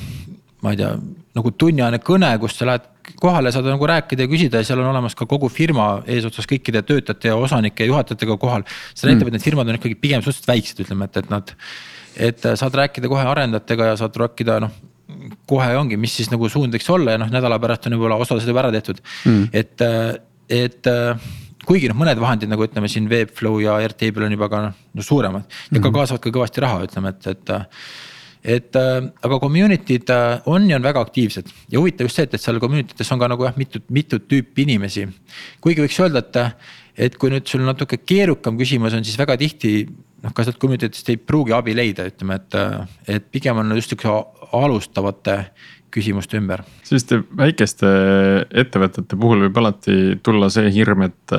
ma 0.62 0.74
ei 0.74 0.78
tea, 0.80 0.90
nagu 1.38 1.52
tunniajane 1.54 2.00
kõne, 2.04 2.30
kus 2.42 2.56
sa 2.58 2.66
lähed 2.68 2.88
kohale, 3.18 3.52
saad 3.54 3.68
nagu 3.70 3.88
rääkida 3.88 4.26
ja 4.26 4.30
küsida 4.30 4.60
ja 4.60 4.66
seal 4.68 4.82
on 4.82 4.90
olemas 4.90 5.14
ka 5.16 5.26
kogu 5.28 5.48
firma 5.52 6.02
eesotsas 6.10 6.48
kõikide 6.50 6.82
töötajate 6.86 7.30
ja 7.30 7.38
osanike 7.38 7.86
ja 7.86 7.92
juhatajatega 7.92 8.36
kohal. 8.40 8.66
see 8.94 9.08
näitab 9.08 9.28
mm., 9.28 9.30
et 9.30 9.38
need 9.38 9.46
firmad 9.46 9.70
on 9.70 9.78
ikkagi 9.78 9.96
pigem 10.02 10.24
suhteliselt 10.24 10.50
väiksed, 10.50 10.82
ütleme, 10.84 11.08
et, 11.08 11.16
et 11.22 11.32
nad, 11.32 11.54
et 12.28 12.48
saad 12.60 12.78
rääkida 12.82 13.08
kohe 13.08 13.24
arendajatega 13.30 13.92
ja 13.92 13.98
saad 14.00 14.18
rääkida 14.24 14.60
noh 14.66 14.76
kohe 15.48 15.68
ongi, 15.78 15.96
mis 15.96 16.12
siis 16.18 16.28
nagu 16.28 16.48
suund 16.52 16.74
võiks 16.74 16.88
olla 16.92 17.14
ja 17.14 17.20
noh, 17.22 17.30
nädala 17.32 17.56
pärast 17.62 17.86
on 17.88 17.96
võib-olla 17.96 18.18
osa 18.20 18.36
seda 18.36 18.52
juba 18.52 18.66
ära 18.66 18.72
tehtud 18.74 19.00
mm., 19.00 19.46
et, 19.56 19.86
et 20.52 20.90
kuigi 21.68 21.90
noh, 21.90 21.98
mõned 21.98 22.20
vahendid 22.22 22.50
nagu 22.50 22.64
ütleme 22.64 22.90
siin 22.90 23.08
Webflow 23.10 23.60
ja 23.62 23.78
Airtable 23.82 24.28
on 24.28 24.36
juba 24.36 24.48
ka 24.52 24.62
noh 24.68 25.04
suuremad 25.04 25.44
ja 25.44 25.48
mm 25.48 25.76
-hmm. 25.76 25.82
ka 25.84 25.94
kaasavad 25.98 26.22
ka 26.24 26.34
kõvasti 26.34 26.64
raha, 26.64 26.84
ütleme, 26.88 27.14
et, 27.14 27.26
et. 27.26 27.50
et 28.44 28.76
aga 29.26 29.38
community'd 29.42 30.10
on 30.46 30.70
ja 30.70 30.76
on 30.76 30.82
väga 30.82 31.00
aktiivsed 31.00 31.46
ja 31.68 31.78
huvitav 31.78 32.06
just 32.06 32.16
see, 32.16 32.24
et, 32.24 32.34
et 32.34 32.40
seal 32.40 32.60
community 32.60 32.94
des 32.98 33.12
on 33.12 33.18
ka 33.18 33.28
nagu 33.28 33.44
jah, 33.44 33.56
mitut, 33.56 33.84
mitut 33.90 34.28
tüüpi 34.28 34.62
inimesi. 34.62 35.08
kuigi 35.60 35.82
võiks 35.82 36.00
öelda, 36.00 36.18
et, 36.18 36.54
et 36.96 37.16
kui 37.16 37.30
nüüd 37.30 37.46
sul 37.46 37.66
natuke 37.66 37.98
keerukam 37.98 38.58
küsimus 38.58 38.94
on, 38.94 39.04
siis 39.04 39.18
väga 39.18 39.36
tihti 39.36 39.88
noh, 40.22 40.32
ka 40.34 40.44
sealt 40.44 40.58
community 40.58 40.88
dest 40.88 41.08
ei 41.12 41.16
pruugi 41.16 41.52
abi 41.52 41.74
leida, 41.76 42.06
ütleme, 42.10 42.38
et, 42.38 42.56
et 43.08 43.30
pigem 43.30 43.58
on 43.58 43.74
just 43.76 43.94
siukse 43.94 44.14
alustavate 44.56 45.38
küsimuste 45.94 46.38
ümber. 46.38 46.62
selliste 46.86 47.20
väikeste 47.36 47.88
ettevõtete 48.62 49.16
puhul 49.20 49.46
võib 49.46 49.60
alati 49.60 50.18
tulla 50.24 50.50
see 50.52 50.70
hirm, 50.74 51.06
et, 51.08 51.36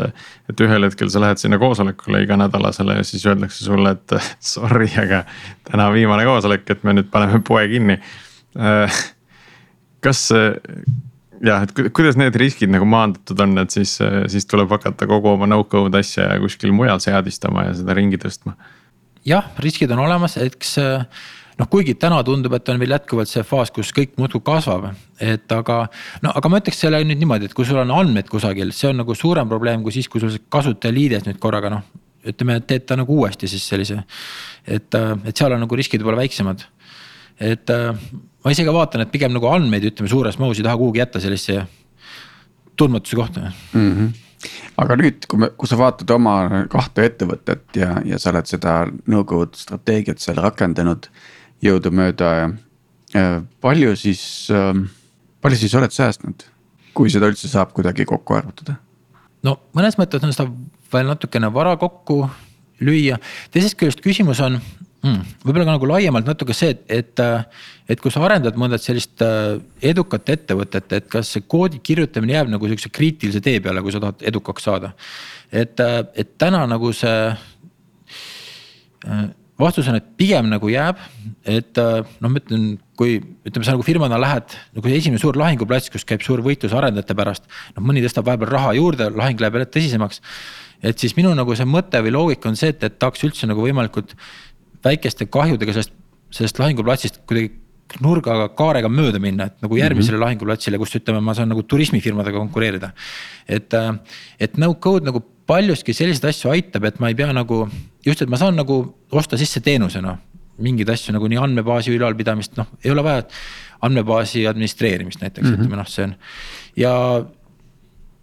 et 0.49 0.63
ühel 0.65 0.87
hetkel 0.87 1.11
sa 1.11 1.21
lähed 1.23 1.41
sinna 1.41 1.59
koosolekule 1.61 2.23
iganädalasele 2.25 2.99
ja 2.99 3.05
siis 3.07 3.25
öeldakse 3.29 3.63
sulle, 3.65 3.95
et 3.97 4.17
sorry, 4.53 4.89
aga 5.01 5.23
täna 5.69 5.89
viimane 5.95 6.25
koosolek, 6.27 6.65
et 6.69 6.83
me 6.87 6.97
nüüd 6.97 7.11
paneme 7.13 7.43
poe 7.45 7.67
kinni. 7.71 7.99
kas 10.03 10.25
jah, 10.31 11.63
et 11.63 11.93
kuidas 11.95 12.17
need 12.19 12.35
riskid 12.39 12.71
nagu 12.73 12.87
maandatud 12.89 13.39
on, 13.45 13.57
et 13.63 13.73
siis, 13.73 13.97
siis 14.31 14.47
tuleb 14.49 14.71
hakata 14.73 15.07
kogu 15.09 15.35
oma 15.35 15.47
no-code 15.49 16.01
asja 16.01 16.31
kuskil 16.43 16.73
mujal 16.75 17.01
seadistama 17.03 17.69
ja 17.69 17.77
seda 17.77 17.95
ringi 17.97 18.19
tõstma? 18.21 18.57
jah, 19.27 19.51
riskid 19.61 19.91
on 19.93 20.01
olemas, 20.07 20.37
eks 20.41 20.77
noh, 21.59 21.67
kuigi 21.71 21.95
täna 21.99 22.19
tundub, 22.25 22.53
et 22.55 22.71
on 22.71 22.79
veel 22.81 22.95
jätkuvalt 22.95 23.29
see 23.29 23.43
faas, 23.47 23.71
kus 23.75 23.91
kõik 23.95 24.15
muudkui 24.19 24.41
kasvab, 24.45 24.89
et 25.23 25.51
aga. 25.55 25.79
no 26.23 26.33
aga 26.39 26.51
ma 26.51 26.61
ütleks 26.61 26.79
selle 26.85 27.01
nüüd 27.03 27.19
niimoodi, 27.19 27.49
et 27.49 27.55
kui 27.57 27.67
sul 27.67 27.81
on 27.81 27.91
andmed 27.95 28.29
kusagil, 28.31 28.71
see 28.75 28.91
on 28.91 29.01
nagu 29.03 29.15
suurem 29.17 29.49
probleem 29.51 29.83
kui 29.85 29.95
siis, 29.95 30.07
kui 30.11 30.23
sul 30.23 30.31
see 30.33 30.45
kasutajaliides 30.51 31.27
nüüd 31.27 31.41
korraga 31.41 31.73
noh. 31.75 31.83
ütleme, 32.29 32.59
teed 32.67 32.83
ta 32.87 32.97
nagu 32.99 33.15
uuesti 33.15 33.47
siis 33.47 33.63
sellise, 33.67 34.01
et, 34.67 34.95
et 34.95 35.35
seal 35.35 35.55
on 35.55 35.63
nagu 35.63 35.75
riskid 35.79 36.01
võib-olla 36.03 36.23
väiksemad. 36.23 36.65
et 37.39 37.71
ma 37.71 38.55
isegi 38.55 38.71
vaatan, 38.75 39.05
et 39.05 39.11
pigem 39.11 39.35
nagu 39.35 39.47
andmeid, 39.51 39.91
ütleme 39.91 40.11
suures 40.11 40.39
mahus 40.39 40.59
ei 40.59 40.67
taha 40.67 40.79
kuhugi 40.79 41.03
jätta 41.03 41.21
sellisesse 41.23 41.67
tundmatuse 42.79 43.15
kohta 43.19 43.51
mm. 43.73 43.93
-hmm 43.93 44.17
aga 44.79 44.95
nüüd, 44.95 45.25
kui 45.27 45.39
me, 45.41 45.49
kui 45.59 45.67
sa 45.67 45.75
vaatad 45.75 46.11
oma 46.15 46.63
kahte 46.71 47.03
ettevõtet 47.09 47.75
ja, 47.75 47.97
ja 48.07 48.19
sa 48.21 48.31
oled 48.31 48.47
seda 48.47 48.75
nõukogude 49.11 49.59
strateegiat 49.59 50.23
seal 50.23 50.39
rakendanud 50.39 51.09
jõudumööda 51.63 52.31
ja 53.13 53.23
palju 53.61 53.95
siis, 53.99 54.21
ähm, 54.53 54.85
palju 55.41 55.57
siis 55.59 55.75
oled 55.75 55.93
säästnud, 55.93 56.45
kui 56.93 57.09
seda 57.11 57.29
üldse 57.31 57.49
saab 57.51 57.73
kuidagi 57.77 58.05
kokku 58.09 58.37
arvutada? 58.37 58.77
no 59.45 59.57
mõnes 59.75 59.97
mõttes 59.99 60.23
on 60.23 60.35
seda 60.35 60.49
veel 60.93 61.09
natukene 61.09 61.49
vara 61.53 61.77
kokku 61.79 62.23
lüüa, 62.83 63.17
teisest 63.53 63.77
küljest 63.79 64.01
küsimus 64.03 64.39
on 64.43 64.59
mm, 64.59 65.21
võib-olla 65.43 65.65
ka 65.67 65.75
nagu 65.75 65.89
laiemalt 65.89 66.27
natuke 66.29 66.55
see, 66.55 66.75
et, 66.75 66.83
et, 66.91 67.23
et 67.91 68.01
kui 68.01 68.11
sa 68.13 68.23
arendad 68.25 68.55
mõnda 68.59 68.79
sellist 68.81 69.23
äh, 69.25 69.57
edukat 69.91 70.31
ettevõtet, 70.35 70.87
et 70.95 71.09
kas 71.11 71.33
see 71.35 71.43
koodi 71.47 71.81
kirjutamine 71.83 72.37
jääb 72.37 72.51
nagu 72.53 72.69
sihukese 72.69 72.91
kriitilise 72.95 73.41
tee 73.43 73.59
peale, 73.63 73.83
kui 73.83 73.95
sa 73.95 74.03
tahad 74.03 74.23
edukaks 74.31 74.69
saada. 74.69 74.93
et, 75.51 75.79
äh, 75.79 76.03
et 76.15 76.37
täna 76.37 76.65
nagu 76.69 76.93
see 76.95 77.19
äh, 79.07 79.27
vastus 79.59 79.89
on, 79.91 79.97
et 79.99 80.07
pigem 80.19 80.47
nagu 80.51 80.69
jääb, 80.71 80.99
et 81.49 81.79
äh, 81.81 81.99
noh, 82.23 82.31
ma 82.31 82.41
ütlen, 82.41 82.65
kui 82.99 83.17
ütleme, 83.19 83.65
sa 83.67 83.75
nagu 83.75 83.85
firmana 83.85 84.19
lähed 84.21 84.55
nagu 84.77 84.91
esimene 84.91 85.21
suur 85.21 85.37
lahinguplats, 85.39 85.91
kus 85.93 86.07
käib 86.07 86.23
suur 86.25 86.43
võitlus 86.45 86.75
arendajate 86.75 87.15
pärast. 87.17 87.47
noh, 87.75 87.85
mõni 87.85 88.03
tõstab 88.05 88.27
vahepeal 88.29 88.53
raha 88.53 88.75
juurde, 88.79 89.09
lahing 89.15 89.41
läheb 89.41 89.59
jälle 89.59 89.69
tõsisemaks. 89.69 90.21
et 90.83 90.99
siis 90.99 91.15
minu 91.17 91.33
nagu 91.35 91.55
see 91.55 91.67
mõte 91.67 92.01
või 92.03 92.15
loogika 92.15 92.49
on 92.49 92.59
see, 92.59 92.71
et, 92.75 92.83
et 92.83 92.99
tahaks 92.99 93.23
üldse 93.27 93.47
nagu 93.47 93.63
võimalikult 93.65 94.15
väikeste 94.83 95.27
kahjudega 95.27 95.75
sellest, 95.75 95.95
sellest 96.31 96.59
lahinguplatsist 96.61 97.23
kuidagi 97.27 97.57
nurgaga, 98.03 98.49
kaarega 98.57 98.89
mööda 98.91 99.21
minna, 99.21 99.49
et 99.49 99.61
nagu 99.63 99.77
järgmisele 99.77 100.15
mm 100.15 100.19
-hmm. 100.19 100.25
lahinguplatsile, 100.25 100.77
kus 100.77 100.95
ütleme, 100.95 101.21
ma 101.21 101.33
saan 101.33 101.49
nagu 101.49 101.63
turismifirmadega 101.63 102.37
konkureerida. 102.37 102.91
et, 103.47 103.73
äh, 103.73 103.95
et 104.39 104.57
no 104.57 104.73
code 104.75 105.05
nagu 105.05 105.23
paljuski 105.47 105.93
selliseid 105.93 106.29
asju 106.29 106.51
aitab, 106.51 106.85
et 106.85 106.99
ma 106.99 107.07
ei 107.09 107.15
pea 107.15 107.33
nagu 107.33 107.69
just, 108.05 108.21
et 108.21 108.29
ma 108.29 108.37
saan 108.37 108.55
nagu 108.55 108.95
osta 109.11 109.37
sisse 109.37 109.59
teenusena 109.59 110.17
mingeid 110.59 110.89
asju 110.89 111.13
nagu 111.15 111.27
nii 111.27 111.39
andmebaasi 111.39 111.95
ülalpidamist, 111.95 112.57
noh, 112.57 112.67
ei 112.83 112.91
ole 112.91 113.03
vaja 113.03 113.23
andmebaasi 113.81 114.47
administreerimist 114.47 115.21
näiteks 115.21 115.47
mm, 115.47 115.53
-hmm. 115.53 115.61
ütleme 115.61 115.75
noh, 115.75 115.87
see 115.87 116.03
on 116.03 116.15
ja 116.75 116.93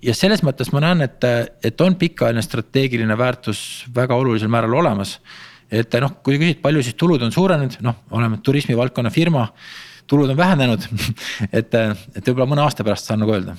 ja 0.06 0.14
selles 0.14 0.42
mõttes 0.46 0.70
ma 0.74 0.82
näen, 0.84 1.02
et, 1.06 1.24
et 1.64 1.80
on 1.80 1.96
pikaajaline 1.98 2.44
strateegiline 2.44 3.18
väärtus 3.18 3.60
väga 3.94 4.14
olulisel 4.14 4.50
määral 4.52 4.74
olemas. 4.74 5.16
Et 5.70 5.96
noh, 6.02 6.18
kui 6.24 6.38
küsid, 6.38 6.60
palju 6.62 6.82
siis 6.84 6.96
tulud 6.98 7.22
on 7.26 7.32
suurenenud, 7.34 7.78
noh, 7.86 8.02
oleme 8.16 8.38
turismivaldkonna 8.44 9.10
firma, 9.10 9.46
tulud 10.06 10.30
on 10.30 10.38
vähenenud 10.38 10.84
et, 11.58 11.74
et 11.74 12.28
võib-olla 12.28 12.48
mõne 12.52 12.66
aasta 12.66 12.86
pärast 12.86 13.10
saan 13.10 13.24
nagu 13.24 13.34
öelda. 13.34 13.56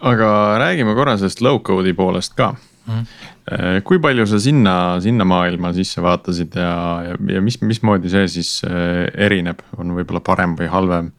aga 0.00 0.32
räägime 0.60 0.94
korra 0.96 1.16
sellest 1.20 1.40
low 1.44 1.60
code'i 1.64 1.94
poolest 1.96 2.34
ka 2.36 2.52
mm. 2.52 2.98
-hmm. 2.98 3.80
kui 3.84 3.98
palju 3.98 4.26
sa 4.26 4.40
sinna, 4.40 5.00
sinna 5.00 5.24
maailma 5.24 5.72
sisse 5.72 6.02
vaatasid 6.02 6.56
ja, 6.56 7.02
ja, 7.08 7.16
ja 7.34 7.40
mis, 7.40 7.60
mismoodi 7.60 8.10
see 8.10 8.28
siis 8.28 8.60
äh, 8.64 9.08
erineb, 9.14 9.62
on 9.76 9.96
võib-olla 9.96 10.20
parem 10.20 10.56
või 10.58 10.68
halvem 10.68 11.12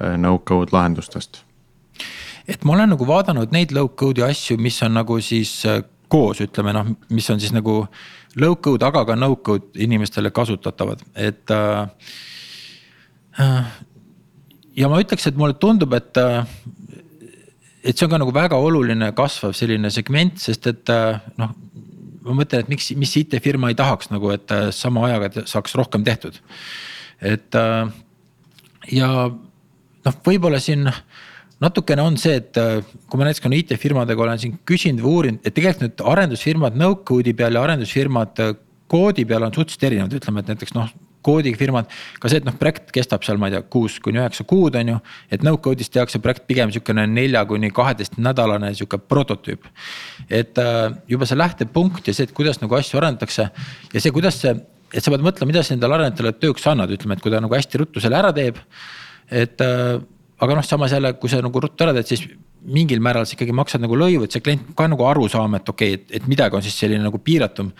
äh, 0.00 0.16
no 0.18 0.38
code 0.38 0.72
lahendustest? 0.72 1.42
et 2.48 2.64
ma 2.64 2.72
olen 2.72 2.94
nagu 2.94 3.06
vaadanud 3.06 3.50
neid 3.50 3.72
low 3.72 3.88
code'i 3.88 4.22
asju, 4.30 4.58
mis 4.58 4.82
on 4.82 4.94
nagu 4.94 5.20
siis 5.20 5.62
koos, 6.08 6.40
ütleme 6.44 6.74
noh, 6.76 6.90
mis 7.10 7.30
on 7.30 7.40
siis 7.42 7.54
nagu 7.54 7.84
low 8.40 8.56
code, 8.56 8.84
aga 8.86 9.04
ka 9.06 9.16
no 9.18 9.34
code 9.36 9.74
inimestele 9.74 10.30
kasutatavad, 10.34 11.02
et 11.14 11.50
äh,. 11.50 11.88
ja 14.76 14.88
ma 14.90 15.00
ütleks, 15.02 15.26
et 15.28 15.36
mulle 15.38 15.54
tundub, 15.60 15.92
et 15.94 16.16
äh, 16.16 16.44
et 17.84 17.98
see 17.98 18.06
on 18.06 18.14
ka 18.14 18.20
nagu 18.22 18.32
väga 18.34 18.56
oluline 18.56 19.10
kasvav 19.16 19.52
selline 19.56 19.90
segment, 19.92 20.38
sest 20.40 20.66
et 20.70 20.90
äh, 20.92 21.20
noh, 21.40 21.52
ma 22.24 22.36
mõtlen, 22.40 22.64
et 22.64 22.72
miks, 22.72 22.90
mis 22.96 23.12
IT-firma 23.20 23.70
ei 23.70 23.78
tahaks 23.78 24.10
nagu, 24.12 24.30
et 24.34 24.54
äh, 24.54 24.70
sama 24.72 25.04
ajaga 25.08 25.44
saaks 25.50 25.76
rohkem 25.78 26.04
tehtud. 26.06 26.40
et 27.20 27.54
äh, 27.60 27.90
ja 28.92 29.10
noh, 30.04 30.16
võib-olla 30.24 30.60
siin 30.60 30.88
natukene 31.64 32.04
on 32.04 32.18
see, 32.20 32.36
et 32.42 32.60
kui 33.08 33.20
ma 33.20 33.28
näiteks 33.28 33.44
ka 33.44 33.52
IT-firmadega 33.56 34.26
olen 34.26 34.40
siin 34.42 34.58
küsinud 34.68 35.04
või 35.04 35.16
uurinud, 35.18 35.42
et 35.42 35.56
tegelikult 35.56 35.86
need 35.86 36.04
arendusfirmad 36.14 36.78
no-code'i 36.78 37.34
peal 37.36 37.58
ja 37.58 37.64
arendusfirmad 37.66 38.44
koodi 38.90 39.24
peal 39.28 39.46
on 39.46 39.54
suhteliselt 39.54 39.88
erinevad, 39.90 40.14
ütleme, 40.20 40.44
et 40.44 40.52
näiteks 40.52 40.76
noh 40.76 40.92
koodifirmad, 41.24 41.88
ka 42.20 42.30
see, 42.30 42.42
et 42.42 42.46
noh, 42.46 42.54
projekt 42.60 42.92
kestab 42.94 43.24
seal, 43.26 43.38
ma 43.40 43.48
ei 43.48 43.56
tea, 43.56 43.62
kuus 43.72 43.96
kuni 44.04 44.20
üheksa 44.20 44.46
kuud, 44.48 44.76
on 44.80 44.92
ju. 44.94 44.98
et 45.32 45.44
no-code'is 45.46 45.90
tehakse 45.92 46.20
projekt 46.24 46.46
pigem 46.50 46.72
sihukene 46.74 47.06
nelja 47.10 47.44
kuni 47.48 47.70
kaheteist 47.74 48.18
nädalane 48.20 48.74
sihuke 48.76 49.00
prototüüp. 49.00 49.64
et 50.28 50.60
äh, 50.60 50.92
juba 51.08 51.28
see 51.28 51.40
lähtepunkt 51.40 52.08
ja 52.08 52.16
see, 52.16 52.28
et 52.28 52.36
kuidas 52.36 52.60
nagu 52.60 52.76
asju 52.76 53.00
arendatakse 53.00 53.48
ja 53.48 54.00
see, 54.00 54.12
kuidas 54.14 54.40
see, 54.42 54.54
et 54.92 55.04
sa 55.04 55.12
pead 55.14 55.24
mõtlema, 55.24 55.52
mida 55.52 55.64
sa 55.64 55.74
endale 55.76 55.98
arendajatele 55.98 56.36
tööks 56.42 56.66
annad, 56.70 56.92
ütleme, 56.94 57.16
et 57.16 57.24
kui 57.24 57.32
ta 57.32 57.40
nagu 57.42 57.56
hästi 57.56 57.80
ruttu 57.80 58.04
selle 58.04 58.20
ära 58.20 58.34
teeb. 58.36 58.60
et 59.32 59.64
äh, 59.64 59.96
aga 60.42 60.56
noh, 60.58 60.66
samas 60.66 60.92
jälle, 60.92 61.12
kui 61.20 61.30
sa 61.30 61.40
nagu 61.42 61.60
ruttu 61.62 61.84
ära 61.84 61.94
teed, 61.94 62.08
siis 62.10 62.24
mingil 62.64 63.00
määral 63.04 63.26
sa 63.28 63.36
ikkagi 63.36 63.52
maksad 63.54 63.82
nagu 63.84 63.96
lõivu, 63.98 64.24
et 64.24 64.34
see 64.34 64.42
klient 64.44 64.72
ka 64.76 64.86
nagu 64.88 65.04
aru 65.06 65.26
saama, 65.30 65.60
et 65.60 65.68
okei 65.68 65.94
okay,, 65.94 66.00
et, 66.00 66.16
et 66.18 66.28
midagi 66.30 66.56
on 66.56 66.64
siis 66.64 66.76
selline 66.80 67.04
nagu 67.04 67.20
piiratum. 67.20 67.70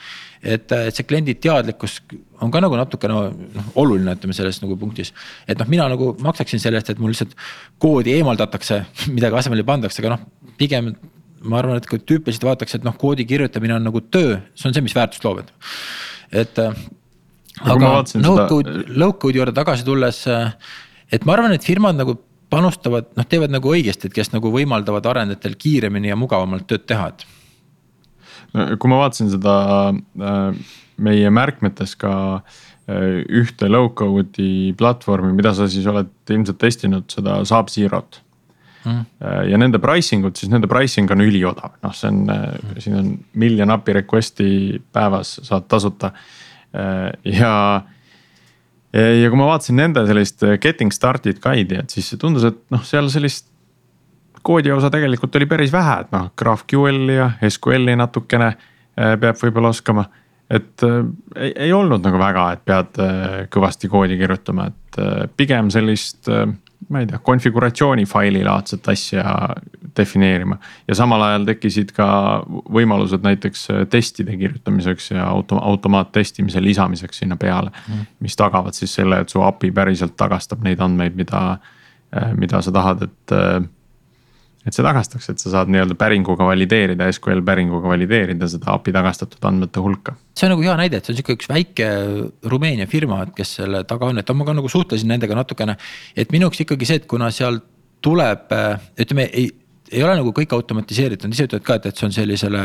et, 0.43 0.73
et 0.73 0.95
see 0.95 1.07
kliendi 1.09 1.35
teadlikkus 1.41 2.03
on 2.45 2.53
ka 2.53 2.61
nagu 2.61 2.77
natukene 2.77 3.15
noh, 3.17 3.71
oluline, 3.81 4.13
ütleme 4.19 4.37
selles 4.37 4.61
nagu 4.63 4.77
punktis. 4.77 5.15
et 5.49 5.59
noh, 5.59 5.69
mina 5.69 5.89
nagu 5.89 6.13
maksaksin 6.21 6.61
selle 6.61 6.81
eest, 6.81 6.93
et 6.93 7.01
mul 7.01 7.15
lihtsalt 7.15 7.33
koodi 7.81 8.13
eemaldatakse, 8.19 8.83
midagi 9.17 9.41
asemele 9.41 9.65
pandakse, 9.67 10.03
aga 10.05 10.17
noh, 10.17 10.27
pigem 10.61 10.93
ma 11.45 11.61
arvan, 11.61 11.81
et 11.81 11.89
kui 11.89 12.01
tüüpiliselt 12.01 12.45
vaadatakse, 12.47 12.81
et 12.81 12.85
noh, 12.87 12.97
koodi 13.01 13.27
kirjutamine 13.29 13.77
on 13.77 13.89
nagu 13.89 14.05
töö, 14.05 14.39
see 14.57 14.69
on 14.69 14.77
see, 14.77 14.85
mis 14.85 14.95
väärtust 14.97 15.25
loob, 15.25 15.43
et, 15.43 15.51
et. 16.45 16.63
aga 17.65 17.97
no 18.21 18.37
code, 18.51 18.79
low 18.93 19.17
code'i 19.21 19.41
juurde 19.41 19.57
tagasi 19.57 19.85
tulles, 19.87 20.23
et 21.13 21.25
ma 21.29 21.37
arvan, 21.37 21.57
et 21.57 21.65
firmad 21.65 21.97
nagu 22.01 22.17
panustavad, 22.55 23.11
noh, 23.19 23.27
teevad 23.29 23.53
nagu 23.55 23.73
õigesti, 23.75 24.09
et 24.09 24.17
kes 24.17 24.33
nagu 24.35 24.53
võimaldavad 24.55 25.07
arendajatel 25.11 25.57
kiiremini 25.61 26.13
ja 26.13 26.19
mugavamalt 26.19 26.69
tööd 26.71 26.87
teha, 26.91 27.11
et. 27.13 27.27
kui 28.79 28.91
ma 28.91 29.03
vaatasin 29.03 29.33
seda 29.33 29.55
äh, 29.91 30.75
meie 31.03 31.31
märkmetes 31.35 31.97
ka 31.99 32.15
äh, 32.39 33.23
ühte 33.43 33.71
low 33.71 33.91
code'i 33.99 34.75
platvormi, 34.79 35.33
mida 35.35 35.55
sa 35.57 35.67
siis 35.71 35.89
oled 35.91 36.13
ilmselt 36.31 36.61
testinud, 36.63 37.09
seda 37.11 37.41
Saab 37.49 37.73
Zero't 37.73 38.21
mm.. 38.85 39.03
ja 39.51 39.59
nende 39.61 39.81
pricing 39.83 40.27
ut, 40.29 40.39
siis 40.39 40.53
nende 40.53 40.71
pricing 40.71 41.11
on 41.11 41.25
üliodav, 41.25 41.75
noh, 41.83 41.97
see 41.97 42.13
on 42.13 42.23
mm., 42.29 42.79
siin 42.85 43.01
on 43.01 43.11
miljon 43.41 43.75
API 43.75 43.99
request'i 44.01 44.51
päevas 44.95 45.39
saad 45.49 45.67
tasuta. 45.71 46.13
ja 47.25 47.53
ja 48.95 49.31
kui 49.31 49.41
ma 49.41 49.49
vaatasin 49.51 49.79
nende 49.81 50.05
sellist 50.09 50.45
äh, 50.47 50.59
getting 50.63 50.93
started 50.95 51.41
guide'i, 51.43 51.81
et 51.83 51.95
siis 51.95 52.13
tundus, 52.21 52.47
et 52.51 52.61
noh, 52.75 52.83
seal 52.87 53.11
sellist 53.13 53.51
koodi 54.45 54.71
osa 54.75 54.91
tegelikult 54.93 55.35
oli 55.39 55.49
päris 55.51 55.73
vähe, 55.73 55.97
et 56.05 56.13
noh, 56.15 56.29
GraphQL-i 56.39 57.17
ja 57.17 57.31
SQL-i 57.49 57.97
natukene 57.99 58.53
äh, 58.53 59.17
peab 59.21 59.41
võib-olla 59.41 59.73
oskama. 59.75 60.07
et 60.51 60.85
äh, 60.87 61.01
ei, 61.37 61.55
ei 61.69 61.73
olnud 61.73 62.05
nagu 62.05 62.21
väga, 62.21 62.51
et 62.55 62.65
pead 62.69 63.03
kõvasti 63.51 63.91
koodi 63.91 64.19
kirjutama, 64.21 64.69
et 64.71 65.01
pigem 65.37 65.73
sellist 65.75 66.31
ma 66.89 67.01
ei 67.01 67.07
tea, 67.07 67.19
konfiguratsiooni 67.23 68.07
faili 68.07 68.45
laadset 68.45 68.89
asja 68.89 69.25
defineerima. 69.97 70.59
ja 70.89 70.95
samal 70.95 71.23
ajal 71.23 71.47
tekkisid 71.49 71.93
ka 71.97 72.07
võimalused 72.49 73.23
näiteks 73.25 73.67
testide 73.91 74.37
kirjutamiseks 74.37 75.11
ja 75.11 75.29
auto, 75.29 75.59
automaattestimise 75.63 76.63
lisamiseks 76.63 77.23
sinna 77.23 77.37
peale 77.37 77.71
mm.. 77.71 78.11
mis 78.21 78.37
tagavad 78.37 78.75
siis 78.75 78.95
selle, 78.95 79.21
et 79.21 79.29
su 79.29 79.43
API 79.43 79.71
päriselt 79.73 80.17
tagastab 80.17 80.65
neid 80.65 80.81
andmeid, 80.81 81.17
mida, 81.17 81.45
mida 82.37 82.63
sa 82.63 82.75
tahad, 82.75 83.09
et 83.09 83.39
et 84.65 84.77
see 84.77 84.85
tagastaks, 84.85 85.29
et 85.33 85.43
sa 85.43 85.53
saad 85.53 85.73
nii-öelda 85.73 85.97
päringuga 86.01 86.47
valideerida, 86.49 87.09
SQL 87.13 87.43
päringuga 87.45 87.91
valideerida 87.93 88.49
seda 88.51 88.73
API 88.75 88.95
tagastatud 88.97 89.45
andmete 89.51 89.83
hulka. 89.85 90.17
see 90.35 90.49
on 90.49 90.55
nagu 90.57 90.65
hea 90.67 90.77
näide, 90.81 90.99
et 90.99 91.07
see 91.07 91.15
on 91.15 91.21
sihuke 91.21 91.37
üks 91.39 91.51
väike 91.51 91.91
Rumeenia 92.51 92.89
firma, 92.91 93.23
et 93.27 93.35
kes 93.37 93.59
selle 93.61 93.85
taga 93.89 94.11
on, 94.11 94.19
et 94.19 94.35
ma 94.35 94.49
ka 94.49 94.57
nagu 94.57 94.71
suhtlesin 94.73 95.13
nendega 95.13 95.37
natukene. 95.37 95.77
et 96.17 96.33
minu 96.33 96.49
jaoks 96.49 96.65
ikkagi 96.65 96.89
see, 96.89 97.03
et 97.03 97.11
kuna 97.11 97.31
seal 97.35 97.61
tuleb, 98.05 98.51
ütleme 99.01 99.29
ei 99.33 99.51
ei 99.95 100.03
ole 100.05 100.17
nagu 100.19 100.33
kõik 100.35 100.53
automatiseeritud, 100.57 101.33
ise 101.33 101.47
ütlevad 101.49 101.65
ka, 101.67 101.79
et, 101.79 101.89
et 101.91 102.01
see 102.01 102.09
on 102.09 102.15
sellisele 102.15 102.63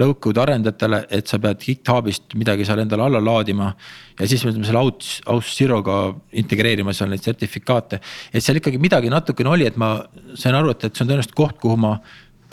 low 0.00 0.14
code 0.22 0.40
arendajatele, 0.40 1.02
et 1.12 1.28
sa 1.28 1.38
pead 1.42 1.60
GitHubist 1.60 2.36
midagi 2.40 2.66
seal 2.68 2.80
endale 2.84 3.06
alla 3.08 3.20
laadima. 3.22 3.72
ja 4.18 4.28
siis 4.28 4.44
me 4.46 4.52
selle 4.54 4.78
Aus, 4.80 5.20
Aus 5.26 5.52
Zero'ga 5.58 5.98
integreerima 6.40 6.94
seal 6.96 7.10
neid 7.12 7.24
sertifikaate, 7.24 8.00
et 8.32 8.44
seal 8.44 8.60
ikkagi 8.60 8.80
midagi 8.80 9.10
natukene 9.12 9.52
oli, 9.52 9.66
et 9.68 9.76
ma 9.76 9.94
sain 10.34 10.54
aru, 10.54 10.72
et, 10.72 10.84
et 10.88 10.94
see 10.94 11.04
on 11.04 11.12
tõenäoliselt 11.12 11.36
koht, 11.36 11.58
kuhu 11.60 11.76
ma 11.76 11.96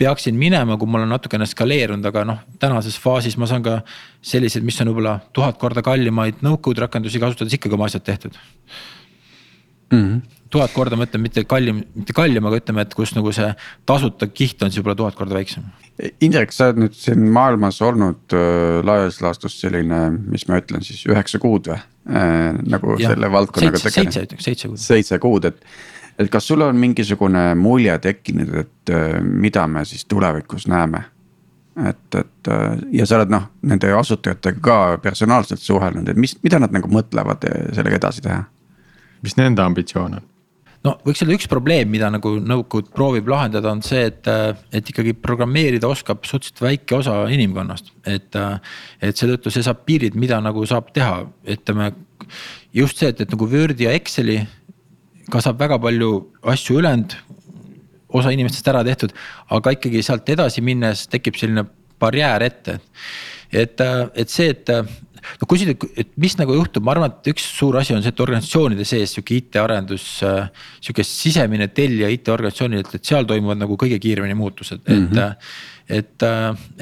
peaksin 0.00 0.36
minema, 0.36 0.78
kui 0.80 0.88
ma 0.88 1.00
olen 1.00 1.12
natukene 1.12 1.46
skaleerunud, 1.48 2.06
aga 2.08 2.24
noh, 2.24 2.38
tänases 2.60 2.96
faasis 3.00 3.36
ma 3.36 3.48
saan 3.48 3.64
ka 3.64 3.80
selliseid, 4.24 4.64
mis 4.64 4.80
on 4.80 4.92
võib-olla 4.92 5.18
tuhat 5.36 5.60
korda 5.60 5.84
kallimaid 5.84 6.40
no-code 6.46 6.80
rakendusi 6.86 7.20
kasutades 7.20 7.58
ikkagi 7.58 7.76
oma 7.76 7.90
asjad 7.90 8.06
tehtud 8.06 8.38
mm. 9.90 10.04
-hmm 10.04 10.40
tuhat 10.50 10.72
korda, 10.74 10.98
ma 10.98 11.06
ütlen 11.06 11.22
mitte 11.22 11.44
kallim, 11.48 11.84
mitte 11.94 12.14
kallim, 12.16 12.46
aga 12.48 12.58
ütleme, 12.60 12.84
et 12.86 12.94
kus 12.98 13.12
nagu 13.14 13.32
see 13.34 13.48
tasuta 13.88 14.28
kiht 14.32 14.62
on 14.64 14.72
siis 14.72 14.80
võib-olla 14.82 14.98
tuhat 14.98 15.18
korda 15.18 15.36
väiksem. 15.38 15.68
Indrek, 16.24 16.54
sa 16.54 16.70
oled 16.70 16.80
nüüd 16.84 16.96
siin 16.96 17.26
maailmas 17.34 17.80
olnud 17.84 18.34
äh, 18.36 18.80
laias 18.86 19.20
laastus 19.22 19.58
selline, 19.60 20.02
mis 20.32 20.46
ma 20.48 20.58
ütlen 20.60 20.84
siis 20.86 21.04
üheksa 21.08 21.40
kuud 21.42 21.70
või 21.70 21.78
äh,? 21.78 22.58
nagu 22.66 22.96
ja, 22.98 23.12
selle 23.12 23.30
valdkonnaga 23.32 23.78
tegeleda. 23.78 24.16
seitse, 24.16 24.26
ütleks 24.26 24.48
seitse 24.48 24.72
kuud. 24.72 24.82
seitse 24.82 25.20
kuud, 25.22 25.48
et, 25.52 25.62
et 26.18 26.32
kas 26.32 26.50
sul 26.50 26.64
on 26.66 26.78
mingisugune 26.80 27.50
mulje 27.60 27.98
tekkinud, 28.08 28.54
et 28.64 28.94
äh, 28.96 29.18
mida 29.22 29.66
me 29.70 29.84
siis 29.88 30.06
tulevikus 30.10 30.66
näeme? 30.72 31.04
et, 31.86 32.06
et 32.18 32.50
äh, 32.50 32.80
ja 32.96 33.06
sa 33.06 33.20
oled 33.20 33.30
noh, 33.30 33.50
nende 33.70 33.92
asutajatega 33.94 34.64
ka 34.64 34.80
personaalselt 35.04 35.62
suhelnud, 35.62 36.08
et 36.10 36.18
mis, 36.18 36.34
mida 36.42 36.58
nad 36.58 36.72
nagu 36.74 36.90
mõtlevad 36.90 37.46
äh, 37.46 37.68
sellega 37.76 38.00
edasi 38.00 38.24
teha? 38.24 38.48
Mis 39.24 39.36
nende 39.38 39.64
ambitsioon 39.64 40.18
on? 40.18 40.26
no 40.86 40.94
võiks 41.04 41.22
öelda, 41.22 41.36
üks 41.36 41.48
probleem, 41.50 41.90
mida 41.92 42.08
nagu 42.12 42.34
nõukogude 42.40 42.92
proovib 42.94 43.28
lahendada, 43.30 43.72
on 43.74 43.82
see, 43.84 44.06
et, 44.08 44.28
et 44.72 44.92
ikkagi 44.92 45.12
programmeerida 45.20 45.88
oskab 45.90 46.24
suhteliselt 46.28 46.62
väike 46.64 46.96
osa 46.96 47.16
inimkonnast. 47.32 47.92
et, 48.08 48.38
et 49.00 49.16
seetõttu 49.16 49.52
see 49.52 49.66
saab 49.66 49.84
piirid, 49.88 50.16
mida 50.16 50.40
nagu 50.44 50.64
saab 50.68 50.92
teha, 50.96 51.26
ütleme 51.56 51.92
just 52.76 53.02
see, 53.02 53.12
et, 53.12 53.20
et 53.20 53.34
nagu 53.34 53.48
Wordi 53.50 53.88
ja 53.88 53.92
Exceli 53.96 54.40
ka 55.30 55.42
saab 55.44 55.60
väga 55.60 55.78
palju 55.82 56.14
asju 56.52 56.80
ülejäänud, 56.80 57.18
osa 58.16 58.32
inimestest 58.34 58.66
ära 58.72 58.82
tehtud, 58.86 59.12
aga 59.54 59.76
ikkagi 59.76 60.02
sealt 60.02 60.28
edasi 60.32 60.64
minnes 60.64 61.04
tekib 61.12 61.36
selline 61.38 61.66
barjäär 62.00 62.42
ette. 62.42 62.80
Et, 63.52 63.80
et 64.14 64.30
see, 64.32 64.50
et 64.52 64.70
no 65.40 65.48
küsida, 65.48 65.74
et 66.00 66.12
mis 66.20 66.34
nagu 66.38 66.54
juhtub, 66.56 66.84
ma 66.86 66.94
arvan, 66.94 67.12
et 67.12 67.32
üks 67.32 67.44
suur 67.58 67.78
asi 67.80 67.94
on 67.94 68.04
see, 68.04 68.12
et 68.12 68.22
organisatsioonide 68.24 68.86
sees 68.88 69.14
sihuke 69.16 69.36
IT-arendus, 69.36 70.06
äh, 70.26 70.68
sihuke 70.80 71.04
sisemine 71.06 71.70
tellija 71.76 72.10
IT-organisatsioonidelt, 72.14 72.94
et 72.96 73.10
seal 73.10 73.28
toimuvad 73.28 73.60
nagu 73.60 73.76
kõige 73.80 74.00
kiiremini 74.02 74.38
muutused 74.38 74.82
mm, 74.86 75.10
-hmm. 75.10 75.20
et. 75.20 75.52
et, 75.90 76.22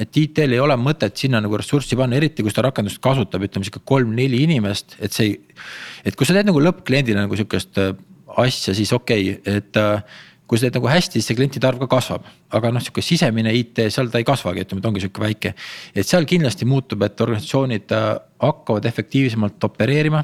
et 0.05 0.17
IT-l 0.21 0.53
ei 0.53 0.61
ole 0.61 0.75
mõtet 0.77 1.17
sinna 1.17 1.41
nagu 1.41 1.57
ressurssi 1.57 1.97
panna, 1.97 2.19
eriti 2.19 2.45
kui 2.45 2.53
seda 2.53 2.67
rakendust 2.67 3.01
kasutab, 3.01 3.41
ütleme 3.47 3.65
sihuke 3.65 3.81
kolm-neli 3.85 4.43
inimest, 4.45 4.99
et 5.01 5.15
see 5.15 5.33
et 6.05 6.15
kui 6.15 6.27
sa 6.27 6.35
teed 6.37 6.45
nagu 6.45 6.61
lõppkliendile 6.61 7.25
nagu 7.25 7.35
sihukest 7.35 7.81
asja, 8.37 8.75
siis 8.77 8.91
okei 8.93 9.31
okay,, 9.33 9.57
et 9.57 9.79
kui 10.49 10.57
sa 10.57 10.65
teed 10.65 10.79
nagu 10.79 10.89
hästi, 10.89 11.19
siis 11.19 11.29
see 11.29 11.37
klientide 11.37 11.67
arv 11.69 11.83
ka 11.83 11.87
kasvab, 11.91 12.25
aga 12.57 12.71
noh, 12.73 12.81
sihuke 12.81 13.03
sisemine 13.05 13.51
IT, 13.53 13.83
seal 13.93 14.09
ta 14.09 14.17
ei 14.21 14.25
kasvagi, 14.25 14.65
ütleme, 14.65 14.81
ta 14.81 14.89
ongi 14.89 15.03
sihuke 15.03 15.21
väike. 15.21 15.53
et 15.93 16.07
seal 16.09 16.25
kindlasti 16.29 16.65
muutub, 16.65 17.05
et 17.05 17.21
organisatsioonid 17.21 17.93
äh, 17.93 18.07
hakkavad 18.41 18.87
efektiivsemalt 18.89 19.69
opereerima. 19.69 20.23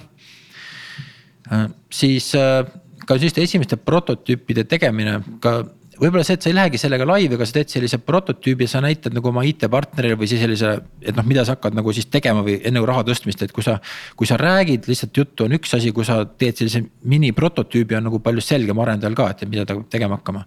Äh, 1.52 1.68
siis 1.94 2.32
äh, 2.40 2.66
ka 3.06 3.20
selliste 3.20 3.46
esimeste 3.46 3.78
prototüüpide 3.78 4.66
tegemine, 4.70 5.20
ka 5.44 5.60
võib-olla 6.00 6.24
see, 6.28 6.38
et 6.38 6.46
sa 6.46 6.50
ei 6.52 6.56
lähegi 6.56 6.80
sellega 6.80 7.06
laivi, 7.08 7.38
aga 7.38 7.46
sa 7.48 7.58
teed 7.58 7.72
sellise 7.74 8.00
prototüübi, 8.04 8.68
sa 8.70 8.82
näitad 8.84 9.16
nagu 9.16 9.30
oma 9.32 9.43
IT-partnerile 9.48 10.18
või 10.20 10.30
siis 10.30 10.41
sellise, 10.43 10.72
et 11.02 11.16
noh, 11.18 11.26
mida 11.28 11.46
sa 11.48 11.56
hakkad 11.56 11.78
nagu 11.78 11.93
siis 11.96 12.10
tegema 12.12 12.43
või 12.46 12.58
enne 12.68 12.84
raha 12.88 13.06
tõstmist, 13.08 13.46
et 13.46 13.54
kui 13.56 13.64
sa. 13.66 13.78
kui 14.16 14.28
sa 14.28 14.38
räägid 14.39 14.89
lihtsalt 14.89 15.18
juttu 15.18 15.46
on 15.46 15.56
üks 15.58 15.74
asi, 15.78 15.91
kui 15.96 16.06
sa 16.08 16.24
teed 16.26 16.60
sellise 16.60 16.84
mini 17.04 17.32
prototüübi 17.36 17.98
on 17.98 18.08
nagu 18.10 18.20
palju 18.24 18.43
selgem 18.43 18.80
arendajal 18.80 19.16
ka, 19.16 19.30
et 19.32 19.48
mida 19.50 19.66
ta 19.66 19.78
peab 19.78 19.88
tegema 19.91 20.20
hakkama. 20.20 20.46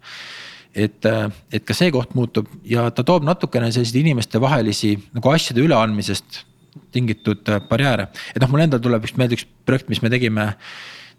et, 0.75 1.07
et 1.53 1.65
ka 1.65 1.75
see 1.75 1.91
koht 1.91 2.15
muutub 2.15 2.47
ja 2.65 2.91
ta 2.91 3.03
toob 3.03 3.25
natukene 3.25 3.73
selliseid 3.73 4.05
inimestevahelisi 4.05 4.93
nagu 5.17 5.31
asjade 5.33 5.65
üleandmisest 5.65 6.45
tingitud 6.93 7.49
barjääre, 7.69 8.09
et 8.35 8.41
noh, 8.43 8.51
mul 8.53 8.63
endal 8.67 8.81
tuleb 8.81 9.03
just 9.05 9.17
meelde 9.19 9.37
üks 9.39 9.47
projekt, 9.67 9.89
mis 9.89 10.03
me 10.05 10.13
tegime 10.13 10.53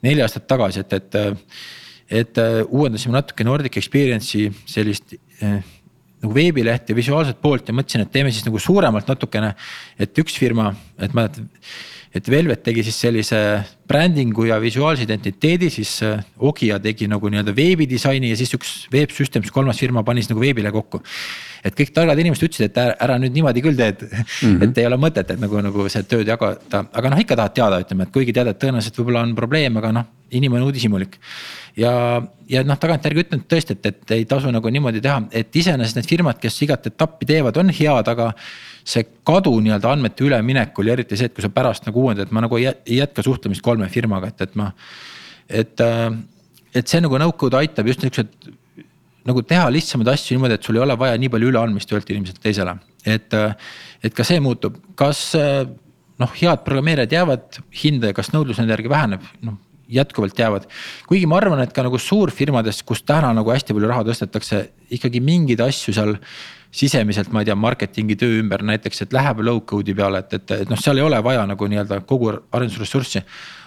neli 0.05 0.21
aastat 0.23 0.47
tagasi, 0.47 0.85
et, 0.85 0.93
et 0.93 1.17
et 2.09 2.41
äh, 2.41 2.61
uuendasime 2.65 3.13
natuke 3.13 3.45
Nordic 3.45 3.77
Experience'i 3.77 4.49
sellist 4.69 5.13
äh, 5.43 5.59
nagu 6.19 6.35
veebilehti 6.35 6.95
visuaalset 6.97 7.39
poolt 7.41 7.69
ja 7.69 7.75
mõtlesin, 7.75 8.03
et 8.03 8.11
teeme 8.11 8.33
siis 8.33 8.45
nagu 8.47 8.59
suuremalt 8.59 9.07
natukene. 9.07 9.53
et 9.99 10.19
üks 10.19 10.35
firma, 10.39 10.73
et 10.99 11.13
mäletad, 11.15 11.45
et 12.15 12.29
Velvet 12.29 12.63
tegi 12.65 12.83
siis 12.83 12.97
sellise 12.97 13.39
brändingu 13.87 14.47
ja 14.49 14.57
visuaalse 14.61 15.05
identiteedi, 15.05 15.69
siis 15.69 15.91
äh, 16.03 16.23
Ogia 16.41 16.79
tegi 16.81 17.07
nagu 17.07 17.29
nii-öelda 17.29 17.53
veebidisaini 17.55 18.33
ja 18.33 18.39
siis 18.39 18.51
üks 18.57 18.73
veebsüsteem, 18.91 19.45
siis 19.45 19.53
kolmas 19.53 19.79
firma 19.79 20.03
pani 20.03 20.23
siis 20.23 20.33
nagu 20.33 20.41
veebile 20.41 20.73
kokku. 20.73 21.03
et 21.63 21.75
kõik 21.75 21.93
targad 21.93 22.19
inimesed 22.19 22.47
ütlesid, 22.47 22.71
et 22.71 22.77
ära, 22.79 22.97
ära 23.05 23.15
nüüd 23.21 23.35
niimoodi 23.35 23.61
küll 23.61 23.77
teed 23.77 24.01
mm, 24.01 24.19
-hmm. 24.41 24.63
et 24.63 24.77
ei 24.77 24.89
ole 24.89 24.97
mõtet, 24.97 25.31
et 25.33 25.39
nagu, 25.39 25.61
nagu 25.61 25.87
see 25.91 26.03
tööd 26.03 26.27
jagada, 26.27 26.85
aga 26.93 27.09
noh, 27.13 27.19
ikka 27.19 27.35
tahad 27.35 27.55
teada, 27.55 27.79
ütleme, 27.83 28.07
et 28.07 28.13
kuigi 28.15 28.33
tead, 28.33 28.47
et 28.47 28.59
tõenäoliselt 28.59 28.97
võib-olla 28.97 29.23
on 29.27 29.35
probleem, 29.35 29.77
aga 29.77 29.91
noh, 29.91 30.07
inimene 30.31 30.63
uudishimulik 30.65 31.19
ja, 31.77 31.91
ja 32.49 32.63
noh, 32.67 32.79
tagantjärgi 32.79 33.23
ütlen 33.25 33.43
tõesti, 33.49 33.75
et, 33.77 33.89
et 33.91 34.13
ei 34.15 34.25
tasu 34.29 34.51
nagu 34.53 34.71
niimoodi 34.73 35.01
teha, 35.03 35.21
et 35.35 35.55
iseenesest 35.61 35.99
need 35.99 36.09
firmad, 36.09 36.39
kes 36.41 36.57
igat 36.65 36.89
etappi 36.91 37.27
teevad, 37.29 37.57
on 37.61 37.73
head, 37.73 38.11
aga. 38.15 38.33
see 38.89 39.03
kadu 39.27 39.51
nii-öelda 39.61 39.89
andmete 39.91 40.23
üleminekul 40.25 40.87
ja 40.87 40.95
eriti 40.95 41.17
see, 41.19 41.27
et 41.29 41.33
kui 41.35 41.43
sa 41.43 41.49
pärast 41.53 41.85
nagu 41.85 42.01
uuendad, 42.01 42.31
ma 42.33 42.41
nagu 42.41 42.57
ei 42.57 42.95
jätka 42.95 43.21
suhtlemist 43.21 43.61
kolme 43.61 43.89
firmaga, 43.91 44.31
et, 44.31 44.41
et 44.41 44.55
ma. 44.57 44.71
et, 45.49 45.83
et 46.73 46.87
see 46.87 47.01
nagu 47.03 47.19
no-code 47.21 47.59
aitab 47.59 47.91
just 47.91 48.01
niuksed 48.01 48.49
nagu 49.29 49.43
teha 49.45 49.67
lihtsamaid 49.69 50.09
asju 50.15 50.37
niimoodi, 50.37 50.57
et 50.57 50.65
sul 50.65 50.79
ei 50.79 50.85
ole 50.87 50.97
vaja 50.97 51.19
nii 51.21 51.29
palju 51.29 51.51
üleandmist 51.51 51.91
ühelt 51.93 52.09
inimeselt 52.09 52.41
teisele, 52.41 52.79
et, 53.05 53.35
et 54.01 54.15
ka 54.15 54.25
see 54.25 54.41
muutub, 54.41 54.79
kas 54.97 55.35
noh, 55.35 56.35
head 56.41 56.65
programmeerijad 56.65 57.13
jäävad 57.19 57.61
hinda 57.83 58.09
ja 58.09 58.17
kas 58.17 58.33
nõudlus 58.33 58.57
nende 58.57 58.73
järgi 58.73 58.95
väheneb, 58.95 59.27
noh 59.45 59.59
jätkuvalt 59.89 60.39
jäävad. 60.39 60.67
kuigi 61.07 61.25
ma 61.25 61.37
arvan, 61.37 61.63
et 61.63 61.73
ka 61.73 61.83
nagu 61.85 61.97
suurfirmades, 61.97 62.83
kus 62.83 63.03
täna 63.03 63.31
nagu 63.33 63.51
hästi 63.51 63.75
palju 63.75 63.89
raha 63.89 64.05
tõstetakse, 64.07 64.61
ikkagi 64.95 65.21
mingeid 65.23 65.61
asju 65.65 65.93
seal 65.95 66.15
sisemiselt, 66.71 67.31
ma 67.33 67.41
ei 67.41 67.49
tea, 67.49 67.55
marketingi 67.57 68.17
töö 68.19 68.39
ümber 68.43 68.61
näiteks, 68.65 69.01
et 69.05 69.15
läheb 69.15 69.41
low 69.45 69.61
code'i 69.65 69.95
peale, 69.97 70.21
et, 70.21 70.35
et, 70.37 70.51
et 70.65 70.69
noh, 70.69 70.77
seal 70.77 71.01
ei 71.01 71.05
ole 71.05 71.17
vaja 71.25 71.47
nagu 71.49 71.69
nii-öelda 71.71 72.03
kogu 72.09 72.29
arendusressurssi. 72.51 73.23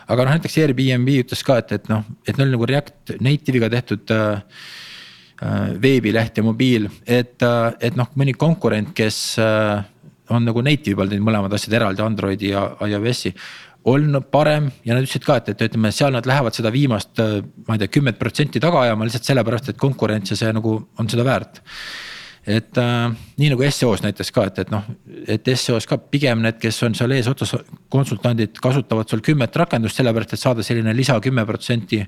aga 0.06 0.26
noh, 0.26 0.36
näiteks 0.36 0.58
Airbnb 0.62 1.10
ütles 1.24 1.42
ka, 1.46 1.58
et, 1.62 1.72
et 1.72 1.90
noh, 1.90 2.06
et 2.26 2.38
neil 2.38 2.54
nagu 2.54 2.68
React 2.68 3.16
Native'iga 3.20 3.70
tehtud 3.72 4.14
äh, 4.14 4.42
äh 5.42 5.72
veebileht 5.82 6.38
ja 6.38 6.46
mobiil, 6.46 6.88
et, 7.06 7.42
äh, 7.42 7.72
et 7.80 7.98
noh, 7.98 8.10
mõni 8.14 8.36
konkurent, 8.38 8.94
kes 8.94 9.18
äh, 9.42 9.82
on 10.30 10.46
nagu 10.46 10.62
native'i 10.62 10.96
peal 10.96 11.10
teinud 11.10 11.26
mõlemad 11.26 11.52
asjad 11.56 11.74
eraldi 11.80 12.04
Androidi 12.04 12.52
ja 12.52 12.68
iOS-i 12.86 13.34
olnud 13.88 14.28
parem 14.30 14.70
ja 14.86 14.94
nad 14.94 15.02
ütlesid 15.02 15.24
ka, 15.26 15.40
et, 15.40 15.52
et 15.52 15.66
ütleme, 15.66 15.90
seal 15.94 16.14
nad 16.14 16.26
lähevad 16.28 16.54
seda 16.54 16.70
viimast, 16.74 17.18
ma 17.66 17.76
ei 17.76 17.82
tea, 17.82 17.90
kümmet 17.98 18.18
protsenti 18.20 18.62
taga 18.62 18.84
ajama 18.86 19.08
lihtsalt 19.08 19.26
sellepärast, 19.30 19.72
et 19.72 19.80
konkurents 19.80 20.34
ja 20.34 20.38
see 20.38 20.52
nagu 20.54 20.76
on 20.98 21.10
seda 21.10 21.26
väärt 21.26 21.62
et 22.46 22.78
äh, 22.78 23.12
nii 23.38 23.52
nagu 23.52 23.62
SEO-s 23.68 24.02
näiteks 24.02 24.32
ka, 24.34 24.46
et, 24.50 24.58
et 24.64 24.70
noh, 24.72 24.86
et 25.30 25.50
SEO-s 25.54 25.86
ka 25.86 25.98
pigem 26.10 26.42
need, 26.42 26.58
kes 26.62 26.80
on 26.86 26.96
seal 26.98 27.14
eesotsas, 27.14 27.54
konsultandid 27.92 28.58
kasutavad 28.62 29.10
sul 29.10 29.22
kümmet 29.22 29.54
rakendust, 29.62 30.00
sellepärast 30.00 30.34
et 30.34 30.42
saada 30.42 30.66
selline 30.66 30.94
lisa 30.96 31.18
kümme 31.22 31.44
protsenti 31.46 32.00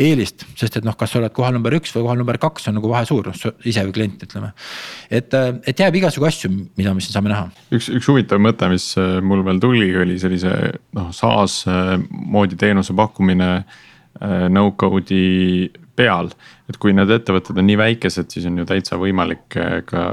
eelist. 0.00 0.44
sest 0.58 0.76
et 0.80 0.84
noh, 0.84 0.96
kas 1.00 1.14
sa 1.14 1.20
oled 1.22 1.32
kohal 1.36 1.56
number 1.56 1.74
üks 1.78 1.94
või 1.96 2.04
kohal 2.04 2.20
number 2.20 2.38
kaks 2.42 2.68
on 2.68 2.76
nagu 2.76 2.92
vahe 2.92 3.08
suur, 3.08 3.32
noh 3.32 3.64
ise 3.64 3.86
või 3.88 3.96
klient, 3.96 4.24
ütleme. 4.28 4.52
et, 5.10 5.32
äh, 5.34 5.52
et 5.64 5.80
jääb 5.80 6.00
igasugu 6.02 6.28
asju, 6.28 6.52
mida 6.76 6.94
me 6.94 7.00
siin 7.00 7.16
saame 7.16 7.32
näha. 7.32 7.48
üks, 7.72 7.88
üks 7.88 8.12
huvitav 8.12 8.42
mõte, 8.42 8.68
mis 8.72 8.92
äh, 9.00 9.18
mul 9.24 9.44
veel 9.46 9.62
tuli, 9.62 9.90
oli 9.96 10.18
sellise 10.20 10.56
noh, 10.96 11.08
SaaS 11.16 11.62
äh, 11.70 11.94
moodi 12.10 12.60
teenuse 12.60 12.96
pakkumine 12.96 13.52
no-code'i 14.20 15.70
peal. 15.96 16.30
Et 16.70 16.78
kui 16.78 16.94
need 16.94 17.10
ettevõtted 17.10 17.58
on 17.58 17.66
nii 17.66 17.78
väikesed, 17.80 18.30
siis 18.30 18.46
on 18.46 18.60
ju 18.62 18.68
täitsa 18.68 18.98
võimalik 19.00 19.58
eh, 19.58 19.80
ka 19.86 20.12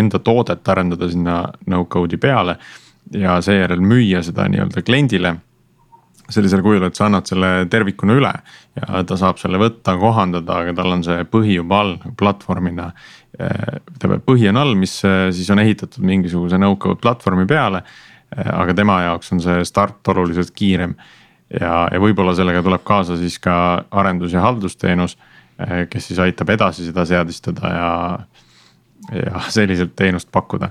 enda 0.00 0.20
toodet 0.24 0.68
arendada 0.72 1.10
sinna 1.10 1.42
no-code'i 1.70 2.20
peale. 2.20 2.58
ja 3.10 3.40
seejärel 3.42 3.80
müüa 3.82 4.20
seda 4.22 4.44
nii-öelda 4.46 4.82
kliendile 4.86 5.32
sellisel 6.30 6.60
kujul, 6.62 6.84
et 6.86 6.94
sa 6.94 7.08
annad 7.08 7.26
selle 7.26 7.48
tervikuna 7.70 8.14
üle 8.14 8.30
ja 8.76 9.00
ta 9.02 9.16
saab 9.18 9.40
selle 9.40 9.58
võtta, 9.58 9.96
kohandada, 9.98 10.60
aga 10.62 10.74
tal 10.78 10.94
on 10.94 11.02
see 11.02 11.24
põhi 11.26 11.56
juba 11.56 11.80
all 11.82 11.96
platvormina. 12.18 12.90
Eh, 13.34 13.80
tähendab, 13.98 14.22
põhi 14.28 14.46
on 14.52 14.60
all, 14.62 14.76
mis 14.78 14.94
eh, 15.08 15.28
siis 15.34 15.50
on 15.50 15.62
ehitatud 15.62 16.06
mingisuguse 16.06 16.60
no-code 16.60 17.02
platvormi 17.02 17.48
peale. 17.50 17.84
aga 18.30 18.74
tema 18.78 19.00
jaoks 19.02 19.32
on 19.34 19.40
see 19.42 19.64
start 19.66 20.06
oluliselt 20.12 20.52
kiirem 20.54 20.92
ja, 21.50 21.88
ja 21.90 21.98
võib-olla 21.98 22.30
sellega 22.38 22.62
tuleb 22.62 22.84
kaasa 22.86 23.16
siis 23.18 23.40
ka 23.42 23.54
arendus- 23.90 24.36
ja 24.36 24.44
haldusteenus, 24.44 25.16
kes 25.90 26.10
siis 26.10 26.20
aitab 26.22 26.50
edasi 26.56 26.86
seda 26.86 27.04
seadistada 27.08 27.72
ja, 27.74 27.90
ja 29.14 29.42
selliselt 29.52 29.96
teenust 29.98 30.30
pakkuda 30.32 30.70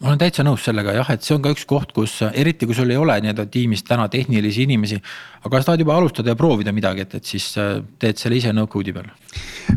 ma 0.00 0.10
olen 0.10 0.20
täitsa 0.20 0.44
nõus 0.46 0.64
sellega 0.66 0.94
jah, 0.96 1.10
et 1.12 1.24
see 1.24 1.34
on 1.36 1.42
ka 1.44 1.52
üks 1.54 1.64
koht, 1.68 1.92
kus 1.96 2.18
eriti 2.28 2.66
kui 2.68 2.76
sul 2.76 2.90
ei 2.92 2.98
ole 3.00 3.18
nii-öelda 3.22 3.46
tiimis 3.52 3.84
täna 3.86 4.08
tehnilisi 4.12 4.64
inimesi. 4.66 4.98
aga 5.44 5.60
sa 5.60 5.70
tahad 5.70 5.84
juba 5.84 5.96
alustada 5.96 6.32
ja 6.32 6.38
proovida 6.38 6.72
midagi, 6.74 7.06
et, 7.06 7.14
et 7.20 7.24
siis 7.24 7.46
äh, 7.60 7.78
teed 7.98 8.18
selle 8.20 8.38
ise 8.40 8.52
no-code'i 8.52 8.94
peal. 8.96 9.10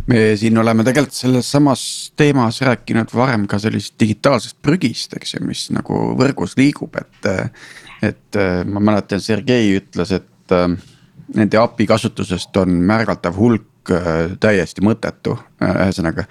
me 0.08 0.24
siin 0.40 0.58
oleme 0.58 0.86
tegelikult 0.88 1.18
selles 1.18 1.52
samas 1.52 1.84
teemas 2.18 2.62
rääkinud 2.66 3.14
varem 3.16 3.48
ka 3.48 3.60
sellisest 3.62 4.00
digitaalsest 4.00 4.58
prügist, 4.62 5.16
eks 5.18 5.36
ju, 5.36 5.44
mis 5.46 5.68
nagu 5.76 6.04
võrgus 6.20 6.58
liigub, 6.60 6.98
et 7.02 7.32
et 8.02 8.40
äh, 8.40 8.64
ma 8.66 8.82
mäletan, 8.82 9.22
Sergei 9.22 9.76
ütles, 9.78 10.16
et 10.18 10.56
äh, 10.56 10.70
nende 11.36 11.60
API 11.62 11.86
kasutusest 11.90 12.58
on 12.58 12.82
märgatav 12.90 13.38
hulk 13.38 13.68
äh, 13.68 13.71
täiesti 14.40 14.84
mõttetu, 14.86 15.38
ühesõnaga 15.62 16.28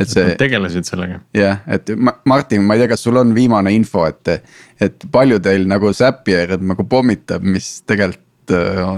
et 0.00 0.10
see. 0.10 0.34
tegelesid 0.40 0.88
sellega. 0.88 1.20
jah, 1.36 1.60
et 1.70 1.92
Martin, 2.28 2.64
ma 2.64 2.76
ei 2.76 2.82
tea, 2.82 2.90
kas 2.94 3.04
sul 3.06 3.20
on 3.20 3.34
viimane 3.36 3.72
info, 3.74 4.06
et, 4.08 4.40
et 4.80 5.06
palju 5.12 5.40
teil 5.44 5.66
nagu 5.70 5.92
Zapier 5.96 6.56
nagu 6.60 6.86
pommitab, 6.88 7.44
mis 7.44 7.80
tegelikult 7.88 8.26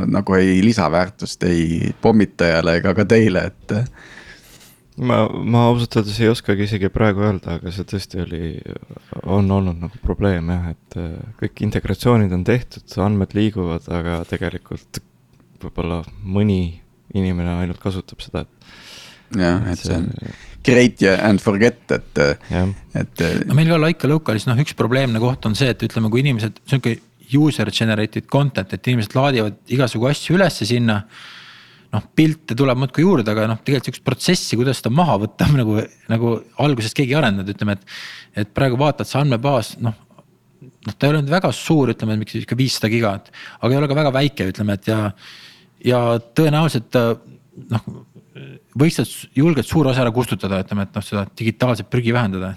nagu 0.09 0.35
ei 0.39 0.63
lisaväärtust 0.65 1.43
ei 1.45 1.93
pommitajale 2.01 2.79
ega 2.79 2.95
ka 2.97 3.05
teile, 3.05 3.43
et 3.51 3.75
ma, 4.97 5.23
ma 5.29 5.67
ausalt 5.69 5.99
öeldes 5.99 6.21
ei 6.23 6.31
oskagi 6.33 6.65
isegi 6.65 6.89
praegu 6.93 7.27
öelda, 7.27 7.59
aga 7.59 7.73
see 7.75 7.87
tõesti 7.89 8.23
oli, 8.23 8.53
on 9.25 9.51
olnud 9.53 9.83
nagu 9.83 10.01
probleem 10.05 10.49
jah, 10.55 10.71
et 10.73 10.99
äh, 11.01 11.35
kõik 11.43 11.65
integratsioonid 11.69 12.33
on 12.33 12.47
tehtud, 12.49 12.87
andmed 13.05 13.37
liiguvad, 13.37 13.89
aga 13.93 14.23
tegelikult 14.31 15.03
võib-olla 15.63 16.03
mõni 16.25 16.82
inimene 17.17 17.59
ainult 17.63 17.83
kasutab 17.83 18.23
seda, 18.25 18.47
et. 18.47 18.73
jah, 19.43 19.61
et 19.73 19.83
see 19.83 19.99
on 19.99 20.11
create 20.63 21.15
and 21.19 21.43
forget, 21.43 21.83
et, 21.91 22.19
et. 22.95 23.23
no 23.49 23.57
meil 23.59 23.73
ka 23.73 23.81
Laika 23.83 24.11
Localis 24.11 24.47
noh, 24.47 24.59
üks 24.63 24.77
probleemne 24.79 25.21
koht 25.23 25.49
on 25.49 25.57
see, 25.59 25.73
et 25.75 25.87
ütleme, 25.89 26.11
kui 26.13 26.23
inimesed, 26.23 26.63
sihuke 26.71 26.97
user 27.33 27.71
generated 27.73 28.29
content, 28.31 28.75
et 28.75 28.91
inimesed 28.93 29.17
laadivad 29.17 29.59
igasugu 29.73 30.11
asju 30.11 30.37
ülesse 30.37 30.69
sinna 30.69 31.01
noh, 31.93 32.07
pilte 32.17 32.57
tuleb 32.57 32.79
muudkui 32.81 33.05
juurde, 33.05 33.29
aga 33.35 33.49
noh, 33.51 33.61
tegelikult 33.61 33.91
sihukest 33.91 34.07
protsessi, 34.07 34.59
kuidas 34.61 34.81
seda 34.81 34.93
maha 34.95 35.19
võtta 35.27 35.49
nagu, 35.61 35.79
nagu 36.13 36.35
algusest 36.65 36.97
keegi 36.99 37.17
ei 37.17 37.21
arendanud, 37.21 37.53
ütleme, 37.53 37.77
et. 37.79 38.01
et 38.45 38.55
praegu 38.55 38.79
vaatad, 38.81 39.09
see 39.09 39.21
andmebaas 39.21 39.75
noh, 39.83 39.97
noh, 40.63 40.95
ta 40.95 41.09
ei 41.09 41.13
ole 41.13 41.23
nüüd 41.23 41.33
väga 41.33 41.53
suur, 41.57 41.93
ütleme 41.93 42.17
mingi 42.19 42.39
sihuke 42.39 42.59
viissada 42.59 42.91
gigat, 42.93 43.33
aga 43.61 43.73
ei 43.73 43.81
ole 43.81 43.91
ka 43.91 43.99
väga 43.99 44.15
väike, 44.15 44.53
ütleme, 44.55 44.79
et 44.79 44.93
ja. 44.93 45.01
Ja 45.85 46.01
tõenäoliselt 46.35 46.99
noh, 47.71 47.87
võiks 48.79 49.01
sealt 49.01 49.37
julgelt 49.37 49.69
suur 49.69 49.91
osa 49.91 50.05
ära 50.05 50.13
kustutada, 50.15 50.63
ütleme, 50.65 50.89
et 50.89 50.95
noh, 50.95 51.05
seda 51.07 51.27
digitaalset 51.39 51.91
prügi 51.91 52.15
vähendada 52.15 52.55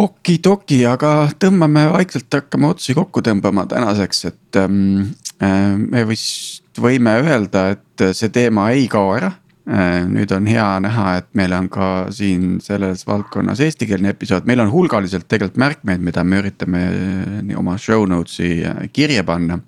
okidoki, 0.00 0.82
aga 0.88 1.28
tõmbame 1.40 1.86
vaikselt, 1.92 2.30
hakkame 2.32 2.70
otsi 2.72 2.96
kokku 2.96 3.22
tõmbama 3.24 3.66
tänaseks, 3.70 4.24
et 4.30 4.58
ähm, 4.60 5.12
äh, 5.42 5.76
me 5.76 6.04
vist 6.08 6.80
võime 6.80 7.18
öelda, 7.20 7.68
et 7.76 8.04
see 8.16 8.32
teema 8.32 8.70
ei 8.72 8.88
kao 8.92 9.12
ära 9.18 9.32
äh,. 9.68 10.02
nüüd 10.08 10.32
on 10.34 10.48
hea 10.48 10.68
näha, 10.82 11.16
et 11.20 11.28
meil 11.38 11.52
on 11.56 11.68
ka 11.72 11.90
siin 12.14 12.56
selles 12.64 13.04
valdkonnas 13.06 13.60
eestikeelne 13.62 14.14
episood, 14.14 14.48
meil 14.48 14.64
on 14.64 14.72
hulgaliselt 14.72 15.28
tegelikult 15.28 15.60
märkmeid, 15.60 16.02
mida 16.02 16.24
me 16.24 16.40
üritame 16.40 16.86
äh, 16.88 17.52
oma 17.58 17.76
show 17.78 18.06
notes'i 18.08 18.62
äh, 18.64 18.88
kirja 18.92 19.24
panna. 19.28 19.60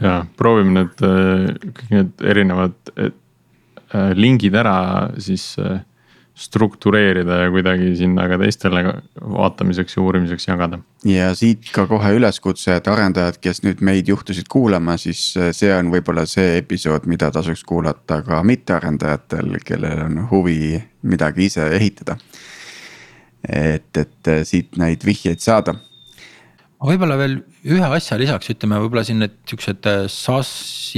Ja 0.00 0.24
proovime 0.36 0.80
need 0.80 1.04
äh, 1.06 1.46
kõik 1.64 1.94
need 1.96 2.26
erinevad 2.34 2.94
lingid 4.14 4.54
ära 4.54 5.10
siis 5.18 5.56
struktureerida 6.40 7.36
ja 7.42 7.50
kuidagi 7.52 7.90
sinna 7.98 8.24
ka 8.30 8.38
teistele 8.40 8.82
vaatamiseks 9.20 9.96
ja 9.96 10.02
uurimiseks 10.02 10.46
jagada. 10.48 10.78
ja 11.04 11.34
siit 11.36 11.68
ka 11.74 11.84
kohe 11.90 12.14
üleskutse, 12.16 12.78
et 12.78 12.88
arendajad, 12.88 13.36
kes 13.44 13.62
nüüd 13.66 13.82
meid 13.84 14.08
juhtusid 14.08 14.48
kuulama, 14.48 14.96
siis 15.00 15.34
äh, 15.36 15.50
see 15.56 15.72
on 15.74 15.92
võib-olla 15.92 16.24
see 16.28 16.56
episood, 16.62 17.08
mida 17.10 17.30
tasuks 17.34 17.64
kuulata 17.68 18.22
ka 18.24 18.40
mittearendajatel, 18.46 19.58
kellel 19.64 20.04
on 20.06 20.24
huvi 20.30 20.80
midagi 21.02 21.50
ise 21.50 21.68
ehitada. 21.76 22.16
et, 23.48 23.96
et 23.96 24.28
äh, 24.32 24.42
siit 24.44 24.80
neid 24.80 25.04
vihjeid 25.04 25.44
saada 25.44 25.76
võib-olla 26.88 27.16
veel 27.20 27.40
ühe 27.68 27.88
asja 27.96 28.16
lisaks, 28.20 28.50
ütleme 28.54 28.80
võib-olla 28.80 29.04
siin 29.04 29.20
need 29.24 29.36
siuksed 29.48 29.88
äh, 29.90 30.04
SaaS 30.08 30.50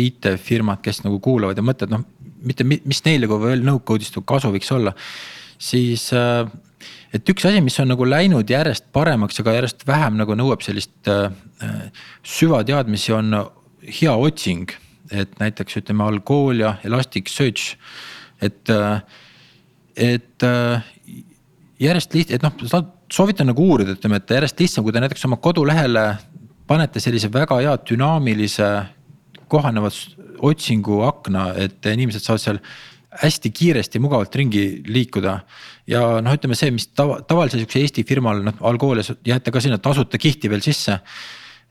IT-firmad, 0.02 0.82
kes 0.84 1.02
nagu 1.06 1.18
kuulavad 1.22 1.58
ja 1.58 1.64
mõtlevad, 1.66 1.96
noh 1.96 2.08
mitte 2.46 2.66
mis 2.66 3.02
neile 3.06 3.28
kui 3.30 3.40
veel 3.42 3.64
no-code'ist 3.66 4.18
kasu 4.26 4.50
võiks 4.52 4.70
olla, 4.74 4.94
siis 5.62 6.08
äh, 6.16 6.44
et 7.14 7.28
üks 7.28 7.46
asi, 7.48 7.62
mis 7.64 7.78
on 7.82 7.92
nagu 7.92 8.06
läinud 8.08 8.50
järjest 8.50 8.88
paremaks, 8.94 9.40
aga 9.42 9.56
järjest 9.58 9.86
vähem 9.88 10.18
nagu 10.20 10.36
nõuab 10.38 10.64
sellist 10.64 11.10
äh, 11.10 11.28
süvateadmisi, 12.26 13.14
on 13.16 13.36
hea 14.00 14.14
otsing. 14.14 14.78
et 15.12 15.32
näiteks 15.36 15.76
ütleme 15.76 16.06
Algolia, 16.06 16.78
Elasticsearch, 16.88 17.74
et, 18.40 18.70
äh, 18.70 19.02
et 19.96 20.46
järjest 21.82 22.14
liht-, 22.16 22.32
et 22.32 22.42
noh, 22.42 22.54
soovitan 23.12 23.50
nagu 23.50 23.66
uurida, 23.72 23.96
ütleme, 23.96 24.20
et 24.20 24.32
järjest 24.36 24.62
lihtsam, 24.62 24.86
kui 24.86 24.94
te 24.94 25.02
näiteks 25.02 25.26
oma 25.28 25.38
kodulehele 25.42 26.06
panete 26.68 27.02
sellise 27.02 27.30
väga 27.32 27.58
hea 27.60 27.74
dünaamilise 27.90 28.70
kohanevat 29.52 29.98
otsinguakna, 30.42 31.52
et 31.60 31.92
inimesed 31.92 32.24
saavad 32.24 32.42
seal 32.42 32.62
hästi 33.22 33.50
kiiresti, 33.52 34.00
mugavalt 34.00 34.34
ringi 34.40 34.64
liikuda. 34.88 35.40
ja 35.86 36.00
noh, 36.24 36.32
ütleme 36.32 36.56
see, 36.56 36.72
mis 36.72 36.88
tava, 36.96 37.20
tavalise 37.28 37.60
sihukese 37.60 37.82
Eesti 37.84 38.04
firmal, 38.08 38.40
noh 38.46 38.64
Algolias 38.64 39.12
jäete 39.26 39.52
ka 39.52 39.60
sinna 39.60 39.78
tasuta 39.78 40.18
kihti 40.18 40.48
veel 40.50 40.64
sisse. 40.64 40.98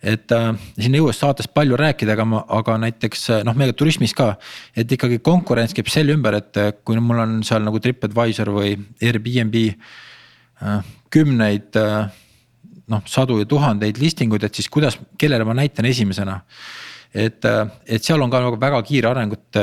et 0.02 0.32
äh, 0.34 0.54
siin 0.78 0.96
ei 0.96 1.02
jõua 1.02 1.14
saates 1.14 1.50
palju 1.50 1.78
rääkida, 1.78 2.14
aga 2.14 2.26
ma, 2.26 2.44
aga 2.60 2.78
näiteks 2.86 3.28
noh, 3.48 3.58
meiega 3.58 3.74
turismis 3.74 4.14
ka. 4.14 4.36
et 4.78 4.92
ikkagi 4.92 5.18
konkurents 5.26 5.74
käib 5.74 5.90
selle 5.90 6.14
ümber, 6.14 6.38
et 6.38 6.62
kui 6.86 7.02
mul 7.02 7.26
on 7.26 7.42
seal 7.44 7.66
nagu 7.66 7.82
Tripadvisor 7.82 8.54
või 8.54 8.78
Airbnb 9.02 9.58
äh, 9.66 9.76
kümneid 11.12 11.76
äh, 11.80 12.12
noh, 12.92 13.04
sadu 13.06 13.40
ja 13.42 13.50
tuhandeid 13.50 14.00
listing 14.02 14.34
uid, 14.34 14.46
et 14.48 14.56
siis 14.56 14.70
kuidas, 14.70 15.00
kellele 15.18 15.48
ma 15.48 15.58
näitan 15.58 15.88
esimesena 15.90 16.42
et, 17.14 17.44
et 17.86 18.04
seal 18.04 18.22
on 18.24 18.32
ka 18.32 18.40
nagu 18.44 18.60
väga 18.60 18.82
kiire 18.88 19.12
arengut 19.12 19.60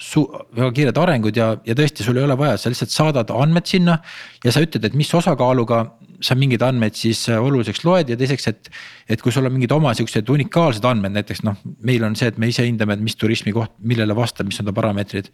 su-, 0.00 0.26
väga 0.56 0.70
kiired 0.74 1.00
arengud 1.00 1.36
ja, 1.36 1.52
ja 1.66 1.76
tõesti, 1.76 2.04
sul 2.06 2.18
ei 2.18 2.26
ole 2.26 2.36
vaja, 2.38 2.58
sa 2.58 2.72
lihtsalt 2.72 2.94
saadad 2.94 3.32
andmed 3.34 3.68
sinna. 3.68 3.98
ja 4.44 4.52
sa 4.54 4.62
ütled, 4.64 4.84
et 4.86 4.96
mis 4.98 5.12
osakaaluga 5.14 5.84
sa 6.24 6.36
mingeid 6.36 6.62
andmeid 6.64 6.98
siis 6.98 7.22
äh, 7.32 7.40
oluliseks 7.40 7.84
loed 7.86 8.10
ja 8.12 8.16
teiseks, 8.20 8.48
et. 8.50 8.70
et 9.10 9.22
kui 9.24 9.32
sul 9.32 9.48
on 9.48 9.54
mingid 9.54 9.72
oma 9.72 9.94
siuksed 9.96 10.28
unikaalsed 10.30 10.84
andmed, 10.86 11.14
näiteks 11.16 11.42
noh, 11.46 11.56
meil 11.86 12.04
on 12.06 12.16
see, 12.18 12.28
et 12.30 12.38
me 12.38 12.50
ise 12.50 12.66
hindame, 12.66 12.94
et 12.94 13.04
mis 13.04 13.16
turismi 13.18 13.54
koht, 13.56 13.72
millele 13.80 14.16
vastab, 14.16 14.48
mis 14.50 14.60
on 14.60 14.68
ta 14.68 14.76
parameetrid. 14.76 15.30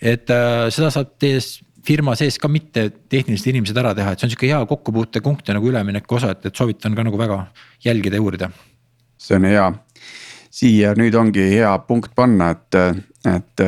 et 0.00 0.32
äh, 0.32 0.66
seda 0.74 0.90
saab 0.94 1.14
teie 1.20 1.40
firma 1.86 2.16
sees 2.18 2.38
ka 2.40 2.48
mitte 2.48 2.88
tehnilised 3.12 3.52
inimesed 3.52 3.78
ära 3.80 3.94
teha, 3.96 4.12
et 4.12 4.20
see 4.20 4.28
on 4.28 4.34
sihuke 4.34 4.50
hea 4.50 4.60
kokkupuutepunkt 4.70 5.48
ja 5.48 5.56
nagu 5.58 5.68
ülemineku 5.70 6.18
osa, 6.18 6.34
et, 6.34 6.46
et 6.48 6.56
soovitan 6.56 6.96
ka 6.96 7.06
nagu 7.06 7.20
väga 7.20 7.46
jälgida 7.84 8.20
ja 8.20 8.22
uurida. 8.24 8.50
see 9.18 9.36
on 9.36 9.48
hea 9.48 9.72
siia 10.54 10.94
nüüd 10.98 11.16
ongi 11.18 11.48
hea 11.50 11.72
punkt 11.88 12.14
panna, 12.14 12.52
et, 12.54 12.78
et 13.26 13.64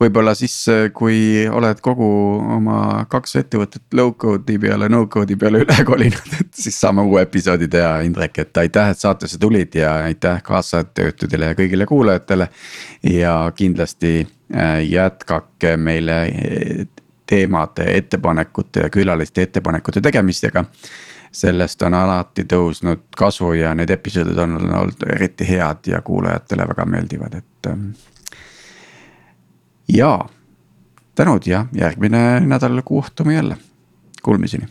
võib-olla 0.00 0.32
siis, 0.36 0.54
kui 0.96 1.18
oled 1.48 1.80
kogu 1.84 2.08
oma 2.56 2.78
kaks 3.12 3.38
ettevõtet 3.42 3.96
low 3.96 4.14
code'i 4.20 4.58
peale 4.60 4.88
no 4.92 5.04
code'i 5.12 5.38
peale 5.40 5.62
üle 5.64 5.78
kolinud, 5.90 6.32
et 6.40 6.52
siis 6.56 6.76
saame 6.80 7.04
uue 7.06 7.24
episoodi 7.26 7.68
teha, 7.72 7.98
Indrek, 8.08 8.40
et 8.44 8.62
aitäh, 8.64 8.92
et 8.92 9.02
saatesse 9.02 9.40
tulid 9.42 9.76
ja 9.76 9.94
aitäh 10.08 10.40
kaastöötajatele 10.46 11.52
ja 11.52 11.58
kõigile 11.58 11.88
kuulajatele. 11.88 12.48
ja 13.12 13.36
kindlasti 13.56 14.18
äh, 14.22 14.80
jätkake 14.84 15.76
meile 15.76 16.20
teemade, 17.26 17.84
ettepanekute 17.96 18.80
ja 18.80 18.90
külaliste 18.90 19.42
ettepanekute 19.42 20.00
tegemistega. 20.00 20.64
sellest 21.36 21.82
on 21.82 21.94
alati 21.94 22.46
tõusnud 22.48 23.00
kasu 23.16 23.52
ja 23.52 23.74
need 23.74 23.90
episoodid 23.90 24.38
on 24.38 24.54
olnud 24.56 25.02
eriti 25.12 25.44
head 25.48 25.84
ja 25.86 26.00
kuulajatele 26.02 26.68
väga 26.68 26.84
meeldivad, 26.84 27.34
et. 27.34 27.66
Ähm, 27.66 27.90
ja 29.88 30.28
tänud 31.14 31.46
ja 31.46 31.66
järgmine 31.72 32.40
nädal 32.40 32.82
kohtume 32.84 33.34
jälle, 33.34 33.56
kuulmiseni 34.22 34.64